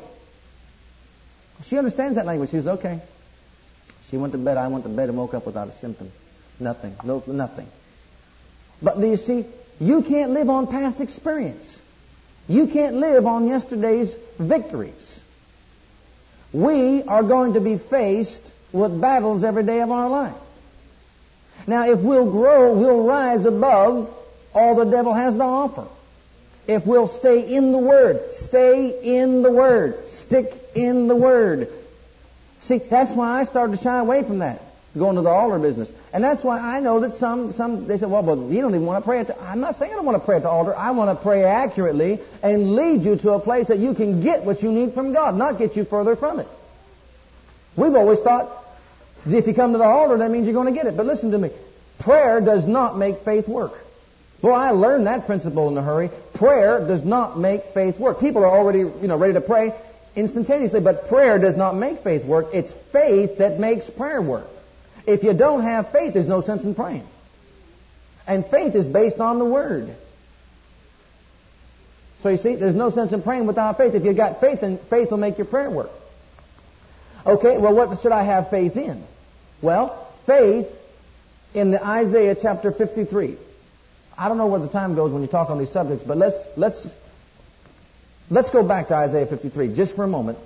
She 1.66 1.78
understands 1.78 2.16
that 2.16 2.26
language. 2.26 2.52
She 2.52 2.58
says, 2.58 2.68
okay. 2.68 3.02
She 4.10 4.18
went 4.18 4.34
to 4.34 4.40
bed. 4.40 4.58
I 4.58 4.68
went 4.68 4.84
to 4.84 4.90
bed 4.90 5.10
and 5.10 5.18
woke 5.18 5.34
up 5.34 5.46
without 5.46 5.68
a 5.68 5.74
symptom. 5.74 6.12
Nothing. 6.60 6.96
No, 7.04 7.24
nothing. 7.28 7.68
But 8.82 9.00
do 9.00 9.08
you 9.08 9.18
see, 9.18 9.46
you 9.80 10.04
can't 10.04 10.32
live 10.32 10.50
on 10.50 10.68
past 10.68 11.02
experience. 11.02 11.74
You 12.48 12.68
can't 12.68 12.96
live 12.96 13.26
on 13.26 13.48
yesterday's 13.48 14.14
victories. 14.40 15.20
We 16.54 17.04
are 17.04 17.24
going 17.24 17.54
to 17.54 17.60
be 17.60 17.78
faced 17.78 18.42
with 18.72 19.00
battles 19.02 19.44
every 19.44 19.64
day 19.64 19.82
of 19.82 19.92
our 19.92 20.10
life. 20.10 20.36
Now, 21.68 21.90
if 21.90 22.00
we'll 22.00 22.32
grow, 22.32 22.78
we'll 22.78 23.04
rise 23.04 23.46
above 23.46 24.14
all 24.54 24.76
the 24.76 24.86
devil 24.86 25.14
has 25.14 25.36
to 25.36 25.42
offer. 25.42 25.88
If 26.68 26.86
we'll 26.86 27.08
stay 27.08 27.54
in 27.56 27.72
the 27.72 27.78
Word, 27.78 28.22
stay 28.40 29.18
in 29.18 29.42
the 29.42 29.52
Word, 29.52 30.10
stick 30.22 30.54
in 30.76 31.08
the 31.08 31.16
Word. 31.16 31.70
See, 32.62 32.78
that's 32.78 33.12
why 33.12 33.42
I 33.42 33.44
started 33.44 33.78
to 33.78 33.84
shy 33.84 34.00
away 34.00 34.24
from 34.24 34.40
that, 34.40 34.62
going 34.98 35.16
to 35.16 35.22
the 35.22 35.30
altar 35.30 35.60
business. 35.60 35.90
And 36.14 36.24
that's 36.24 36.44
why 36.44 36.60
I 36.60 36.80
know 36.80 37.02
that 37.02 37.16
some, 37.18 37.54
some 37.54 37.88
they 37.88 37.98
say, 37.98 38.06
well, 38.06 38.24
but 38.24 38.38
you 38.50 38.62
don't 38.62 38.76
even 38.76 38.86
want 38.86 39.04
to 39.04 39.08
pray 39.08 39.20
at 39.20 39.28
the, 39.28 39.42
I'm 39.42 39.60
not 39.60 39.78
saying 39.78 39.92
I 39.92 39.96
don't 39.96 40.06
want 40.06 40.20
to 40.22 40.26
pray 40.26 40.38
at 40.38 40.44
the 40.44 40.50
altar. 40.50 40.76
I 40.76 40.92
want 40.92 41.18
to 41.18 41.22
pray 41.22 41.44
accurately 41.44 42.20
and 42.42 42.74
lead 42.74 43.04
you 43.04 43.18
to 43.18 43.32
a 43.32 43.40
place 43.40 43.68
that 43.68 43.80
you 43.80 43.94
can 43.94 44.22
get 44.22 44.46
what 44.46 44.64
you 44.64 44.72
need 44.72 44.94
from 44.94 45.14
God, 45.14 45.36
not 45.36 45.58
get 45.58 45.76
you 45.76 45.86
further 45.86 46.16
from 46.16 46.40
it. 46.40 46.48
We've 47.76 47.96
always 47.96 48.20
thought, 48.20 48.64
if 49.26 49.48
you 49.48 49.54
come 49.54 49.74
to 49.74 49.78
the 49.78 49.84
altar, 49.84 50.18
that 50.18 50.32
means 50.32 50.46
you're 50.46 50.54
going 50.54 50.74
to 50.74 50.78
get 50.80 50.88
it. 50.88 50.96
But 50.96 51.06
listen 51.06 51.32
to 51.32 51.38
me. 51.38 51.52
Prayer 52.00 52.40
does 52.42 52.66
not 52.66 52.98
make 52.98 53.20
faith 53.20 53.48
work. 53.48 53.74
Boy, 54.42 54.52
I 54.52 54.72
learned 54.72 55.08
that 55.08 55.26
principle 55.26 55.70
in 55.70 55.78
a 55.78 55.82
hurry. 55.82 56.10
prayer 56.34 56.86
does 56.86 57.04
not 57.04 57.38
make 57.38 57.74
faith 57.74 58.00
work. 58.00 58.20
People 58.20 58.44
are 58.44 58.58
already, 58.58 58.80
you 58.80 59.08
know, 59.08 59.18
ready 59.18 59.34
to 59.34 59.42
pray 59.42 59.74
instantaneously, 60.16 60.80
but 60.80 61.08
prayer 61.08 61.40
does 61.40 61.58
not 61.58 61.76
make 61.76 62.00
faith 62.04 62.26
work. 62.26 62.48
It's 62.54 62.72
faith 62.92 63.40
that 63.40 63.60
makes 63.60 63.90
prayer 63.90 64.22
work. 64.22 64.48
If 65.08 65.24
you 65.24 65.34
don't 65.34 65.64
have 65.64 65.92
faith, 65.92 66.14
there's 66.14 66.28
no 66.28 66.42
sense 66.42 66.64
in 66.64 66.76
praying. 66.76 67.08
And 68.28 68.46
faith 68.46 68.76
is 68.76 68.88
based 68.88 69.20
on 69.20 69.40
the 69.40 69.46
Word. 69.46 69.96
So 72.24 72.30
you 72.30 72.38
see, 72.38 72.56
there's 72.56 72.76
no 72.76 72.90
sense 72.90 73.14
in 73.14 73.22
praying 73.22 73.46
without 73.46 73.78
faith. 73.78 73.94
If 73.94 74.04
you've 74.04 74.18
got 74.18 74.42
faith, 74.42 74.62
then 74.62 74.80
faith 74.90 75.12
will 75.12 75.20
make 75.20 75.38
your 75.38 75.46
prayer 75.46 75.70
work. 75.70 75.92
Okay, 77.26 77.58
well, 77.58 77.74
what 77.74 78.02
should 78.02 78.12
I 78.12 78.24
have 78.24 78.50
faith 78.50 78.76
in? 78.78 79.04
Well, 79.62 80.12
faith 80.26 80.68
in 81.54 81.72
the 81.72 81.84
Isaiah 81.84 82.36
chapter 82.40 82.72
53. 82.72 83.38
I 84.18 84.28
don't 84.28 84.38
know 84.38 84.48
where 84.48 84.60
the 84.60 84.70
time 84.70 84.96
goes 84.96 85.12
when 85.12 85.22
you 85.22 85.28
talk 85.28 85.50
on 85.50 85.60
these 85.60 85.72
subjects, 85.72 86.04
but 86.06 86.18
let's 86.18 86.38
let's 86.56 86.88
let's 88.30 88.50
go 88.50 88.64
back 88.64 88.88
to 88.88 88.96
Isaiah 88.96 89.26
53 89.26 89.76
just 89.76 89.96
for 89.96 90.04
a 90.04 90.08
moment. 90.08 90.38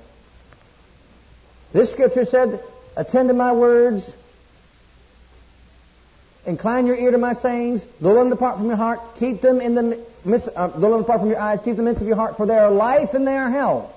This 1.71 1.91
scripture 1.91 2.25
said, 2.25 2.63
"Attend 2.95 3.29
to 3.29 3.35
my 3.35 3.51
words, 3.51 4.11
incline 6.45 6.85
your 6.85 6.95
ear 6.95 7.11
to 7.11 7.17
my 7.17 7.33
sayings, 7.33 7.81
let 7.99 8.13
them 8.13 8.29
depart 8.29 8.57
from 8.57 8.67
your 8.67 8.77
heart, 8.77 8.99
keep 9.17 9.41
them 9.41 9.61
in 9.61 9.75
the 9.75 10.05
midst, 10.25 10.49
uh, 10.55 10.67
don't 10.67 10.91
them 10.91 11.01
depart 11.01 11.19
from 11.19 11.29
your 11.29 11.39
eyes, 11.39 11.59
keep 11.59 11.75
them 11.75 11.79
in 11.79 11.85
the 11.85 11.91
midst 11.91 12.01
of 12.01 12.07
your 12.07 12.17
heart, 12.17 12.37
for 12.37 12.45
they 12.45 12.57
are 12.57 12.71
life 12.71 13.13
and 13.13 13.27
they 13.27 13.35
are 13.35 13.49
health." 13.49 13.91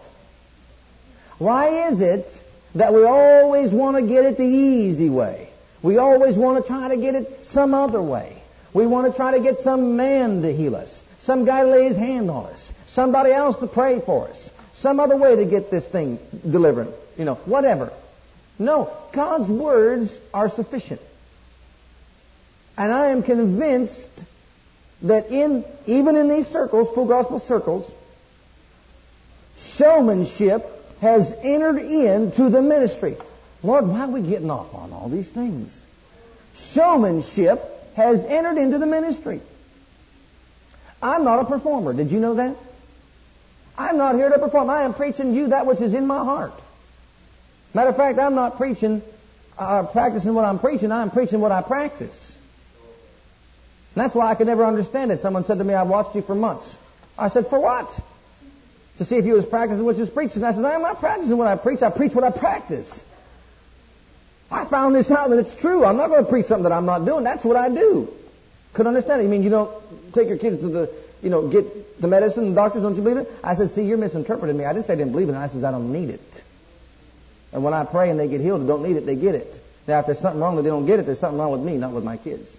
Why 1.38 1.88
is 1.88 2.00
it 2.00 2.26
that 2.74 2.94
we 2.94 3.04
always 3.04 3.72
want 3.72 3.96
to 3.96 4.02
get 4.02 4.24
it 4.24 4.36
the 4.36 4.44
easy 4.44 5.10
way? 5.10 5.48
We 5.82 5.98
always 5.98 6.36
want 6.36 6.64
to 6.64 6.68
try 6.68 6.88
to 6.88 6.96
get 6.96 7.14
it 7.16 7.44
some 7.46 7.74
other 7.74 8.00
way. 8.00 8.36
We 8.72 8.86
want 8.86 9.10
to 9.10 9.16
try 9.16 9.32
to 9.32 9.40
get 9.40 9.58
some 9.58 9.96
man 9.96 10.42
to 10.42 10.52
heal 10.52 10.76
us, 10.76 11.02
some 11.20 11.44
guy 11.44 11.64
to 11.64 11.68
lay 11.68 11.86
his 11.86 11.96
hand 11.96 12.30
on 12.30 12.46
us, 12.46 12.70
somebody 12.94 13.32
else 13.32 13.56
to 13.58 13.66
pray 13.66 14.00
for 14.00 14.28
us, 14.28 14.50
some 14.74 15.00
other 15.00 15.16
way 15.16 15.36
to 15.36 15.44
get 15.44 15.70
this 15.70 15.86
thing 15.86 16.18
delivered, 16.48 16.88
you 17.16 17.24
know, 17.24 17.34
whatever. 17.44 17.92
No, 18.58 18.90
God's 19.12 19.50
words 19.50 20.18
are 20.32 20.48
sufficient. 20.48 21.00
And 22.82 22.92
I 22.92 23.10
am 23.10 23.22
convinced 23.22 24.08
that 25.02 25.28
in 25.28 25.64
even 25.86 26.16
in 26.16 26.28
these 26.28 26.48
circles, 26.48 26.92
full 26.92 27.06
gospel 27.06 27.38
circles, 27.38 27.88
showmanship 29.76 30.64
has 31.00 31.32
entered 31.44 31.78
into 31.78 32.50
the 32.50 32.60
ministry. 32.60 33.16
Lord, 33.62 33.86
why 33.86 34.00
are 34.00 34.10
we 34.10 34.28
getting 34.28 34.50
off 34.50 34.74
on 34.74 34.92
all 34.92 35.08
these 35.08 35.30
things? 35.30 35.72
Showmanship 36.72 37.60
has 37.94 38.24
entered 38.24 38.58
into 38.58 38.78
the 38.78 38.86
ministry. 38.86 39.42
I'm 41.00 41.22
not 41.22 41.38
a 41.38 41.44
performer. 41.44 41.92
Did 41.92 42.10
you 42.10 42.18
know 42.18 42.34
that? 42.34 42.56
I'm 43.78 43.96
not 43.96 44.16
here 44.16 44.28
to 44.28 44.40
perform. 44.40 44.68
I 44.68 44.82
am 44.82 44.94
preaching 44.94 45.34
you 45.34 45.50
that 45.50 45.66
which 45.66 45.80
is 45.80 45.94
in 45.94 46.08
my 46.08 46.24
heart. 46.24 46.60
Matter 47.74 47.90
of 47.90 47.96
fact, 47.96 48.18
I'm 48.18 48.34
not 48.34 48.56
preaching, 48.56 49.02
uh, 49.56 49.86
practicing 49.86 50.34
what 50.34 50.44
I'm 50.44 50.58
preaching. 50.58 50.90
I'm 50.90 51.12
preaching 51.12 51.40
what 51.40 51.52
I 51.52 51.62
practice. 51.62 52.32
And 53.94 54.02
that's 54.02 54.14
why 54.14 54.30
I 54.30 54.34
could 54.34 54.46
never 54.46 54.64
understand 54.64 55.10
it. 55.12 55.20
Someone 55.20 55.44
said 55.44 55.58
to 55.58 55.64
me, 55.64 55.74
I've 55.74 55.88
watched 55.88 56.16
you 56.16 56.22
for 56.22 56.34
months. 56.34 56.76
I 57.18 57.28
said, 57.28 57.48
for 57.48 57.60
what? 57.60 57.90
To 58.98 59.04
see 59.04 59.16
if 59.16 59.24
you 59.26 59.34
was 59.34 59.44
practicing 59.44 59.84
what 59.84 59.96
you 59.96 60.00
was 60.00 60.10
preaching. 60.10 60.36
And 60.36 60.46
I 60.46 60.52
said, 60.52 60.64
I'm 60.64 60.82
not 60.82 60.98
practicing 60.98 61.36
what 61.36 61.46
I 61.46 61.56
preach. 61.56 61.82
I 61.82 61.90
preach 61.90 62.14
what 62.14 62.24
I 62.24 62.30
practice. 62.30 63.00
I 64.50 64.66
found 64.66 64.94
this 64.94 65.10
out 65.10 65.30
and 65.30 65.40
it's 65.40 65.54
true. 65.54 65.84
I'm 65.84 65.96
not 65.96 66.08
going 66.08 66.24
to 66.24 66.30
preach 66.30 66.46
something 66.46 66.64
that 66.64 66.72
I'm 66.72 66.86
not 66.86 67.04
doing. 67.04 67.24
That's 67.24 67.44
what 67.44 67.56
I 67.56 67.68
do. 67.68 68.08
Could 68.74 68.86
understand 68.86 69.20
it. 69.20 69.24
You 69.24 69.30
mean 69.30 69.42
you 69.42 69.50
don't 69.50 69.72
take 70.14 70.28
your 70.28 70.38
kids 70.38 70.60
to 70.60 70.68
the, 70.68 70.94
you 71.22 71.30
know, 71.30 71.48
get 71.48 72.00
the 72.00 72.08
medicine, 72.08 72.50
the 72.50 72.54
doctors, 72.54 72.82
don't 72.82 72.94
you 72.94 73.02
believe 73.02 73.18
it? 73.18 73.28
I 73.42 73.54
said, 73.54 73.70
see, 73.70 73.82
you're 73.82 73.98
misinterpreting 73.98 74.56
me. 74.56 74.64
I 74.64 74.72
didn't 74.72 74.86
say 74.86 74.94
I 74.94 74.96
didn't 74.96 75.12
believe 75.12 75.28
it. 75.28 75.34
I 75.34 75.48
said, 75.48 75.64
I 75.64 75.70
don't 75.70 75.92
need 75.92 76.10
it. 76.10 76.20
And 77.52 77.62
when 77.62 77.74
I 77.74 77.84
pray 77.84 78.10
and 78.10 78.18
they 78.18 78.28
get 78.28 78.40
healed 78.40 78.60
and 78.60 78.68
don't 78.68 78.82
need 78.82 78.96
it, 78.96 79.04
they 79.04 79.16
get 79.16 79.34
it. 79.34 79.54
Now, 79.86 80.00
if 80.00 80.06
there's 80.06 80.20
something 80.20 80.40
wrong 80.40 80.56
that 80.56 80.62
they 80.62 80.70
don't 80.70 80.86
get 80.86 81.00
it, 81.00 81.06
there's 81.06 81.20
something 81.20 81.38
wrong 81.38 81.52
with 81.52 81.60
me, 81.60 81.76
not 81.76 81.92
with 81.92 82.04
my 82.04 82.16
kids. 82.16 82.50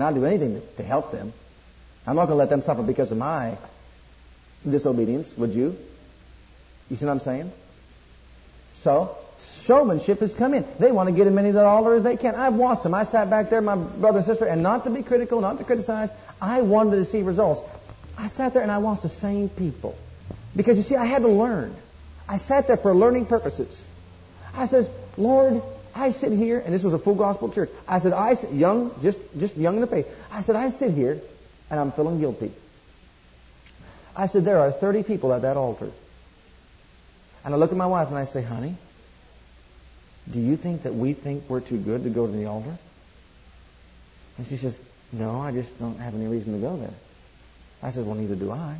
I'll 0.00 0.14
do 0.14 0.24
anything 0.24 0.62
to, 0.76 0.82
help 0.82 1.12
them. 1.12 1.32
I'm 2.06 2.16
not 2.16 2.26
going 2.26 2.36
to 2.36 2.44
let 2.44 2.50
them 2.50 2.62
suffer 2.62 2.82
because 2.82 3.10
of 3.12 3.18
my 3.18 3.58
disobedience, 4.68 5.32
would 5.36 5.50
you? 5.50 5.76
You 6.88 6.96
see 6.96 7.04
what 7.04 7.12
I'm 7.12 7.20
saying? 7.20 7.52
So, 8.82 9.16
showmanship 9.64 10.20
has 10.20 10.34
come 10.34 10.54
in. 10.54 10.64
They 10.78 10.92
want 10.92 11.08
to 11.08 11.14
get 11.14 11.26
as 11.26 11.32
many 11.32 11.50
the 11.50 11.64
altar 11.64 11.94
as 11.94 12.02
they 12.02 12.16
can. 12.16 12.34
I've 12.34 12.54
watched 12.54 12.84
them. 12.84 12.94
I 12.94 13.04
sat 13.04 13.28
back 13.28 13.50
there, 13.50 13.60
my 13.60 13.76
brother 13.76 14.18
and 14.18 14.26
sister, 14.26 14.46
and 14.46 14.62
not 14.62 14.84
to 14.84 14.90
be 14.90 15.02
critical, 15.02 15.40
not 15.40 15.58
to 15.58 15.64
criticize, 15.64 16.10
I 16.40 16.62
wanted 16.62 16.96
to 16.96 17.04
see 17.04 17.22
results. 17.22 17.60
I 18.16 18.28
sat 18.28 18.54
there 18.54 18.62
and 18.62 18.70
I 18.70 18.78
watched 18.78 19.02
the 19.02 19.08
same 19.08 19.48
people. 19.48 19.96
Because 20.54 20.76
you 20.76 20.82
see, 20.82 20.96
I 20.96 21.06
had 21.06 21.22
to 21.22 21.28
learn. 21.28 21.74
I 22.28 22.38
sat 22.38 22.66
there 22.66 22.76
for 22.76 22.94
learning 22.94 23.26
purposes. 23.26 23.80
I 24.54 24.66
says, 24.66 24.88
Lord, 25.16 25.62
I 25.94 26.12
sit 26.12 26.32
here, 26.32 26.58
and 26.58 26.72
this 26.72 26.82
was 26.82 26.94
a 26.94 26.98
full 26.98 27.14
gospel 27.14 27.52
church. 27.52 27.70
I 27.86 28.00
said, 28.00 28.12
I 28.12 28.34
sit, 28.34 28.52
young, 28.52 28.94
just 29.02 29.18
just 29.38 29.56
young 29.56 29.74
in 29.74 29.80
the 29.82 29.86
faith. 29.86 30.06
I 30.30 30.42
said, 30.42 30.56
I 30.56 30.70
sit 30.70 30.92
here, 30.92 31.20
and 31.70 31.78
I'm 31.80 31.92
feeling 31.92 32.18
guilty. 32.18 32.52
I 34.16 34.26
said, 34.26 34.44
there 34.44 34.58
are 34.60 34.70
30 34.70 35.04
people 35.04 35.32
at 35.32 35.42
that 35.42 35.56
altar. 35.56 35.90
And 37.44 37.54
I 37.54 37.56
look 37.56 37.72
at 37.72 37.76
my 37.76 37.86
wife 37.86 38.08
and 38.08 38.16
I 38.16 38.24
say, 38.24 38.42
honey, 38.42 38.76
do 40.30 40.38
you 40.38 40.56
think 40.56 40.84
that 40.84 40.94
we 40.94 41.14
think 41.14 41.44
we're 41.48 41.60
too 41.60 41.78
good 41.78 42.04
to 42.04 42.10
go 42.10 42.26
to 42.26 42.32
the 42.32 42.46
altar? 42.46 42.78
And 44.38 44.46
she 44.46 44.56
says, 44.56 44.78
No, 45.12 45.40
I 45.40 45.52
just 45.52 45.76
don't 45.78 45.98
have 45.98 46.14
any 46.14 46.26
reason 46.26 46.54
to 46.54 46.60
go 46.60 46.76
there. 46.76 46.94
I 47.82 47.90
said, 47.90 48.06
Well, 48.06 48.14
neither 48.14 48.36
do 48.36 48.50
I. 48.50 48.78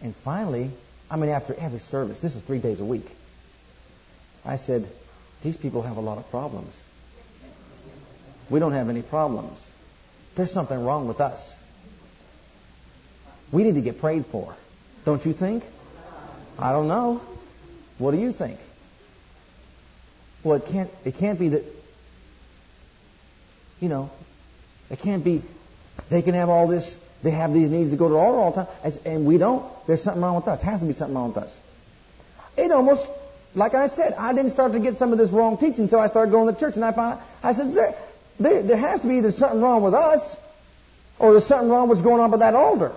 And 0.00 0.14
finally, 0.16 0.70
I 1.10 1.16
mean, 1.16 1.30
after 1.30 1.54
every 1.54 1.78
service, 1.78 2.20
this 2.20 2.34
is 2.34 2.42
three 2.42 2.58
days 2.60 2.80
a 2.80 2.84
week, 2.84 3.06
I 4.44 4.56
said, 4.56 4.90
These 5.42 5.56
people 5.56 5.82
have 5.82 5.96
a 5.96 6.00
lot 6.00 6.18
of 6.18 6.28
problems. 6.30 6.76
We 8.50 8.60
don't 8.60 8.72
have 8.72 8.88
any 8.88 9.02
problems. 9.02 9.58
There's 10.36 10.52
something 10.52 10.84
wrong 10.84 11.08
with 11.08 11.20
us. 11.20 11.42
We 13.52 13.64
need 13.64 13.74
to 13.74 13.82
get 13.82 14.00
prayed 14.00 14.26
for. 14.26 14.54
Don't 15.04 15.24
you 15.26 15.32
think? 15.32 15.64
I 16.58 16.72
don't 16.72 16.88
know. 16.88 17.20
What 17.98 18.12
do 18.12 18.18
you 18.18 18.32
think? 18.32 18.58
Well, 20.44 20.56
it 20.56 20.66
can't, 20.66 20.90
it 21.04 21.14
can't 21.16 21.38
be 21.38 21.50
that, 21.50 21.64
you 23.80 23.88
know, 23.88 24.10
it 24.90 24.98
can't 24.98 25.24
be, 25.24 25.42
they 26.10 26.22
can 26.22 26.34
have 26.34 26.48
all 26.48 26.66
this, 26.66 26.98
they 27.22 27.30
have 27.30 27.52
these 27.52 27.68
needs 27.68 27.90
to 27.90 27.96
go 27.96 28.08
to 28.08 28.16
all 28.16 28.50
the 28.50 28.64
time, 28.64 28.98
and 29.04 29.26
we 29.26 29.38
don't. 29.38 29.64
There's 29.86 30.02
something 30.02 30.22
wrong 30.22 30.36
with 30.36 30.48
us. 30.48 30.60
Has 30.60 30.80
to 30.80 30.86
be 30.86 30.94
something 30.94 31.14
wrong 31.14 31.32
with 31.32 31.44
us. 31.44 31.56
It 32.56 32.72
almost, 32.72 33.06
like 33.54 33.74
I 33.74 33.88
said, 33.88 34.14
I 34.14 34.32
didn't 34.32 34.52
start 34.52 34.72
to 34.72 34.80
get 34.80 34.96
some 34.96 35.12
of 35.12 35.18
this 35.18 35.30
wrong 35.30 35.58
teaching 35.58 35.84
until 35.84 36.00
I 36.00 36.08
started 36.08 36.30
going 36.30 36.52
to 36.52 36.58
church, 36.58 36.76
and 36.76 36.84
I 36.84 36.92
found, 36.92 37.20
I 37.42 37.52
said, 37.52 37.74
there, 37.74 37.94
there, 38.40 38.62
there 38.62 38.76
has 38.76 39.02
to 39.02 39.08
be 39.08 39.16
either 39.16 39.32
something 39.32 39.60
wrong 39.60 39.82
with 39.82 39.94
us, 39.94 40.36
or 41.18 41.32
there's 41.32 41.46
something 41.46 41.68
wrong 41.68 41.88
with 41.88 41.98
what's 41.98 42.06
going 42.06 42.20
on 42.20 42.30
with 42.30 42.40
that 42.40 42.54
altar. 42.54 42.92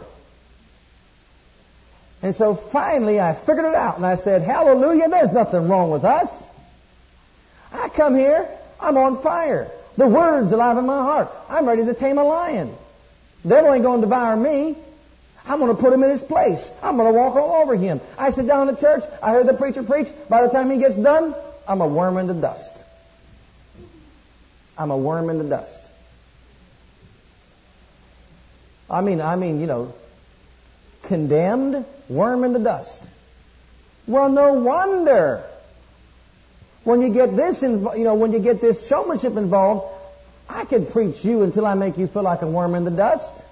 And 2.21 2.33
so 2.33 2.55
finally 2.71 3.19
I 3.19 3.35
figured 3.35 3.65
it 3.65 3.75
out, 3.75 3.97
and 3.97 4.05
I 4.05 4.15
said, 4.15 4.43
hallelujah, 4.43 5.09
there's 5.09 5.31
nothing 5.31 5.67
wrong 5.67 5.91
with 5.91 6.03
us. 6.03 6.43
I 7.71 7.89
come 7.89 8.15
here, 8.15 8.49
I'm 8.79 8.97
on 8.97 9.21
fire. 9.21 9.69
The 9.97 10.07
word's 10.07 10.51
alive 10.51 10.77
in 10.77 10.85
my 10.85 11.01
heart. 11.01 11.29
I'm 11.49 11.67
ready 11.67 11.85
to 11.85 11.93
tame 11.93 12.17
a 12.17 12.23
lion. 12.23 12.75
Devil 13.47 13.73
ain't 13.73 13.83
going 13.83 14.01
to 14.01 14.07
devour 14.07 14.35
me. 14.35 14.77
I'm 15.47 15.59
going 15.59 15.75
to 15.75 15.81
put 15.81 15.93
him 15.93 16.03
in 16.03 16.09
his 16.09 16.21
place. 16.21 16.69
I'm 16.81 16.97
going 16.97 17.11
to 17.11 17.17
walk 17.17 17.35
all 17.35 17.61
over 17.61 17.75
him. 17.75 18.01
I 18.17 18.31
sit 18.31 18.47
down 18.47 18.67
in 18.67 18.75
the 18.75 18.81
church. 18.81 19.03
I 19.21 19.31
hear 19.31 19.43
the 19.43 19.53
preacher 19.53 19.83
preach. 19.83 20.07
By 20.27 20.41
the 20.41 20.49
time 20.49 20.71
he 20.71 20.79
gets 20.79 20.97
done, 20.97 21.35
I'm 21.67 21.81
a 21.81 21.87
worm 21.87 22.17
in 22.17 22.27
the 22.27 22.33
dust. 22.33 22.71
I'm 24.77 24.91
a 24.91 24.97
worm 24.97 25.29
in 25.29 25.37
the 25.37 25.43
dust. 25.43 25.81
I 28.89 29.01
mean, 29.01 29.21
I 29.21 29.35
mean, 29.35 29.59
you 29.61 29.67
know, 29.67 29.93
condemned, 31.03 31.85
worm 32.09 32.43
in 32.43 32.53
the 32.53 32.59
dust. 32.59 33.01
Well, 34.07 34.29
no 34.29 34.53
wonder 34.53 35.43
when 36.83 37.01
you 37.01 37.11
get 37.13 37.35
this, 37.35 37.61
inv- 37.61 37.97
you 37.97 38.03
know, 38.03 38.15
when 38.15 38.31
you 38.31 38.39
get 38.39 38.61
this 38.61 38.87
showmanship 38.87 39.35
involved, 39.37 39.91
I 40.47 40.65
can 40.65 40.85
preach 40.85 41.23
you 41.25 41.41
until 41.41 41.65
I 41.65 41.73
make 41.73 41.97
you 41.97 42.07
feel 42.07 42.21
like 42.23 42.41
a 42.43 42.47
worm 42.47 42.75
in 42.75 42.85
the 42.85 42.91
dust. 42.91 43.43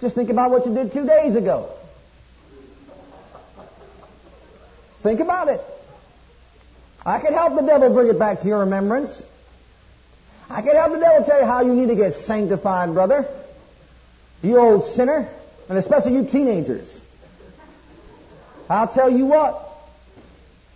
Just 0.00 0.14
think 0.14 0.30
about 0.30 0.50
what 0.50 0.66
you 0.66 0.74
did 0.74 0.92
two 0.92 1.06
days 1.06 1.34
ago. 1.34 1.70
Think 5.02 5.20
about 5.20 5.48
it. 5.48 5.60
I 7.04 7.20
can 7.20 7.32
help 7.32 7.54
the 7.54 7.66
devil 7.66 7.92
bring 7.92 8.08
it 8.08 8.18
back 8.18 8.40
to 8.40 8.48
your 8.48 8.60
remembrance. 8.60 9.22
I 10.50 10.62
can 10.62 10.74
help 10.74 10.92
the 10.92 10.98
devil 10.98 11.24
tell 11.24 11.40
you 11.40 11.46
how 11.46 11.62
you 11.62 11.74
need 11.74 11.88
to 11.88 11.96
get 11.96 12.14
sanctified, 12.14 12.92
brother. 12.94 13.26
You 14.42 14.58
old 14.58 14.84
sinner, 14.94 15.28
and 15.68 15.78
especially 15.78 16.14
you 16.14 16.26
teenagers. 16.26 17.00
I'll 18.68 18.92
tell 18.92 19.10
you 19.10 19.26
what, 19.26 19.68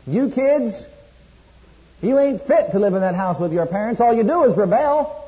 you 0.07 0.31
kids, 0.31 0.85
you 2.01 2.19
ain't 2.19 2.43
fit 2.43 2.73
to 2.73 2.79
live 2.79 2.95
in 2.95 3.01
that 3.01 3.15
house 3.15 3.39
with 3.39 3.53
your 3.53 3.67
parents. 3.67 4.01
All 4.01 4.15
you 4.15 4.25
do 4.25 4.45
is 4.45 4.57
rebel. 4.57 5.22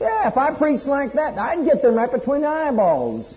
Yeah, 0.00 0.28
if 0.28 0.38
I 0.38 0.54
preached 0.56 0.86
like 0.86 1.12
that, 1.12 1.36
I'd 1.36 1.66
get 1.66 1.82
them 1.82 1.94
right 1.94 2.10
between 2.10 2.40
the 2.40 2.48
eyeballs. 2.48 3.36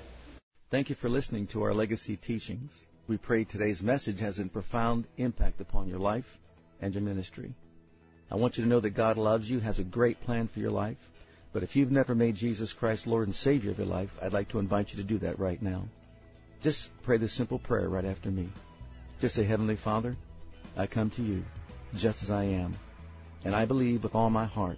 Thank 0.71 0.89
you 0.89 0.95
for 0.95 1.09
listening 1.09 1.47
to 1.47 1.63
our 1.63 1.73
legacy 1.73 2.15
teachings. 2.15 2.71
We 3.05 3.17
pray 3.17 3.43
today's 3.43 3.81
message 3.81 4.21
has 4.21 4.39
a 4.39 4.45
profound 4.45 5.05
impact 5.17 5.59
upon 5.59 5.89
your 5.89 5.99
life 5.99 6.25
and 6.81 6.93
your 6.93 7.03
ministry. 7.03 7.53
I 8.31 8.37
want 8.37 8.57
you 8.57 8.63
to 8.63 8.69
know 8.69 8.79
that 8.79 8.91
God 8.91 9.17
loves 9.17 9.49
you, 9.49 9.59
has 9.59 9.77
a 9.77 9.83
great 9.83 10.21
plan 10.21 10.47
for 10.47 10.59
your 10.59 10.71
life. 10.71 10.97
But 11.51 11.63
if 11.63 11.75
you've 11.75 11.91
never 11.91 12.15
made 12.15 12.35
Jesus 12.35 12.71
Christ 12.71 13.07
Lord 13.07 13.27
and 13.27 13.35
Savior 13.35 13.71
of 13.71 13.77
your 13.77 13.87
life, 13.87 14.09
I'd 14.21 14.31
like 14.31 14.49
to 14.49 14.59
invite 14.59 14.91
you 14.91 14.97
to 14.97 15.03
do 15.03 15.17
that 15.19 15.39
right 15.39 15.61
now. 15.61 15.83
Just 16.61 16.89
pray 17.03 17.17
this 17.17 17.35
simple 17.35 17.59
prayer 17.59 17.89
right 17.89 18.05
after 18.05 18.31
me. 18.31 18.47
Just 19.19 19.35
say, 19.35 19.43
Heavenly 19.43 19.75
Father, 19.75 20.15
I 20.77 20.87
come 20.87 21.11
to 21.11 21.21
you 21.21 21.43
just 21.97 22.23
as 22.23 22.29
I 22.29 22.45
am. 22.45 22.77
And 23.43 23.53
I 23.53 23.65
believe 23.65 24.03
with 24.03 24.15
all 24.15 24.29
my 24.29 24.45
heart 24.45 24.77